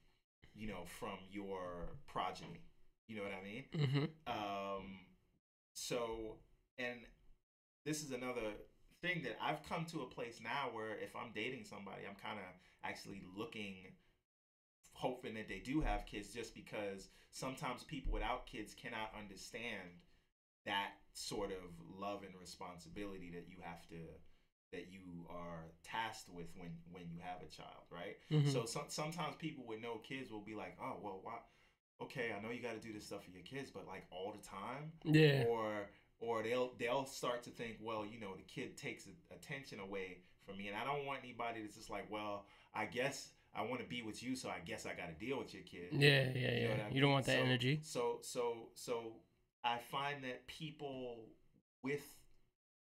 you 0.54 0.68
know, 0.68 0.84
from 0.86 1.18
your 1.30 1.98
progeny. 2.06 2.62
You 3.06 3.16
know 3.16 3.22
what 3.24 3.32
I 3.32 3.42
mean? 3.42 3.68
Mhm. 3.72 4.26
Um, 4.26 5.06
so, 5.74 6.42
and 6.78 7.06
this 7.84 8.02
is 8.02 8.12
another 8.12 8.54
thing 9.02 9.22
that 9.22 9.42
I've 9.42 9.62
come 9.64 9.84
to 9.86 10.02
a 10.02 10.08
place 10.08 10.40
now 10.40 10.70
where 10.70 10.96
if 10.98 11.14
I'm 11.14 11.32
dating 11.32 11.64
somebody, 11.64 12.06
I'm 12.06 12.14
kind 12.16 12.38
of 12.38 12.44
actually 12.82 13.20
looking, 13.36 13.96
hoping 14.94 15.34
that 15.34 15.48
they 15.48 15.58
do 15.58 15.80
have 15.80 16.06
kids, 16.06 16.32
just 16.32 16.54
because 16.54 17.08
sometimes 17.30 17.82
people 17.84 18.12
without 18.12 18.46
kids 18.46 18.74
cannot 18.74 19.10
understand 19.18 19.90
that 20.64 20.92
sort 21.12 21.50
of 21.50 21.60
love 22.00 22.22
and 22.24 22.32
responsibility 22.40 23.30
that 23.30 23.44
you 23.48 23.56
have 23.62 23.86
to 23.88 23.96
that 24.72 24.90
you 24.90 25.24
are 25.30 25.70
tasked 25.84 26.28
with 26.30 26.46
when 26.56 26.70
when 26.90 27.04
you 27.08 27.18
have 27.20 27.40
a 27.42 27.46
child 27.46 27.84
right 27.90 28.16
Mhm. 28.30 28.50
so 28.52 28.64
some, 28.66 28.84
sometimes 28.88 29.36
people 29.36 29.64
with 29.64 29.80
no 29.80 29.98
kids 29.98 30.30
will 30.32 30.40
be 30.40 30.54
like 30.54 30.76
oh 30.82 30.98
well 31.00 31.20
why 31.22 31.38
okay 32.00 32.32
i 32.36 32.40
know 32.42 32.50
you 32.50 32.60
got 32.60 32.72
to 32.74 32.80
do 32.80 32.92
this 32.92 33.06
stuff 33.06 33.22
for 33.24 33.30
your 33.30 33.42
kids 33.44 33.70
but 33.70 33.86
like 33.86 34.04
all 34.10 34.32
the 34.32 34.42
time 34.44 34.90
Yeah. 35.04 35.44
or 35.46 35.88
or 36.18 36.42
they'll 36.42 36.72
they'll 36.78 37.04
start 37.06 37.44
to 37.44 37.50
think 37.50 37.76
well 37.80 38.04
you 38.04 38.18
know 38.18 38.34
the 38.34 38.42
kid 38.42 38.76
takes 38.76 39.06
attention 39.30 39.78
away 39.78 40.22
from 40.44 40.56
me 40.56 40.66
and 40.68 40.76
i 40.76 40.82
don't 40.84 41.04
want 41.06 41.20
anybody 41.22 41.60
that's 41.62 41.76
just 41.76 41.90
like 41.90 42.10
well 42.10 42.46
i 42.74 42.84
guess 42.86 43.30
i 43.56 43.62
want 43.62 43.80
to 43.80 43.86
be 43.86 44.02
with 44.02 44.22
you 44.22 44.34
so 44.36 44.48
i 44.48 44.58
guess 44.64 44.86
i 44.86 44.94
got 44.94 45.08
to 45.08 45.24
deal 45.26 45.38
with 45.38 45.52
your 45.54 45.62
kid 45.62 45.88
Yeah, 45.92 46.08
yeah, 46.34 46.54
you 46.60 46.68
know 46.68 46.74
yeah. 46.76 46.86
I 46.90 46.94
You 46.94 47.00
don't 47.00 47.12
want 47.12 47.26
that 47.26 47.38
So- 47.38 47.44
energy. 47.44 47.80
So 47.82 48.18
so 48.22 48.68
so 48.74 49.16
I 49.64 49.78
find 49.78 50.22
that 50.24 50.46
people 50.46 51.26
with 51.82 52.02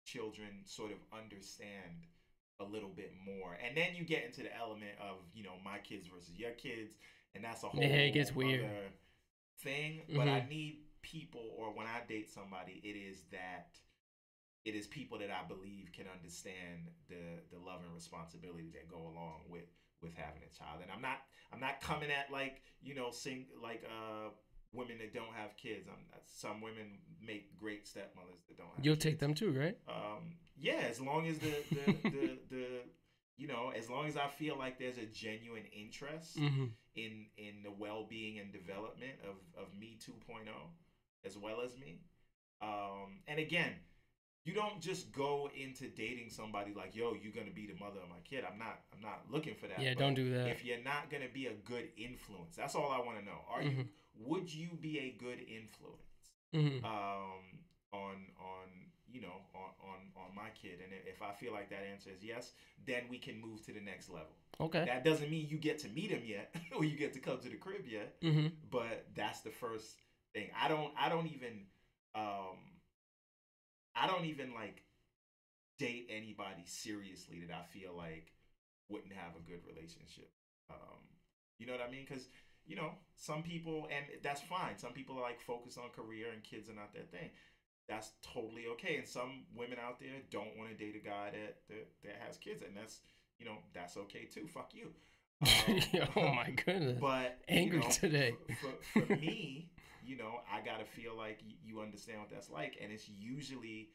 children 0.05 0.61
sort 0.65 0.91
of 0.91 0.97
understand 1.11 2.05
a 2.59 2.63
little 2.63 2.89
bit 2.89 3.11
more. 3.25 3.53
And 3.63 3.75
then 3.77 3.95
you 3.95 4.03
get 4.03 4.23
into 4.25 4.41
the 4.41 4.55
element 4.55 4.93
of, 4.99 5.17
you 5.33 5.43
know, 5.43 5.55
my 5.63 5.77
kids 5.79 6.07
versus 6.07 6.37
your 6.37 6.51
kids, 6.51 6.93
and 7.35 7.43
that's 7.43 7.63
a 7.63 7.67
whole 7.69 7.81
Yeah, 7.81 7.87
it 8.09 8.11
gets 8.11 8.33
weird. 8.33 8.65
other 8.65 8.89
thing. 9.59 10.01
But 10.15 10.27
I 10.27 10.41
Mhm. 10.41 10.49
need 10.49 10.83
people 11.01 11.53
or 11.57 11.71
when 11.73 11.87
I 11.87 12.03
date 12.05 12.29
somebody, 12.29 12.73
it 12.83 12.95
is 12.95 13.25
that 13.31 13.79
it 14.65 14.75
is 14.75 14.85
people 14.87 15.17
that 15.19 15.31
I 15.31 15.43
believe 15.45 15.91
can 15.93 16.07
understand 16.07 16.91
the 17.07 17.43
the 17.51 17.57
love 17.59 17.83
and 17.83 17.93
responsibility 17.93 18.69
that 18.71 18.87
go 18.87 19.07
along 19.07 19.49
with 19.49 19.69
with 20.01 20.13
having 20.15 20.41
a 20.43 20.51
child. 20.57 20.79
And 20.81 20.91
I'm 20.91 21.01
not 21.01 21.17
I'm 21.53 21.59
not 21.59 21.81
coming 21.81 22.09
at 22.11 22.31
like 22.31 22.61
you 22.81 22.95
know 22.95 23.11
sing 23.11 23.47
like 23.61 23.83
uh 23.85 24.29
women 24.73 24.97
that 24.99 25.13
don't 25.13 25.33
have 25.35 25.55
kids. 25.57 25.87
I'm 25.87 26.03
some 26.25 26.61
women 26.61 26.99
make 27.25 27.55
great 27.57 27.87
stepmothers 27.87 28.43
that 28.47 28.57
don't 28.57 28.67
have. 28.75 28.85
You'll 28.85 28.95
kids. 28.95 29.03
take 29.05 29.19
them 29.19 29.33
too, 29.33 29.51
right? 29.57 29.77
Um, 29.87 30.35
yeah, 30.57 30.81
as 30.89 30.99
long 31.01 31.25
as 31.27 31.37
the 31.39 31.53
the, 31.71 31.85
the 32.09 32.37
the 32.49 32.65
you 33.37 33.47
know 33.47 33.71
as 33.75 33.89
long 33.89 34.07
as 34.07 34.17
I 34.17 34.27
feel 34.27 34.57
like 34.57 34.77
there's 34.79 34.97
a 34.97 35.05
genuine 35.05 35.63
interest 35.75 36.37
Mm-hmm. 36.37 36.65
in 36.95 37.25
in 37.37 37.63
the 37.63 37.71
well-being 37.71 38.39
and 38.39 38.51
development 38.51 39.13
of 39.23 39.35
of 39.63 39.67
me 39.77 39.97
2.0 40.05 40.47
as 41.25 41.37
well 41.37 41.61
as 41.61 41.75
me 41.77 42.01
um 42.61 43.19
and 43.27 43.39
again 43.39 43.73
you 44.45 44.53
don't 44.53 44.79
just 44.81 45.11
go 45.11 45.49
into 45.55 45.87
dating 45.89 46.29
somebody 46.29 46.73
like 46.75 46.95
yo 46.95 47.13
you're 47.21 47.33
gonna 47.33 47.51
be 47.53 47.67
the 47.67 47.77
mother 47.83 47.99
of 48.01 48.09
my 48.09 48.19
kid 48.29 48.43
i'm 48.49 48.57
not 48.57 48.79
i'm 48.93 49.01
not 49.01 49.21
looking 49.29 49.55
for 49.55 49.67
that 49.67 49.79
Yeah, 49.79 49.93
but 49.93 49.99
don't 49.99 50.13
do 50.15 50.29
that. 50.33 50.47
if 50.47 50.63
you're 50.65 50.83
not 50.83 51.09
gonna 51.09 51.29
be 51.33 51.47
a 51.47 51.53
good 51.65 51.89
influence 51.97 52.55
that's 52.55 52.75
all 52.75 52.91
i 52.91 52.99
want 53.05 53.19
to 53.19 53.25
know 53.25 53.39
are 53.49 53.61
you 53.61 53.69
Mhm. 53.71 53.87
would 54.19 54.53
you 54.53 54.69
be 54.81 54.99
a 54.99 55.11
good 55.23 55.39
influence 55.39 56.01
Mm-hmm. 56.55 56.85
um 56.85 57.43
on 57.91 58.15
on 58.39 58.67
you 59.11 59.21
know 59.21 59.41
on 59.53 59.69
on 59.83 59.99
on 60.15 60.35
my 60.35 60.49
kid 60.61 60.79
and 60.83 60.93
if 61.05 61.21
i 61.21 61.31
feel 61.33 61.51
like 61.51 61.69
that 61.69 61.83
answer 61.91 62.09
is 62.09 62.23
yes 62.23 62.53
then 62.85 63.03
we 63.09 63.17
can 63.17 63.39
move 63.39 63.61
to 63.65 63.73
the 63.73 63.81
next 63.81 64.09
level 64.09 64.35
Okay. 64.59 64.85
that 64.85 65.03
doesn't 65.03 65.29
mean 65.29 65.47
you 65.49 65.57
get 65.57 65.77
to 65.79 65.89
meet 65.89 66.09
him 66.09 66.23
yet 66.25 66.55
or 66.75 66.83
you 66.83 66.97
get 66.97 67.13
to 67.13 67.19
come 67.19 67.37
to 67.39 67.49
the 67.49 67.57
crib 67.57 67.85
yet, 67.87 68.19
Mm-hmm. 68.23 68.47
but 68.71 69.05
that's 69.15 69.41
the 69.41 69.51
first 69.51 69.97
thing. 70.33 70.49
I 70.59 70.67
don't 70.67 70.91
I 70.99 71.09
don't 71.09 71.27
even 71.27 71.67
um 72.15 72.57
I 73.99 74.07
don't 74.07 74.25
even 74.25 74.53
like 74.53 74.83
date 75.79 76.07
anybody 76.09 76.63
seriously 76.65 77.43
that 77.47 77.55
I 77.55 77.63
feel 77.77 77.95
like 77.95 78.33
wouldn't 78.89 79.13
have 79.13 79.35
a 79.35 79.49
good 79.49 79.61
relationship. 79.67 80.31
Um 80.69 80.99
you 81.59 81.65
know 81.65 81.73
what 81.73 81.81
I 81.87 81.91
mean? 81.91 82.05
Cuz 82.05 82.27
you 82.65 82.75
know, 82.75 82.91
some 83.15 83.43
people 83.43 83.87
and 83.91 84.05
that's 84.21 84.41
fine. 84.41 84.77
Some 84.77 84.93
people 84.93 85.17
are 85.17 85.21
like 85.21 85.41
focused 85.41 85.77
on 85.77 85.89
career 85.89 86.31
and 86.31 86.43
kids 86.43 86.69
are 86.69 86.73
not 86.73 86.93
their 86.93 87.03
thing. 87.03 87.29
That's 87.87 88.11
totally 88.21 88.67
okay. 88.73 88.97
And 88.97 89.07
some 89.07 89.45
women 89.55 89.77
out 89.79 89.99
there 89.99 90.21
don't 90.29 90.57
want 90.57 90.69
to 90.69 90.75
date 90.75 90.95
a 90.95 91.05
guy 91.05 91.31
that, 91.31 91.57
that 91.69 91.87
that 92.03 92.15
has 92.25 92.37
kids 92.37 92.61
and 92.61 92.75
that's 92.75 92.99
you 93.39 93.45
know, 93.45 93.57
that's 93.73 93.97
okay 93.97 94.25
too. 94.25 94.47
Fuck 94.47 94.73
you. 94.73 94.93
Um, 95.67 96.07
oh 96.15 96.33
my 96.33 96.49
goodness. 96.65 96.97
But 96.99 97.37
Angry 97.47 97.77
you 97.77 97.83
know, 97.83 97.89
today. 97.89 98.35
For, 98.59 99.01
for, 99.01 99.05
for 99.05 99.15
me, 99.17 99.69
you 100.07 100.17
know, 100.17 100.39
I 100.51 100.61
gotta 100.65 100.85
feel 100.85 101.15
like 101.15 101.39
you 101.63 101.81
understand 101.81 102.19
what 102.21 102.29
that's 102.29 102.49
like, 102.49 102.77
and 102.81 102.91
it's 102.91 103.09
usually 103.09 103.89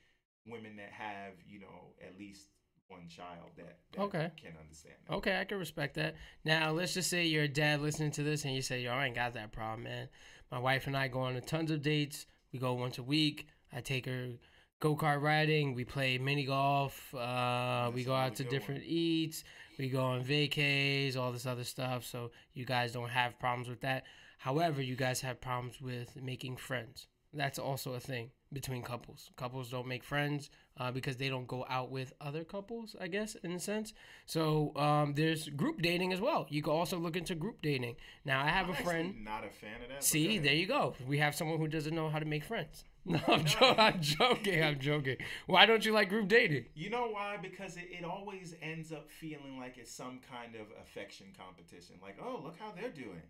women 0.46 0.76
that 0.76 0.90
have, 0.90 1.32
you 1.48 1.60
know, 1.60 1.94
at 2.06 2.18
least 2.18 2.48
one 2.88 3.08
child 3.08 3.50
that, 3.56 3.78
that 3.92 4.00
Okay. 4.02 4.30
can 4.36 4.52
understand. 4.60 4.94
That. 5.08 5.14
Okay, 5.14 5.40
I 5.40 5.44
can 5.44 5.58
respect 5.58 5.94
that. 5.94 6.14
Now, 6.44 6.72
let's 6.72 6.94
just 6.94 7.08
say 7.08 7.24
you're 7.24 7.44
a 7.44 7.48
dad 7.48 7.80
listening 7.80 8.10
to 8.12 8.22
this 8.22 8.44
and 8.44 8.54
you 8.54 8.60
say, 8.60 8.82
Yo, 8.82 8.92
I 8.92 9.06
ain't 9.06 9.14
got 9.14 9.34
that 9.34 9.52
problem, 9.52 9.84
man. 9.84 10.08
My 10.50 10.58
wife 10.58 10.86
and 10.86 10.96
I 10.96 11.08
go 11.08 11.20
on 11.20 11.40
tons 11.42 11.70
of 11.70 11.80
dates. 11.82 12.26
We 12.52 12.58
go 12.58 12.74
once 12.74 12.98
a 12.98 13.02
week. 13.02 13.46
I 13.72 13.80
take 13.80 14.04
her 14.04 14.32
go 14.80 14.96
kart 14.96 15.22
riding. 15.22 15.74
We 15.74 15.84
play 15.84 16.18
mini 16.18 16.44
golf. 16.44 17.14
Uh, 17.14 17.90
we 17.94 18.04
go 18.04 18.14
out 18.14 18.24
really 18.24 18.36
to 18.36 18.44
different 18.44 18.82
eats. 18.84 19.44
We 19.78 19.88
go 19.88 20.02
on 20.02 20.22
vacays, 20.24 21.16
all 21.16 21.32
this 21.32 21.46
other 21.46 21.64
stuff. 21.64 22.04
So 22.04 22.32
you 22.52 22.66
guys 22.66 22.92
don't 22.92 23.08
have 23.08 23.38
problems 23.38 23.68
with 23.68 23.80
that. 23.80 24.04
However, 24.42 24.82
you 24.82 24.96
guys 24.96 25.20
have 25.20 25.40
problems 25.40 25.80
with 25.80 26.20
making 26.20 26.56
friends. 26.56 27.06
That's 27.32 27.60
also 27.60 27.94
a 27.94 28.00
thing 28.00 28.30
between 28.52 28.82
couples. 28.82 29.30
Couples 29.36 29.70
don't 29.70 29.86
make 29.86 30.02
friends 30.02 30.50
uh, 30.78 30.90
because 30.90 31.16
they 31.16 31.28
don't 31.28 31.46
go 31.46 31.64
out 31.68 31.92
with 31.92 32.12
other 32.20 32.42
couples, 32.42 32.96
I 33.00 33.06
guess, 33.06 33.36
in 33.36 33.52
a 33.52 33.60
sense. 33.60 33.94
So 34.26 34.72
um, 34.76 35.14
there's 35.14 35.48
group 35.48 35.80
dating 35.80 36.12
as 36.12 36.20
well. 36.20 36.46
You 36.50 36.60
can 36.60 36.72
also 36.72 36.98
look 36.98 37.16
into 37.16 37.36
group 37.36 37.62
dating. 37.62 37.94
Now, 38.24 38.42
I 38.42 38.48
have 38.48 38.66
I'm 38.66 38.72
a 38.72 38.76
friend. 38.78 39.24
Not 39.24 39.44
a 39.44 39.50
fan 39.50 39.80
of 39.80 39.88
that. 39.90 40.02
See, 40.02 40.38
there 40.38 40.54
you 40.54 40.66
go. 40.66 40.94
We 41.06 41.18
have 41.18 41.36
someone 41.36 41.58
who 41.60 41.68
doesn't 41.68 41.94
know 41.94 42.08
how 42.10 42.18
to 42.18 42.26
make 42.26 42.44
friends. 42.44 42.84
No, 43.04 43.18
I'm, 43.26 43.44
jo- 43.44 43.74
I'm 43.76 44.00
joking. 44.00 44.62
I'm 44.62 44.78
joking. 44.78 45.16
Why 45.46 45.66
don't 45.66 45.84
you 45.84 45.92
like 45.92 46.08
group 46.08 46.28
dating? 46.28 46.66
You 46.74 46.88
know 46.88 47.08
why? 47.08 47.36
Because 47.42 47.76
it, 47.76 47.88
it 47.90 48.04
always 48.04 48.54
ends 48.62 48.92
up 48.92 49.10
feeling 49.10 49.58
like 49.58 49.76
it's 49.76 49.90
some 49.90 50.20
kind 50.30 50.54
of 50.54 50.66
affection 50.80 51.26
competition. 51.36 51.96
Like, 52.00 52.18
oh, 52.24 52.40
look 52.44 52.56
how 52.60 52.70
they're 52.70 52.90
doing. 52.90 53.22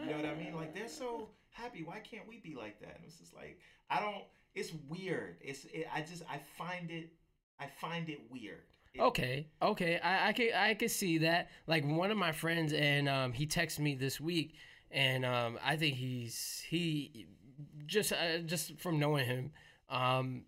You 0.00 0.10
know 0.10 0.16
what 0.16 0.26
I 0.26 0.34
mean? 0.34 0.54
Like 0.54 0.74
they're 0.74 0.88
so 0.88 1.28
happy. 1.50 1.82
Why 1.84 1.98
can't 2.00 2.28
we 2.28 2.38
be 2.38 2.54
like 2.54 2.80
that? 2.80 2.96
And 2.96 3.04
it's 3.06 3.18
just 3.18 3.34
like 3.34 3.58
I 3.90 4.00
don't. 4.00 4.22
It's 4.54 4.72
weird. 4.88 5.36
It's. 5.40 5.64
It, 5.66 5.86
I 5.92 6.00
just. 6.02 6.22
I 6.30 6.38
find 6.56 6.90
it. 6.90 7.10
I 7.60 7.66
find 7.80 8.08
it 8.08 8.20
weird. 8.30 8.62
It- 8.94 9.00
Okay, 9.00 9.46
okay, 9.62 10.00
I, 10.00 10.28
I 10.28 10.32
can 10.32 10.48
I 10.54 10.74
can 10.74 10.88
see 10.88 11.18
that. 11.18 11.50
Like 11.66 11.84
one 11.84 12.10
of 12.10 12.16
my 12.16 12.32
friends, 12.32 12.72
and 12.72 13.08
um, 13.08 13.32
he 13.32 13.46
texted 13.46 13.80
me 13.80 13.94
this 13.94 14.20
week, 14.20 14.54
and 14.90 15.24
um, 15.24 15.58
I 15.64 15.76
think 15.76 15.96
he's 15.96 16.64
he 16.68 17.26
just 17.86 18.12
uh, 18.12 18.38
just 18.46 18.78
from 18.80 18.98
knowing 18.98 19.26
him, 19.26 19.52
um, 19.90 20.42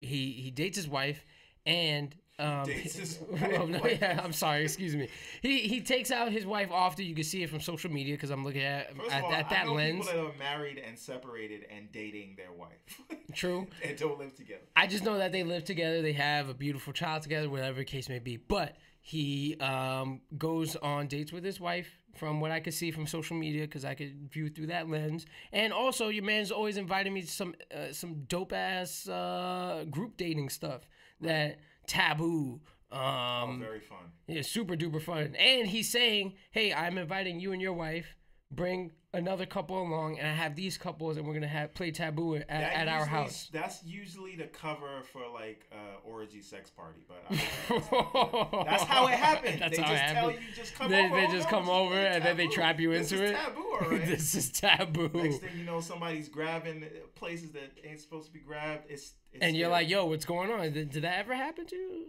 he 0.00 0.32
he 0.32 0.50
dates 0.50 0.76
his 0.76 0.88
wife, 0.88 1.24
and 1.66 2.14
um, 2.42 2.68
well, 3.52 3.66
no, 3.66 3.86
yeah, 3.86 4.20
I'm 4.22 4.32
sorry, 4.32 4.64
excuse 4.64 4.96
me. 4.96 5.08
He 5.42 5.60
he 5.60 5.80
takes 5.80 6.10
out 6.10 6.32
his 6.32 6.44
wife 6.44 6.70
often. 6.72 7.06
You 7.06 7.14
can 7.14 7.24
see 7.24 7.42
it 7.42 7.50
from 7.50 7.60
social 7.60 7.90
media 7.90 8.14
because 8.14 8.30
I'm 8.30 8.44
looking 8.44 8.62
at 8.62 8.96
First 8.96 9.12
at, 9.12 9.24
all, 9.24 9.32
at 9.32 9.50
that 9.50 9.68
lens. 9.68 10.06
people 10.06 10.24
that 10.24 10.34
are 10.34 10.38
married 10.38 10.78
and 10.78 10.98
separated 10.98 11.66
and 11.74 11.90
dating 11.92 12.34
their 12.36 12.52
wife. 12.52 13.00
True. 13.34 13.68
and 13.84 13.96
don't 13.96 14.18
live 14.18 14.34
together. 14.34 14.62
I 14.74 14.86
just 14.88 15.04
know 15.04 15.18
that 15.18 15.30
they 15.30 15.44
live 15.44 15.64
together. 15.64 16.02
They 16.02 16.12
have 16.14 16.48
a 16.48 16.54
beautiful 16.54 16.92
child 16.92 17.22
together, 17.22 17.48
whatever 17.48 17.78
the 17.78 17.84
case 17.84 18.08
may 18.08 18.18
be. 18.18 18.36
But 18.36 18.76
he 19.00 19.56
um, 19.60 20.20
goes 20.36 20.74
on 20.76 21.06
dates 21.06 21.32
with 21.32 21.44
his 21.44 21.60
wife, 21.60 21.88
from 22.16 22.40
what 22.40 22.50
I 22.50 22.60
could 22.60 22.74
see 22.74 22.90
from 22.90 23.06
social 23.06 23.36
media, 23.36 23.62
because 23.62 23.84
I 23.84 23.94
could 23.94 24.30
view 24.32 24.48
through 24.48 24.66
that 24.66 24.88
lens. 24.88 25.26
And 25.52 25.72
also, 25.72 26.08
your 26.08 26.24
man's 26.24 26.50
always 26.50 26.76
inviting 26.76 27.14
me 27.14 27.22
to 27.22 27.30
some 27.30 27.54
uh, 27.72 27.92
some 27.92 28.24
dope 28.28 28.52
ass 28.52 29.08
uh, 29.08 29.84
group 29.90 30.16
dating 30.16 30.48
stuff 30.48 30.82
that 31.20 31.58
taboo. 31.86 32.60
Oh, 32.90 32.96
Um, 32.98 33.60
very 33.60 33.80
fun. 33.80 34.12
yeah, 34.26 34.42
super 34.42 34.74
duper 34.76 35.00
fun. 35.00 35.34
And 35.36 35.66
he's 35.68 35.90
saying, 35.90 36.34
"Hey, 36.50 36.72
I'm 36.74 36.98
inviting 36.98 37.40
you 37.40 37.52
and 37.52 37.62
your 37.62 37.72
wife. 37.72 38.16
Bring 38.54 38.90
another 39.14 39.46
couple 39.46 39.80
along, 39.80 40.18
and 40.18 40.26
I 40.28 40.32
have 40.32 40.54
these 40.54 40.76
couples, 40.78 41.16
and 41.16 41.26
we're 41.26 41.34
gonna 41.34 41.46
have 41.48 41.72
play 41.74 41.90
taboo 41.90 42.36
at, 42.36 42.48
at 42.50 42.88
our 42.88 43.06
house." 43.06 43.48
That's 43.52 43.82
usually 43.84 44.36
the 44.36 44.44
cover 44.44 45.02
for 45.12 45.22
like 45.32 45.66
uh, 45.72 45.76
orgy 46.08 46.42
sex 46.42 46.70
party, 46.70 47.00
but 47.08 47.24
that's 48.66 48.82
how 48.84 49.06
it 49.06 49.14
happened. 49.14 49.58
That's 49.60 49.76
they 49.76 49.82
how 49.82 49.92
just 49.92 50.04
it 50.04 50.14
tell 50.14 50.30
you 50.30 50.38
just 50.54 50.74
come 50.74 50.90
They, 50.90 51.04
over. 51.06 51.16
they 51.16 51.26
oh, 51.26 51.30
just 51.30 51.48
come 51.48 51.68
over 51.68 51.94
and 51.94 52.24
then 52.24 52.36
they 52.36 52.46
trap 52.48 52.78
you 52.80 52.90
This 52.90 53.10
into 53.12 53.24
is 53.24 53.30
it. 53.30 53.34
Taboo, 53.34 53.60
all 53.80 53.90
right. 53.90 54.06
this 54.06 54.34
is 54.34 54.50
taboo. 54.50 55.10
Next 55.14 55.38
thing 55.38 55.58
you 55.58 55.64
know, 55.64 55.80
somebody's 55.80 56.28
grabbing 56.28 56.84
places 57.14 57.50
that 57.52 57.72
ain't 57.84 58.00
supposed 58.00 58.26
to 58.26 58.32
be 58.32 58.40
grabbed. 58.40 58.90
It's, 58.90 59.14
it's 59.32 59.42
and 59.42 59.56
you're 59.56 59.68
like, 59.70 59.88
"Yo, 59.88 60.06
what's 60.06 60.24
going 60.24 60.50
on? 60.50 60.72
Did, 60.72 60.90
did 60.90 61.02
that 61.04 61.18
ever 61.18 61.34
happen 61.34 61.66
to 61.66 61.76
you?" 61.76 62.06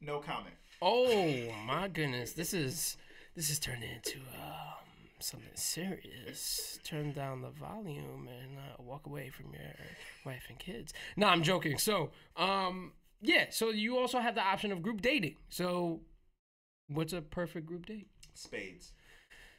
no 0.00 0.18
comment. 0.18 0.54
Oh 0.80 1.50
my 1.66 1.88
goodness, 1.88 2.32
this 2.32 2.54
is 2.54 2.96
this 3.34 3.50
is 3.50 3.58
turning 3.58 3.90
into 3.90 4.18
um, 4.18 4.86
something 5.20 5.50
serious. 5.54 6.78
Turn 6.84 7.12
down 7.12 7.42
the 7.42 7.50
volume 7.50 8.28
and 8.28 8.58
uh, 8.58 8.82
walk 8.82 9.06
away 9.06 9.30
from 9.30 9.46
your 9.52 9.74
wife 10.24 10.44
and 10.48 10.58
kids. 10.58 10.92
No, 11.16 11.26
I'm 11.28 11.42
joking. 11.42 11.78
So, 11.78 12.10
um, 12.36 12.92
yeah. 13.20 13.46
So 13.50 13.70
you 13.70 13.98
also 13.98 14.18
have 14.20 14.34
the 14.34 14.42
option 14.42 14.72
of 14.72 14.82
group 14.82 15.00
dating. 15.00 15.36
So, 15.48 16.00
what's 16.88 17.12
a 17.12 17.20
perfect 17.20 17.66
group 17.66 17.86
date? 17.86 18.08
Spades. 18.34 18.92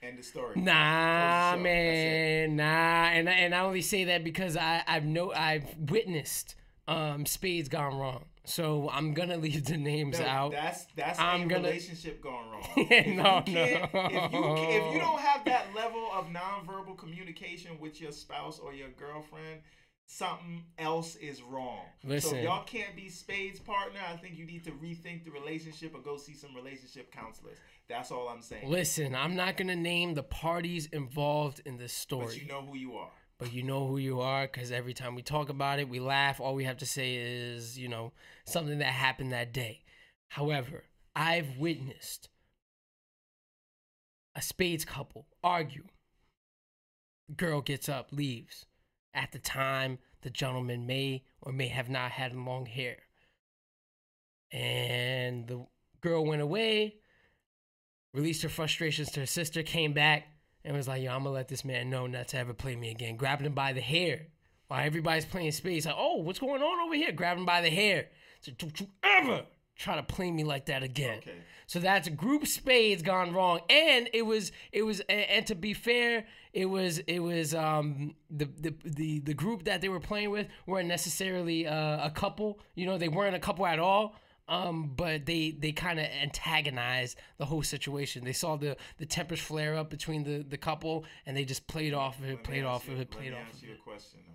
End 0.01 0.17
of 0.17 0.23
story. 0.23 0.55
Nah, 0.55 1.51
Close 1.51 1.51
the 1.51 1.57
show. 1.57 1.63
That's 1.63 1.63
man, 1.63 2.55
nah. 2.55 2.63
And 3.09 3.29
I- 3.29 3.33
and 3.33 3.53
I 3.55 3.59
only 3.59 3.81
say 3.81 4.05
that 4.05 4.23
because 4.23 4.55
I 4.55 4.81
I've 4.87 5.03
no 5.05 5.33
I've 5.33 5.75
witnessed 5.77 6.55
um 6.87 7.25
spades 7.25 7.67
gone 7.67 7.97
wrong. 7.97 8.25
So 8.45 8.89
I'm 8.91 9.13
gonna 9.13 9.37
leave 9.45 9.65
the 9.65 9.77
names 9.77 10.19
No, 10.19 10.25
out. 10.25 10.51
That's 10.51 10.85
that's 10.95 11.19
I'm 11.19 11.43
a 11.43 11.45
gonna- 11.47 11.67
relationship 11.67 12.21
gone 12.21 12.49
wrong. 12.49 12.63
Yeah, 12.77 12.85
If 12.99 13.07
you 13.07 13.15
no, 13.15 13.23
no. 13.23 13.41
If 13.45 14.31
you 14.33 14.55
if 14.87 14.93
you 14.93 14.99
don't 14.99 15.19
have 15.19 15.45
that 15.45 15.67
level 15.75 16.09
of 16.13 16.25
nonverbal 16.27 16.97
communication 16.97 17.79
with 17.79 17.99
your 18.01 18.11
spouse 18.11 18.59
or 18.59 18.73
your 18.73 18.89
girlfriend, 18.89 19.61
something 20.07 20.63
else 20.79 21.15
is 21.17 21.41
wrong. 21.43 21.81
so 22.01 22.07
Listen. 22.09 22.37
if 22.37 22.43
y'all 22.45 22.63
can't 22.63 22.95
be 22.95 23.09
spades 23.09 23.59
partner, 23.59 23.99
I 24.11 24.17
think 24.17 24.37
you 24.37 24.45
need 24.45 24.63
to 24.63 24.71
rethink 24.71 25.23
the 25.25 25.31
relationship 25.31 25.93
or 25.93 26.01
go 26.01 26.17
see 26.17 26.33
some 26.33 26.55
relationship 26.55 27.11
counselors. 27.11 27.57
That's 27.87 28.11
all 28.11 28.27
I'm 28.29 28.41
saying. 28.41 28.69
Listen, 28.69 29.13
I'm 29.15 29.35
not 29.35 29.57
gonna 29.57 29.75
name 29.75 30.13
the 30.15 30.23
parties 30.23 30.87
involved 30.87 31.61
in 31.65 31.77
this 31.77 31.93
story, 31.93 32.25
But 32.25 32.41
you 32.41 32.47
know 32.47 32.61
who 32.61 32.75
you 32.77 32.93
are. 32.95 33.11
But 33.39 33.53
you 33.53 33.63
know 33.63 33.87
who 33.87 33.97
you 33.97 34.19
are 34.19 34.45
because 34.45 34.71
every 34.71 34.93
time 34.93 35.15
we 35.15 35.21
talk 35.21 35.47
about 35.49 35.79
it, 35.79 35.87
we 35.87 35.99
laugh. 35.99 36.41
All 36.41 36.55
we 36.55 36.65
have 36.65 36.77
to 36.77 36.85
say 36.85 37.15
is, 37.15 37.79
you 37.79 37.87
know, 37.87 38.11
something 38.45 38.79
that 38.79 38.87
happened 38.87 39.31
that 39.31 39.53
day. 39.53 39.83
However, 40.27 40.83
I've 41.15 41.57
witnessed 41.57 42.29
a 44.35 44.41
spades 44.41 44.83
couple 44.83 45.27
argue. 45.41 45.85
Girl 47.35 47.61
gets 47.61 47.87
up, 47.87 48.09
leaves. 48.11 48.65
At 49.13 49.31
the 49.31 49.39
time, 49.39 49.99
the 50.21 50.29
gentleman 50.29 50.85
may 50.85 51.23
or 51.41 51.53
may 51.53 51.69
have 51.69 51.89
not 51.89 52.11
had 52.11 52.35
long 52.35 52.65
hair. 52.65 52.97
And 54.51 55.47
the 55.47 55.65
girl 56.01 56.25
went 56.25 56.41
away, 56.41 56.95
released 58.13 58.43
her 58.43 58.49
frustrations 58.49 59.11
to 59.11 59.21
her 59.21 59.25
sister, 59.25 59.63
came 59.63 59.93
back, 59.93 60.27
and 60.63 60.75
was 60.75 60.87
like, 60.87 61.01
yo, 61.01 61.11
I'm 61.11 61.23
gonna 61.23 61.31
let 61.31 61.47
this 61.47 61.65
man 61.65 61.89
know 61.89 62.07
not 62.07 62.29
to 62.29 62.37
ever 62.37 62.53
play 62.53 62.75
me 62.75 62.91
again. 62.91 63.15
Grabbed 63.15 63.45
him 63.45 63.53
by 63.53 63.73
the 63.73 63.81
hair. 63.81 64.27
While 64.67 64.85
everybody's 64.85 65.25
playing 65.25 65.51
spades, 65.51 65.85
like, 65.85 65.95
oh, 65.97 66.17
what's 66.17 66.39
going 66.39 66.61
on 66.61 66.85
over 66.85 66.95
here? 66.95 67.11
Grabbed 67.11 67.39
him 67.39 67.45
by 67.45 67.61
the 67.61 67.69
hair. 67.69 68.07
So 68.41 68.51
don't 68.57 68.79
you 68.79 68.87
ever 69.03 69.43
try 69.75 69.95
to 69.95 70.03
play 70.03 70.29
me 70.29 70.43
like 70.43 70.65
that 70.67 70.83
again. 70.83 71.19
Okay. 71.19 71.33
So 71.65 71.79
that's 71.79 72.09
group 72.09 72.45
spades 72.45 73.01
gone 73.01 73.33
wrong, 73.33 73.61
and 73.69 74.09
it 74.13 74.23
was 74.23 74.51
it 74.71 74.83
was 74.83 75.01
and 75.07 75.45
to 75.47 75.55
be 75.55 75.73
fair, 75.73 76.25
it 76.53 76.65
was 76.65 76.99
it 76.99 77.19
was 77.19 77.55
um 77.55 78.15
the 78.29 78.45
the 78.59 78.73
the, 78.83 79.19
the 79.19 79.33
group 79.33 79.63
that 79.65 79.81
they 79.81 79.89
were 79.89 79.99
playing 79.99 80.31
with 80.31 80.47
weren't 80.65 80.87
necessarily 80.87 81.67
uh, 81.67 82.05
a 82.05 82.11
couple. 82.11 82.59
You 82.75 82.85
know, 82.85 82.97
they 82.97 83.07
weren't 83.07 83.35
a 83.35 83.39
couple 83.39 83.65
at 83.65 83.79
all. 83.79 84.15
Um, 84.49 84.93
but 84.95 85.25
they 85.27 85.51
they 85.51 85.71
kind 85.71 85.99
of 85.99 86.05
antagonized 86.05 87.17
the 87.37 87.45
whole 87.45 87.61
situation. 87.63 88.23
They 88.25 88.33
saw 88.33 88.55
the 88.55 88.75
the 88.97 89.05
tempers 89.05 89.39
flare 89.39 89.75
up 89.77 89.89
between 89.91 90.23
the 90.23 90.43
the 90.43 90.57
couple, 90.57 91.05
and 91.25 91.37
they 91.37 91.45
just 91.45 91.67
played 91.67 91.93
off 91.93 92.17
of 92.19 92.25
it, 92.25 92.43
played 92.43 92.63
off 92.65 92.87
you- 92.87 92.93
of 92.95 92.99
it, 92.99 93.11
played 93.11 93.31
Let 93.33 93.41
off 93.41 93.45
me 93.45 93.49
ask 93.53 93.57
of 93.63 93.63
you 93.69 93.73
it. 93.75 93.79
a 93.79 93.83
question 93.83 94.19
though. 94.25 94.33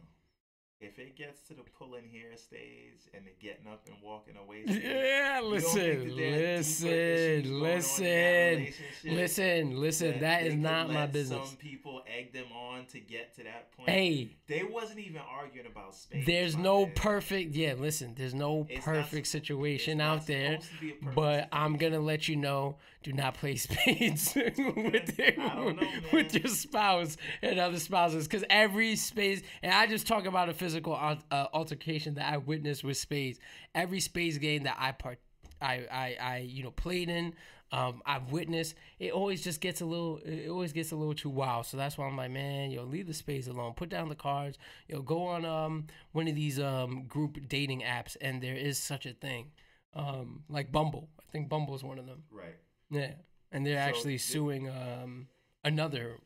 If 0.84 0.98
it 0.98 1.16
gets 1.16 1.40
to 1.48 1.54
the 1.54 1.62
pulling 1.78 2.08
hair 2.08 2.36
stage 2.36 3.08
and 3.14 3.24
the 3.26 3.30
getting 3.40 3.66
up 3.66 3.86
and 3.86 3.96
walking 4.02 4.36
away, 4.36 4.64
stage, 4.66 4.82
Yeah, 4.84 5.40
you 5.40 5.50
don't 5.50 5.60
think 5.62 5.64
listen, 5.64 6.16
that 6.16 6.24
listen, 6.26 6.86
deeper 6.86 6.94
issues 7.34 7.50
going 7.50 7.62
on 7.62 7.68
in 7.68 7.74
that 7.74 8.60
listen, 9.04 9.16
listen, 9.16 9.80
listen. 9.80 10.20
That 10.20 10.42
they 10.42 10.48
is 10.48 10.54
not 10.56 10.90
my 10.90 11.06
business. 11.06 11.48
Some 11.48 11.56
people 11.56 12.02
egg 12.06 12.32
them 12.32 12.46
on 12.52 12.86
to 12.86 13.00
get 13.00 13.34
to 13.36 13.44
that 13.44 13.72
point. 13.76 13.88
Hey, 13.90 14.36
they 14.46 14.62
wasn't 14.62 14.98
even 15.00 15.22
arguing 15.28 15.66
about 15.66 15.94
space. 15.94 16.26
there's 16.26 16.56
no 16.56 16.86
man. 16.86 16.92
perfect. 16.94 17.54
Yeah, 17.54 17.74
listen, 17.78 18.14
there's 18.16 18.34
no 18.34 18.66
It's 18.68 18.84
perfect 18.84 19.26
supp- 19.26 19.30
situation 19.30 20.00
out 20.00 20.26
there. 20.26 20.60
supposed 20.60 20.70
to 20.72 20.80
be 20.80 20.90
a 20.90 20.94
perfect 20.94 21.14
But 21.16 21.48
I'm 21.52 21.76
gonna 21.76 22.00
let 22.00 22.28
you 22.28 22.36
know: 22.36 22.76
do 23.02 23.12
not 23.12 23.34
play 23.34 23.56
spades 23.64 24.34
with 24.36 25.18
your, 25.18 25.36
know, 25.36 25.76
with 26.12 26.34
your 26.34 26.48
spouse 26.48 27.16
and 27.42 27.58
other 27.58 27.78
spouses, 27.78 28.26
because 28.26 28.44
every 28.50 28.96
space 28.96 29.42
And 29.62 29.72
I 29.72 29.86
just 29.86 30.06
talk 30.06 30.26
about 30.26 30.48
a 30.48 30.54
physical 30.54 30.73
al- 30.76 31.22
uh, 31.30 31.46
altercation 31.52 32.14
that 32.14 32.32
I 32.32 32.36
witnessed 32.38 32.84
with 32.84 32.96
spades. 32.96 33.38
Every 33.74 34.00
spades 34.00 34.38
game 34.38 34.64
that 34.64 34.76
I 34.78 34.92
part, 34.92 35.18
I, 35.60 35.86
I, 35.90 36.16
I, 36.20 36.36
you 36.38 36.62
know, 36.62 36.70
played 36.70 37.08
in. 37.08 37.34
Um, 37.72 38.02
I've 38.06 38.30
witnessed 38.30 38.76
it 39.00 39.12
always 39.12 39.42
just 39.42 39.60
gets 39.60 39.80
a 39.80 39.84
little 39.84 40.18
it 40.24 40.48
always 40.48 40.72
gets 40.72 40.92
a 40.92 40.96
little 40.96 41.14
too 41.14 41.30
wild. 41.30 41.66
So 41.66 41.76
that's 41.76 41.98
why 41.98 42.06
I'm 42.06 42.16
like, 42.16 42.30
man, 42.30 42.70
yo, 42.70 42.84
leave 42.84 43.08
the 43.08 43.14
spades 43.14 43.48
alone. 43.48 43.72
Put 43.74 43.88
down 43.88 44.08
the 44.08 44.14
cards. 44.14 44.58
Yo, 44.86 45.02
go 45.02 45.24
on 45.26 45.44
um 45.44 45.86
one 46.12 46.28
of 46.28 46.36
these 46.36 46.60
um 46.60 47.06
group 47.08 47.48
dating 47.48 47.80
apps, 47.80 48.16
and 48.20 48.40
there 48.40 48.54
is 48.54 48.78
such 48.78 49.06
a 49.06 49.12
thing. 49.12 49.50
Um, 49.92 50.44
like 50.48 50.70
Bumble. 50.70 51.08
I 51.18 51.22
think 51.32 51.48
Bumble 51.48 51.74
is 51.74 51.82
one 51.82 51.98
of 51.98 52.06
them. 52.06 52.22
Right. 52.30 52.56
Yeah. 52.90 53.12
And 53.50 53.66
they're 53.66 53.82
So 53.82 53.88
actually 53.88 54.18
suing 54.18 54.68
um 54.68 55.26
another 55.64 56.18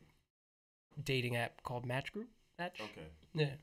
dating 1.03 1.35
app 1.35 1.63
called 1.63 1.85
Match 1.85 2.11
Group. 2.11 2.29
Match? 2.59 2.79
Okay. 2.79 3.07
Yeah. 3.33 3.55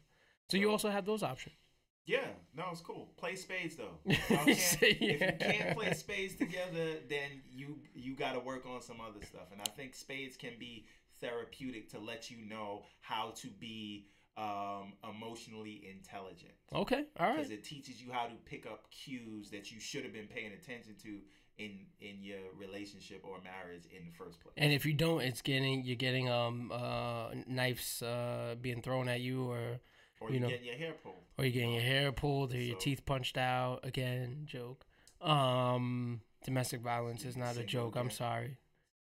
So 0.50 0.56
you 0.56 0.70
also 0.70 0.90
have 0.90 1.04
those 1.06 1.22
options. 1.22 1.56
Yeah, 2.04 2.28
no, 2.56 2.66
it's 2.70 2.80
cool. 2.80 3.08
Play 3.16 3.34
spades 3.34 3.74
though. 3.76 3.98
Can't- 4.28 4.48
If 4.48 4.80
you 5.02 5.18
can't 5.40 5.76
play 5.76 5.92
spades 5.92 6.36
together, 6.36 7.00
then 7.08 7.42
you 7.50 7.78
you 7.94 8.14
got 8.14 8.34
to 8.34 8.40
work 8.40 8.64
on 8.64 8.80
some 8.80 8.98
other 9.00 9.24
stuff. 9.26 9.50
And 9.52 9.60
I 9.60 9.64
think 9.76 9.94
spades 9.96 10.36
can 10.36 10.52
be 10.58 10.86
therapeutic 11.20 11.88
to 11.90 11.98
let 11.98 12.30
you 12.30 12.36
know 12.48 12.84
how 13.00 13.32
to 13.36 13.48
be 13.48 14.06
um, 14.36 14.92
emotionally 15.10 15.88
intelligent. 15.90 16.52
Okay. 16.72 17.06
All 17.18 17.26
right. 17.28 17.36
Because 17.36 17.50
it 17.50 17.64
teaches 17.64 18.00
you 18.00 18.12
how 18.12 18.26
to 18.26 18.34
pick 18.44 18.66
up 18.66 18.88
cues 18.90 19.50
that 19.50 19.72
you 19.72 19.80
should 19.80 20.04
have 20.04 20.12
been 20.12 20.28
paying 20.28 20.52
attention 20.52 20.94
to 21.02 21.18
in 21.58 21.86
in 22.00 22.22
your 22.22 22.38
relationship 22.56 23.22
or 23.24 23.38
marriage 23.42 23.86
in 23.86 24.04
the 24.04 24.12
first 24.12 24.38
place. 24.40 24.54
And 24.58 24.72
if 24.72 24.86
you 24.86 24.92
don't, 24.92 25.22
it's 25.22 25.42
getting 25.42 25.82
you're 25.84 25.96
getting 25.96 26.28
um 26.30 26.70
uh 26.72 27.30
knives 27.48 28.00
uh 28.02 28.54
being 28.60 28.80
thrown 28.82 29.08
at 29.08 29.20
you 29.22 29.50
or 29.50 29.80
or 30.20 30.28
you 30.28 30.34
you 30.34 30.40
know. 30.40 30.48
getting 30.48 30.66
your 30.66 30.76
hair 30.76 30.92
pulled. 31.02 31.22
or 31.38 31.44
you're 31.44 31.52
getting 31.52 31.72
your 31.72 31.82
hair 31.82 32.12
pulled 32.12 32.52
or 32.54 32.58
your 32.60 32.76
teeth 32.76 33.04
punched 33.06 33.36
out 33.36 33.80
again 33.84 34.42
joke 34.46 34.84
um 35.20 36.20
domestic 36.44 36.80
violence 36.80 37.24
is 37.24 37.36
not 37.36 37.56
a 37.56 37.64
joke 37.64 37.96
i'm 37.96 38.10
sorry 38.10 38.56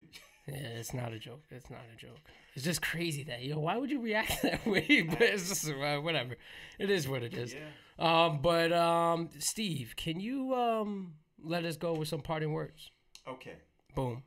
yeah 0.47 0.55
it's 0.55 0.93
not 0.95 1.13
a 1.13 1.19
joke 1.19 1.43
it's 1.51 1.71
not 1.71 1.81
a 1.93 1.97
joke 1.97 2.19
it's 2.55 2.65
just 2.65 2.83
crazy 2.83 3.23
that 3.25 3.43
yo 3.43 3.59
why 3.59 3.77
would 3.77 3.91
you 3.91 4.01
react 4.01 4.43
that 4.43 4.65
way 4.67 5.03
but 5.09 5.21
it's 5.23 5.49
just 5.49 5.69
uh, 5.71 5.99
whatever 5.99 6.37
it 6.79 6.91
is 6.91 7.07
what 7.09 7.23
it 7.23 7.35
is 7.35 7.55
Yeah. 7.55 8.25
um 8.27 8.41
but 8.43 8.73
um 8.73 9.29
steve 9.39 9.95
can 9.97 10.19
you 10.21 10.55
um 10.55 11.15
let 11.43 11.65
us 11.65 11.77
go 11.77 11.93
with 11.95 12.09
some 12.09 12.21
parting 12.21 12.53
words 12.53 12.91
Okay. 13.29 13.55
boom 13.95 14.23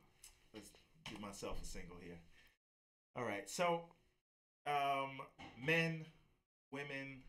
let's 0.54 0.70
give 1.10 1.20
myself 1.20 1.60
a 1.62 1.66
single 1.66 1.96
here. 2.02 2.18
All 3.16 3.24
right. 3.24 3.48
So, 3.48 3.82
um, 4.66 5.20
men, 5.62 6.06
women, 6.74 7.22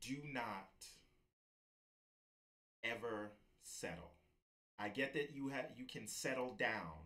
do 0.00 0.16
not 0.32 0.72
ever 2.82 3.32
settle. 3.62 4.12
I 4.78 4.88
get 4.88 5.12
that 5.14 5.30
you 5.34 5.48
have 5.48 5.66
you 5.76 5.84
can 5.86 6.06
settle 6.06 6.54
down, 6.58 6.96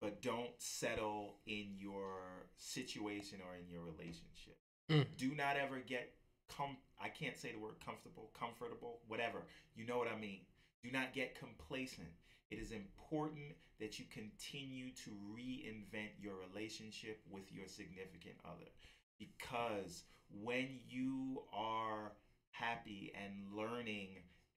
but 0.00 0.22
don't 0.22 0.52
settle 0.58 1.36
in 1.46 1.74
your 1.76 2.46
situation 2.56 3.40
or 3.46 3.56
in 3.56 3.68
your 3.70 3.82
relationship. 3.82 4.56
Mm. 4.88 5.06
Do 5.16 5.34
not 5.34 5.56
ever 5.56 5.78
get 5.78 6.14
com 6.48 6.76
I 7.00 7.08
can't 7.08 7.36
say 7.36 7.52
the 7.52 7.58
word 7.58 7.74
comfortable, 7.84 8.30
comfortable, 8.38 9.00
whatever. 9.08 9.42
You 9.74 9.86
know 9.86 9.98
what 9.98 10.08
I 10.08 10.18
mean. 10.18 10.40
Do 10.82 10.90
not 10.90 11.12
get 11.12 11.38
complacent. 11.38 12.08
It 12.50 12.58
is 12.58 12.72
important 12.72 13.56
that 13.80 13.98
you 13.98 14.04
continue 14.10 14.90
to 15.04 15.10
reinvent 15.34 16.20
your 16.20 16.34
relationship 16.36 17.20
with 17.30 17.50
your 17.52 17.66
significant 17.66 18.36
other 18.44 18.70
because 19.18 20.04
when 20.40 20.78
you 20.88 21.42
are 21.52 22.12
happy 22.50 23.12
and 23.14 23.56
learning 23.56 24.08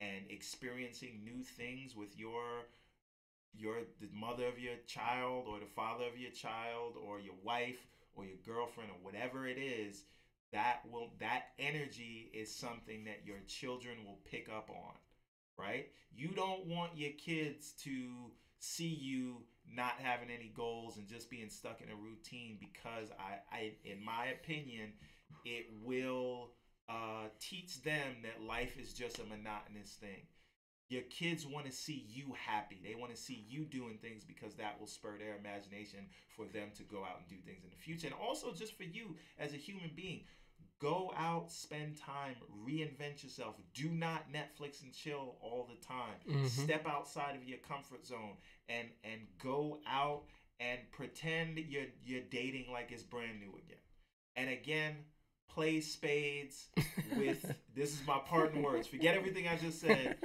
and 0.02 0.26
experiencing 0.30 1.24
new 1.24 1.42
things 1.44 1.96
with 1.96 2.18
your 2.18 2.66
your 3.54 3.82
the 4.00 4.08
mother 4.14 4.48
of 4.48 4.60
your 4.60 4.76
child 4.88 5.46
or 5.48 5.60
the 5.60 5.66
father 5.66 6.06
of 6.06 6.18
your 6.18 6.32
child 6.32 6.96
or 7.02 7.20
your 7.20 7.36
wife 7.44 7.88
or 8.14 8.26
your 8.26 8.38
girlfriend 8.46 8.90
or 8.92 8.98
whatever 9.02 9.48
it 9.48 9.58
is 9.58 10.04
that 10.52 10.80
will 10.90 11.10
that 11.20 11.44
energy 11.58 12.30
is 12.34 12.54
something 12.54 13.06
that 13.06 13.22
your 13.26 13.40
children 13.48 13.98
will 14.06 14.20
pick 14.26 14.50
up 14.50 14.70
on 14.70 14.94
right? 15.58 15.88
You 16.14 16.30
don't 16.36 16.66
want 16.66 16.92
your 16.96 17.12
kids 17.12 17.74
to 17.84 18.32
see 18.60 18.88
you 18.88 19.44
not 19.68 19.94
having 20.00 20.30
any 20.30 20.52
goals 20.54 20.98
and 20.98 21.08
just 21.08 21.30
being 21.30 21.50
stuck 21.50 21.82
in 21.82 21.90
a 21.90 21.96
routine 21.96 22.58
because 22.60 23.10
i, 23.20 23.38
I 23.56 23.72
in 23.84 24.04
my 24.04 24.28
opinion 24.28 24.94
it 25.44 25.66
will 25.84 26.52
uh, 26.90 27.28
teach 27.40 27.82
them 27.84 28.22
that 28.24 28.42
life 28.42 28.78
is 28.78 28.94
just 28.94 29.20
a 29.20 29.24
monotonous 29.24 29.92
thing 30.00 30.24
your 30.90 31.02
kids 31.04 31.46
want 31.48 31.66
to 31.66 31.72
see 31.72 32.06
you 32.08 32.34
happy. 32.38 32.80
They 32.84 32.94
want 32.96 33.12
to 33.12 33.18
see 33.18 33.44
you 33.48 33.66
doing 33.66 33.98
things 34.02 34.24
because 34.24 34.54
that 34.56 34.80
will 34.80 34.88
spur 34.88 35.18
their 35.18 35.36
imagination 35.36 36.08
for 36.36 36.46
them 36.46 36.70
to 36.78 36.84
go 36.84 37.04
out 37.04 37.18
and 37.20 37.28
do 37.28 37.38
things 37.44 37.64
in 37.64 37.72
the 37.72 37.76
future. 37.76 38.08
And 38.08 38.16
also 38.16 38.52
just 38.52 38.78
for 38.78 38.84
you 38.84 39.16
as 39.40 39.54
a 39.54 39.58
human 39.58 39.92
being, 39.96 40.22
go 40.80 41.12
out, 41.18 41.52
spend 41.52 41.98
time, 41.98 42.36
reinvent 42.68 43.24
yourself. 43.24 43.56
Do 43.74 43.90
not 43.90 44.32
Netflix 44.32 44.84
and 44.84 44.94
chill 44.94 45.38
all 45.40 45.66
the 45.68 45.76
time. 45.86 46.20
Mhm. 46.28 46.48
Step 46.50 46.86
outside 46.86 47.36
of 47.36 47.44
your 47.44 47.58
comfort 47.60 48.06
zone 48.06 48.38
and 48.70 48.92
and 49.04 49.28
go 49.40 49.80
out 49.88 50.24
and 50.60 50.90
pretend 50.92 51.58
you're 51.58 51.88
you're 52.04 52.22
dating 52.22 52.72
like 52.72 52.92
it's 52.92 53.04
brand 53.04 53.40
new 53.40 53.56
again. 53.58 53.80
And 54.36 54.50
again, 54.50 55.06
play 55.56 55.80
spades 55.80 56.68
with 57.18 57.56
this 57.76 57.94
is 57.94 58.02
my 58.06 58.20
parting 58.26 58.62
words. 58.62 58.88
Forget 58.88 59.16
everything 59.16 59.48
I 59.48 59.56
just 59.56 59.80
said 59.80 60.18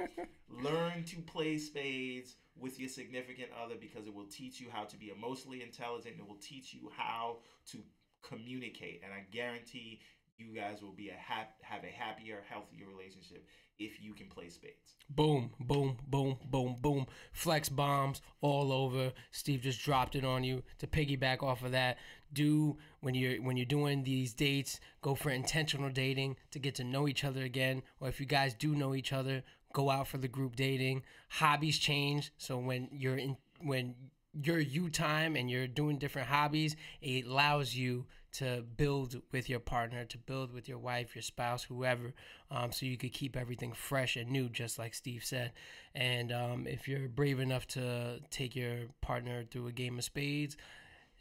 learn 0.49 1.03
to 1.05 1.15
play 1.21 1.57
spades 1.57 2.35
with 2.59 2.79
your 2.79 2.89
significant 2.89 3.49
other 3.63 3.75
because 3.79 4.07
it 4.07 4.13
will 4.13 4.25
teach 4.25 4.59
you 4.59 4.67
how 4.71 4.83
to 4.83 4.97
be 4.97 5.09
emotionally 5.15 5.63
intelligent 5.63 6.15
it 6.19 6.27
will 6.27 6.37
teach 6.41 6.73
you 6.73 6.91
how 6.95 7.37
to 7.65 7.77
communicate 8.21 9.01
and 9.03 9.13
i 9.13 9.23
guarantee 9.31 9.99
you 10.41 10.53
guys 10.55 10.81
will 10.81 10.93
be 10.93 11.09
a 11.09 11.13
hap- 11.13 11.61
have 11.61 11.83
a 11.83 11.93
happier 12.03 12.39
healthier 12.49 12.87
relationship 12.87 13.45
if 13.79 14.01
you 14.01 14.13
can 14.13 14.27
play 14.27 14.49
spades 14.49 14.95
Boom, 15.13 15.51
boom, 15.59 15.97
boom, 16.07 16.37
boom, 16.49 16.77
boom. 16.81 17.05
Flex 17.33 17.67
bombs 17.67 18.21
all 18.39 18.71
over. 18.71 19.11
Steve 19.31 19.61
just 19.61 19.83
dropped 19.83 20.15
it 20.15 20.23
on 20.23 20.43
you. 20.43 20.63
To 20.79 20.87
piggyback 20.87 21.43
off 21.43 21.63
of 21.63 21.71
that, 21.71 21.97
do 22.31 22.77
when 23.01 23.13
you're 23.13 23.41
when 23.41 23.57
you're 23.57 23.65
doing 23.65 24.03
these 24.03 24.33
dates, 24.33 24.79
go 25.01 25.13
for 25.13 25.29
intentional 25.29 25.89
dating 25.89 26.37
to 26.51 26.59
get 26.59 26.75
to 26.75 26.85
know 26.85 27.09
each 27.09 27.25
other 27.25 27.43
again. 27.43 27.83
Or 27.99 28.07
if 28.07 28.21
you 28.21 28.25
guys 28.25 28.53
do 28.53 28.73
know 28.73 28.95
each 28.95 29.11
other, 29.11 29.43
go 29.73 29.89
out 29.89 30.07
for 30.07 30.17
the 30.17 30.29
group 30.29 30.55
dating. 30.55 31.03
Hobbies 31.27 31.77
change, 31.77 32.31
so 32.37 32.57
when 32.57 32.87
you're 32.93 33.17
in 33.17 33.35
when 33.59 33.95
your 34.33 34.59
you 34.59 34.89
time 34.89 35.35
and 35.35 35.51
you're 35.51 35.67
doing 35.67 35.97
different 35.97 36.29
hobbies, 36.29 36.77
it 37.01 37.25
allows 37.25 37.75
you 37.75 38.05
to 38.33 38.63
build 38.77 39.21
with 39.31 39.49
your 39.49 39.59
partner, 39.59 40.05
to 40.05 40.17
build 40.17 40.53
with 40.53 40.67
your 40.69 40.77
wife, 40.77 41.15
your 41.15 41.21
spouse, 41.21 41.63
whoever, 41.63 42.13
um, 42.49 42.71
so 42.71 42.85
you 42.85 42.97
could 42.97 43.13
keep 43.13 43.35
everything 43.35 43.73
fresh 43.73 44.15
and 44.15 44.29
new, 44.29 44.49
just 44.49 44.79
like 44.79 44.93
Steve 44.93 45.23
said. 45.23 45.51
And 45.93 46.31
um, 46.31 46.67
if 46.67 46.87
you're 46.87 47.09
brave 47.09 47.39
enough 47.39 47.67
to 47.69 48.19
take 48.29 48.55
your 48.55 48.87
partner 49.01 49.43
through 49.49 49.67
a 49.67 49.71
game 49.71 49.97
of 49.97 50.03
spades, 50.03 50.57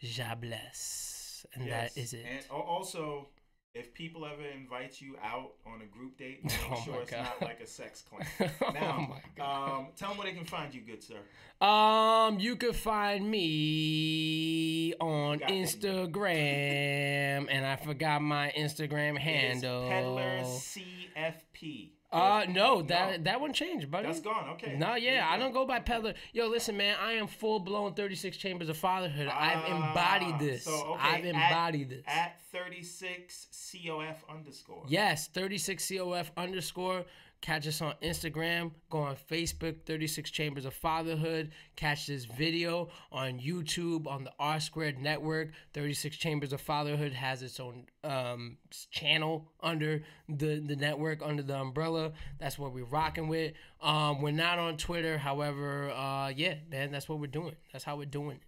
Jah 0.01 0.37
bless. 0.41 1.47
And 1.55 1.71
that 1.71 1.97
is 1.97 2.13
it. 2.13 2.27
and 2.31 2.45
also 2.51 3.29
if 3.73 3.95
people 3.95 4.27
ever 4.27 4.43
invite 4.43 5.01
you 5.01 5.17
out 5.23 5.53
on 5.65 5.81
a 5.83 5.87
group 5.87 6.19
date 6.19 6.43
make 6.45 6.53
Oh 6.71 6.83
sure 6.85 7.03
it's 7.03 7.11
God. 7.13 7.23
not 7.23 7.43
like 7.43 7.61
a 7.61 7.67
sex 7.67 8.03
claim 8.09 8.51
now 8.75 8.97
oh 8.99 9.11
my 9.11 9.21
god. 9.37 9.71
um, 9.79 9.87
tell 9.97 10.09
them 10.11 10.19
where 10.19 10.27
they 10.27 10.33
can 10.37 10.45
find 10.45 10.75
you 10.75 10.81
good 10.81 11.03
sir 11.03 11.17
Um, 11.65 12.41
you 12.41 12.57
can 12.57 12.73
find 12.73 13.31
me 13.31 14.95
on 15.01 15.39
Got. 15.39 15.51
Instagram, 15.51 17.47
and 17.51 17.65
I 17.67 17.77
forgot 17.77 18.23
my 18.23 18.53
Instagram 18.59 19.17
handle. 19.19 19.89
peddler 19.89 20.41
cfp 20.43 21.91
Uh, 22.13 22.45
no, 22.49 22.83
that 22.83 23.23
that 23.25 23.41
one 23.41 23.53
changed, 23.53 23.89
buddy. 23.91 24.07
that's 24.09 24.21
gone 24.21 24.49
okay 24.51 24.77
No, 24.77 24.97
yeah, 24.97 25.29
I 25.31 25.37
don't 25.39 25.53
go 25.53 25.65
by 25.65 25.79
peddler. 25.79 26.15
Yo, 26.33 26.49
listen, 26.49 26.77
man, 26.77 26.97
I 27.01 27.13
am 27.13 27.29
full 27.29 27.61
blown 27.61 27.95
36 27.95 28.37
chambers 28.37 28.69
of 28.69 28.77
fatherhood. 28.77 29.29
I've 29.29 29.63
Ah, 29.65 29.89
embodied 29.91 30.39
this. 30.41 30.65
so, 30.65 30.73
okay, 30.95 31.01
I've 31.01 31.25
at- 31.25 31.35
embodied 31.35 31.89
this. 31.91 32.05
at 32.09 32.37
36 32.51 33.47
cof 33.53 34.17
underscore 34.29 34.83
Yes, 34.89 35.29
36 35.29 35.87
COF 35.89 36.33
underscore. 36.37 37.05
Catch 37.41 37.67
us 37.67 37.81
on 37.81 37.95
Instagram. 38.03 38.73
Go 38.91 38.99
on 38.99 39.17
Facebook, 39.31 39.77
36 39.87 40.31
Chambers 40.31 40.67
of 40.67 40.75
Fatherhood. 40.75 41.53
Catch 41.75 42.07
this 42.07 42.27
video 42.27 42.91
on 43.11 43.39
YouTube 43.41 44.07
on 44.07 44.25
the 44.25 44.33
R 44.39 44.61
Squared 44.61 44.99
Network. 44.99 45.49
36 45.73 46.17
Chambers 46.17 46.53
of 46.53 46.61
Fatherhood 46.61 47.13
has 47.13 47.43
its 47.43 47.59
own 47.59 47.87
um, 48.05 48.59
channel 48.91 49.49
under 49.63 50.03
the, 50.29 50.61
the 50.61 50.77
network, 50.77 51.21
under 51.25 51.43
the 51.43 51.57
umbrella. 51.57 52.13
That's 52.39 52.59
what 52.59 52.75
we're 52.75 52.85
rocking 52.85 53.29
with. 53.29 53.55
Um, 53.81 54.21
we're 54.21 54.33
not 54.33 54.59
on 54.59 54.77
Twitter. 54.77 55.17
However, 55.17 55.91
uh, 55.91 56.29
yeah, 56.29 56.57
man, 56.71 56.93
that's 56.93 57.09
what 57.09 57.21
we're 57.21 57.27
doing. 57.27 57.57
That's 57.73 57.85
how 57.85 57.97
we're 57.97 58.05
doing. 58.05 58.41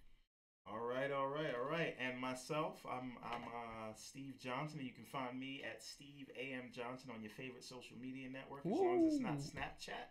Right 1.03 1.11
all 1.11 1.27
right 1.27 1.53
all 1.53 1.69
right 1.69 1.95
and 1.99 2.17
myself 2.17 2.85
i'm 2.89 3.17
i'm 3.23 3.43
uh 3.43 3.91
steve 3.95 4.39
johnson 4.39 4.79
and 4.79 4.87
you 4.87 4.93
can 4.93 5.03
find 5.05 5.37
me 5.37 5.61
at 5.69 5.83
steve 5.83 6.29
am 6.39 6.69
johnson 6.71 7.09
on 7.13 7.21
your 7.21 7.31
favorite 7.31 7.63
social 7.63 7.97
media 7.99 8.29
network 8.29 8.65
as 8.65 8.71
long 8.71 9.05
as 9.07 9.13
it's 9.13 9.21
not 9.21 9.37
snapchat. 9.37 10.07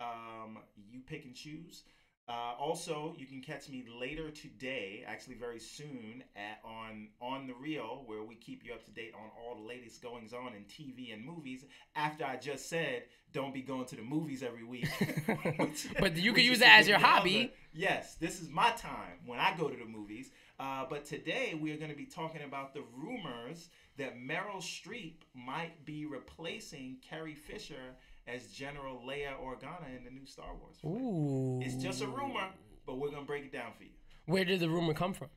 Um 0.00 0.58
you 0.74 1.00
pick 1.06 1.24
and 1.24 1.34
choose 1.34 1.82
uh, 2.28 2.54
also, 2.58 3.14
you 3.18 3.26
can 3.26 3.40
catch 3.40 3.68
me 3.68 3.84
later 4.00 4.30
today, 4.30 5.04
actually 5.06 5.34
very 5.34 5.58
soon, 5.58 6.22
at 6.36 6.60
on 6.64 7.08
on 7.20 7.46
the 7.48 7.54
Real, 7.54 8.04
where 8.06 8.22
we 8.22 8.36
keep 8.36 8.64
you 8.64 8.72
up 8.72 8.84
to 8.84 8.90
date 8.92 9.12
on 9.14 9.28
all 9.36 9.56
the 9.56 9.62
latest 9.66 10.00
goings 10.02 10.32
on 10.32 10.52
in 10.54 10.62
TV 10.64 11.12
and 11.12 11.24
movies. 11.24 11.64
After 11.96 12.24
I 12.24 12.36
just 12.36 12.68
said, 12.68 13.04
don't 13.32 13.52
be 13.52 13.60
going 13.62 13.86
to 13.86 13.96
the 13.96 14.02
movies 14.02 14.42
every 14.42 14.62
week. 14.64 14.88
Which- 15.58 15.88
But 15.98 16.16
you 16.16 16.32
can 16.32 16.44
use 16.44 16.60
that 16.60 16.78
as 16.80 16.88
your 16.88 16.98
hobby. 16.98 17.44
other. 17.44 17.52
Yes, 17.74 18.14
this 18.16 18.40
is 18.40 18.48
my 18.50 18.70
time 18.72 19.18
when 19.26 19.40
I 19.40 19.54
go 19.58 19.68
to 19.68 19.76
the 19.76 19.84
movies. 19.86 20.30
Uh, 20.60 20.84
but 20.88 21.04
today 21.04 21.58
we 21.60 21.72
are 21.72 21.76
going 21.76 21.90
to 21.90 21.96
be 21.96 22.04
talking 22.06 22.42
about 22.42 22.72
the 22.72 22.84
rumors 22.96 23.68
that 23.98 24.16
Meryl 24.16 24.58
Streep 24.58 25.14
might 25.34 25.84
be 25.84 26.06
replacing 26.06 26.98
Carrie 27.08 27.34
Fisher 27.34 27.96
as 28.26 28.46
General 28.48 29.02
Leia 29.06 29.34
Organa 29.42 29.96
in 29.96 30.04
the 30.04 30.10
new 30.10 30.26
Star 30.26 30.54
Wars. 30.54 30.76
Ooh. 30.84 31.60
It's 31.62 31.82
just 31.82 32.02
a 32.02 32.06
rumor, 32.06 32.48
but 32.86 32.98
we're 32.98 33.10
gonna 33.10 33.22
break 33.24 33.44
it 33.44 33.52
down 33.52 33.72
for 33.76 33.84
you. 33.84 33.90
Where 34.26 34.44
did 34.44 34.60
the 34.60 34.68
rumor 34.68 34.94
come 34.94 35.14
from? 35.14 35.28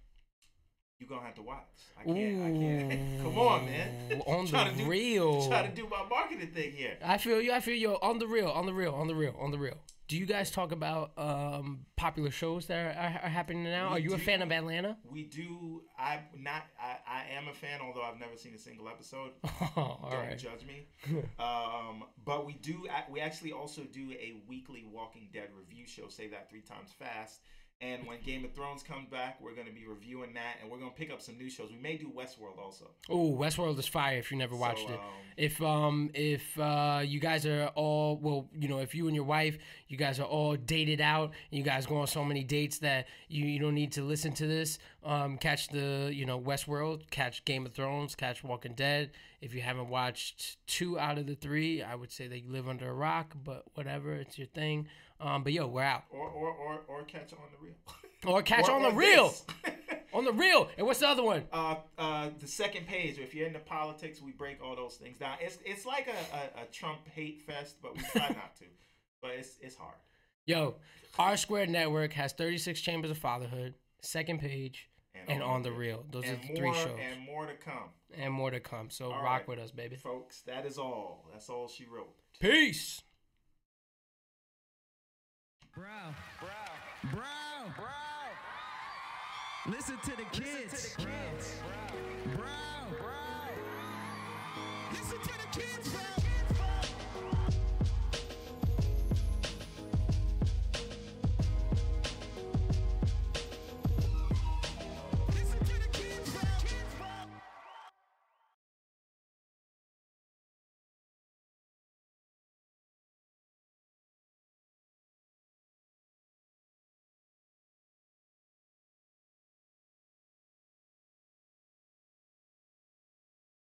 You're 0.99 1.09
gonna 1.09 1.25
have 1.25 1.35
to 1.35 1.41
watch. 1.41 1.65
I 1.99 2.03
can't. 2.05 2.41
I 2.41 2.51
can't. 2.57 3.21
Come 3.23 3.37
on, 3.37 3.65
man. 3.65 3.89
Ooh, 4.13 4.31
On 4.31 4.47
Trying 4.47 4.71
the 4.71 4.77
to 4.79 4.83
do- 4.85 4.89
real. 4.89 5.47
Try 5.49 5.67
to 5.67 5.73
do 5.75 5.87
my 5.89 6.05
marketing 6.09 6.51
thing 6.51 6.71
here. 6.71 6.97
I 7.03 7.17
feel 7.17 7.41
you. 7.41 7.51
I 7.51 7.59
feel 7.59 7.75
you. 7.75 7.91
On 8.01 8.17
the 8.19 8.27
real. 8.27 8.47
On 8.47 8.65
the 8.65 8.73
real. 8.73 8.93
On 8.93 9.07
the 9.07 9.15
real. 9.15 9.35
On 9.39 9.51
the 9.51 9.57
real. 9.59 9.75
Do 10.07 10.15
you 10.17 10.27
guys 10.27 10.51
talk 10.51 10.71
about 10.71 11.11
um, 11.17 11.79
popular 11.97 12.29
shows 12.29 12.67
that 12.67 12.95
are, 12.95 12.99
are, 12.99 13.19
are 13.23 13.29
happening 13.29 13.63
now? 13.63 13.89
We 13.89 13.95
are 13.95 13.99
you 13.99 14.13
a 14.13 14.19
fan 14.19 14.43
of 14.43 14.51
Atlanta? 14.51 14.97
We 15.09 15.23
do. 15.23 15.81
I'm 15.99 16.19
not. 16.37 16.63
I, 16.79 16.97
I 17.07 17.23
am 17.35 17.47
a 17.49 17.53
fan, 17.53 17.79
although 17.81 18.03
I've 18.03 18.19
never 18.19 18.37
seen 18.37 18.53
a 18.53 18.59
single 18.59 18.87
episode. 18.87 19.31
all 19.75 20.07
Don't 20.11 20.19
right. 20.19 20.37
judge 20.37 20.63
me. 20.65 20.85
um, 21.39 22.03
but 22.23 22.45
we 22.45 22.53
do. 22.53 22.87
We 23.09 23.19
actually 23.19 23.51
also 23.51 23.81
do 23.81 24.11
a 24.11 24.35
weekly 24.47 24.85
Walking 24.89 25.27
Dead 25.33 25.49
review 25.57 25.87
show. 25.87 26.07
Say 26.07 26.27
that 26.29 26.49
three 26.49 26.61
times 26.61 26.91
fast. 26.97 27.41
And 27.81 28.07
when 28.07 28.21
Game 28.21 28.45
of 28.45 28.53
Thrones 28.53 28.83
comes 28.83 29.09
back, 29.09 29.39
we're 29.41 29.53
going 29.53 29.67
to 29.67 29.73
be 29.73 29.85
reviewing 29.85 30.33
that, 30.35 30.55
and 30.61 30.71
we're 30.71 30.77
going 30.79 30.91
to 30.91 30.95
pick 30.95 31.11
up 31.11 31.21
some 31.21 31.37
new 31.37 31.49
shows. 31.49 31.69
We 31.71 31.77
may 31.77 31.97
do 31.97 32.07
Westworld 32.07 32.57
also. 32.57 32.89
Oh, 33.09 33.35
Westworld 33.37 33.77
is 33.77 33.85
fire. 33.85 34.17
If 34.17 34.31
you 34.31 34.37
never 34.37 34.55
watched 34.55 34.87
So, 34.87 34.93
it. 34.93 34.99
um, 34.99 35.03
If 35.37 35.61
um 35.61 36.09
if 36.13 36.57
uh 36.57 37.01
you 37.05 37.19
guys 37.19 37.45
are 37.45 37.67
all 37.75 38.15
well 38.21 38.47
you 38.57 38.69
know 38.69 38.79
if 38.79 38.95
you 38.95 39.07
and 39.07 39.13
your 39.15 39.25
wife 39.25 39.57
you 39.89 39.97
guys 39.97 40.17
are 40.17 40.25
all 40.25 40.55
dated 40.55 41.01
out 41.01 41.31
and 41.51 41.57
you 41.57 41.63
guys 41.63 41.85
go 41.85 41.97
on 41.97 42.07
so 42.07 42.23
many 42.23 42.41
dates 42.45 42.79
that 42.79 43.07
you, 43.27 43.45
you 43.45 43.59
don't 43.59 43.75
need 43.75 43.91
to 43.91 44.01
listen 44.01 44.31
to 44.35 44.47
this 44.47 44.79
um 45.03 45.37
catch 45.37 45.67
the 45.67 46.09
you 46.13 46.25
know 46.25 46.39
Westworld 46.39 47.09
catch 47.11 47.43
Game 47.43 47.65
of 47.65 47.73
Thrones 47.73 48.15
catch 48.15 48.45
Walking 48.45 48.75
Dead 48.75 49.11
if 49.41 49.53
you 49.53 49.59
haven't 49.59 49.89
watched 49.89 50.55
two 50.67 50.97
out 50.97 51.17
of 51.17 51.27
the 51.27 51.35
three 51.35 51.83
I 51.83 51.95
would 51.95 52.13
say 52.13 52.27
that 52.29 52.39
you 52.39 52.49
live 52.49 52.69
under 52.69 52.89
a 52.89 52.93
rock 52.93 53.35
but 53.43 53.63
whatever 53.73 54.13
it's 54.15 54.37
your 54.37 54.47
thing 54.47 54.87
um 55.19 55.43
but 55.43 55.53
yo 55.53 55.67
we're 55.67 55.81
out 55.81 56.03
or 56.09 56.27
or 56.27 56.49
or, 56.49 56.81
or 56.87 57.03
catch 57.03 57.31
on 57.33 57.39
the 57.51 57.57
real. 57.65 57.75
or 58.33 58.41
catch 58.41 58.67
Or- 58.69 58.75
on 58.75 58.81
the 58.83 58.91
real 58.91 59.33
on 60.13 60.25
the 60.25 60.33
real 60.33 60.69
and 60.77 60.85
what's 60.87 60.99
the 60.99 61.07
other 61.07 61.23
one 61.23 61.43
uh, 61.51 61.75
uh, 61.97 62.29
the 62.39 62.47
second 62.47 62.87
page. 62.87 63.17
If 63.19 63.33
you're 63.35 63.47
into 63.47 63.59
politics, 63.59 64.21
we 64.21 64.31
break 64.31 64.63
all 64.63 64.75
those 64.75 64.95
things 64.95 65.17
down. 65.17 65.37
It's 65.41 65.57
it's 65.65 65.85
like 65.85 66.07
a, 66.07 66.35
a, 66.59 66.63
a 66.63 66.65
Trump 66.71 66.99
hate 67.13 67.41
fest, 67.45 67.75
but 67.81 67.95
we 67.95 68.03
try 68.11 68.27
not 68.29 68.55
to. 68.57 68.65
But 69.21 69.31
it's 69.39 69.57
it's 69.61 69.75
hard. 69.75 69.95
yo 70.45 70.75
R 71.17 71.35
Squared 71.37 71.69
Network 71.69 72.13
has 72.13 72.33
36 72.33 72.79
Chambers 72.81 73.09
of 73.11 73.17
Fatherhood 73.17 73.73
second 74.01 74.39
page 74.39 74.89
and 75.27 75.41
on 75.41 75.63
the 75.63 75.71
real 75.71 76.05
those 76.11 76.25
are 76.25 76.35
the 76.35 76.47
more 76.47 76.55
three 76.55 76.73
shows 76.73 76.99
and 77.11 77.21
more 77.25 77.45
to 77.47 77.53
come, 77.55 77.89
and 78.15 78.31
more 78.33 78.51
to 78.51 78.59
come. 78.59 78.89
So 78.91 79.05
All 79.05 79.23
rock 79.23 79.23
right. 79.23 79.47
with 79.47 79.59
us, 79.59 79.71
baby. 79.71 79.95
folks. 79.95 80.41
That 80.41 80.65
is 80.65 80.77
all. 80.77 81.25
That's 81.31 81.49
all 81.49 81.67
she 81.67 81.85
wrote. 81.85 82.13
Peace. 82.39 83.01
Bro. 85.75 85.83
Bro. 86.39 87.11
Bro. 87.11 87.73
Bro. 87.75 87.85
Listen 89.73 89.97
to 90.05 90.11
the 90.11 90.23
kids. 90.31 90.71
Listen 90.71 91.01
to 91.01 91.05
the 91.05 91.11
kids. 91.11 91.55
Bro. 92.33 92.37
Bro. 92.37 92.97
Bro. 92.97 93.11
Listen 94.93 95.19
to 95.19 95.33
the 95.41 95.59
kids, 95.59 95.89
bro. 95.89 96.14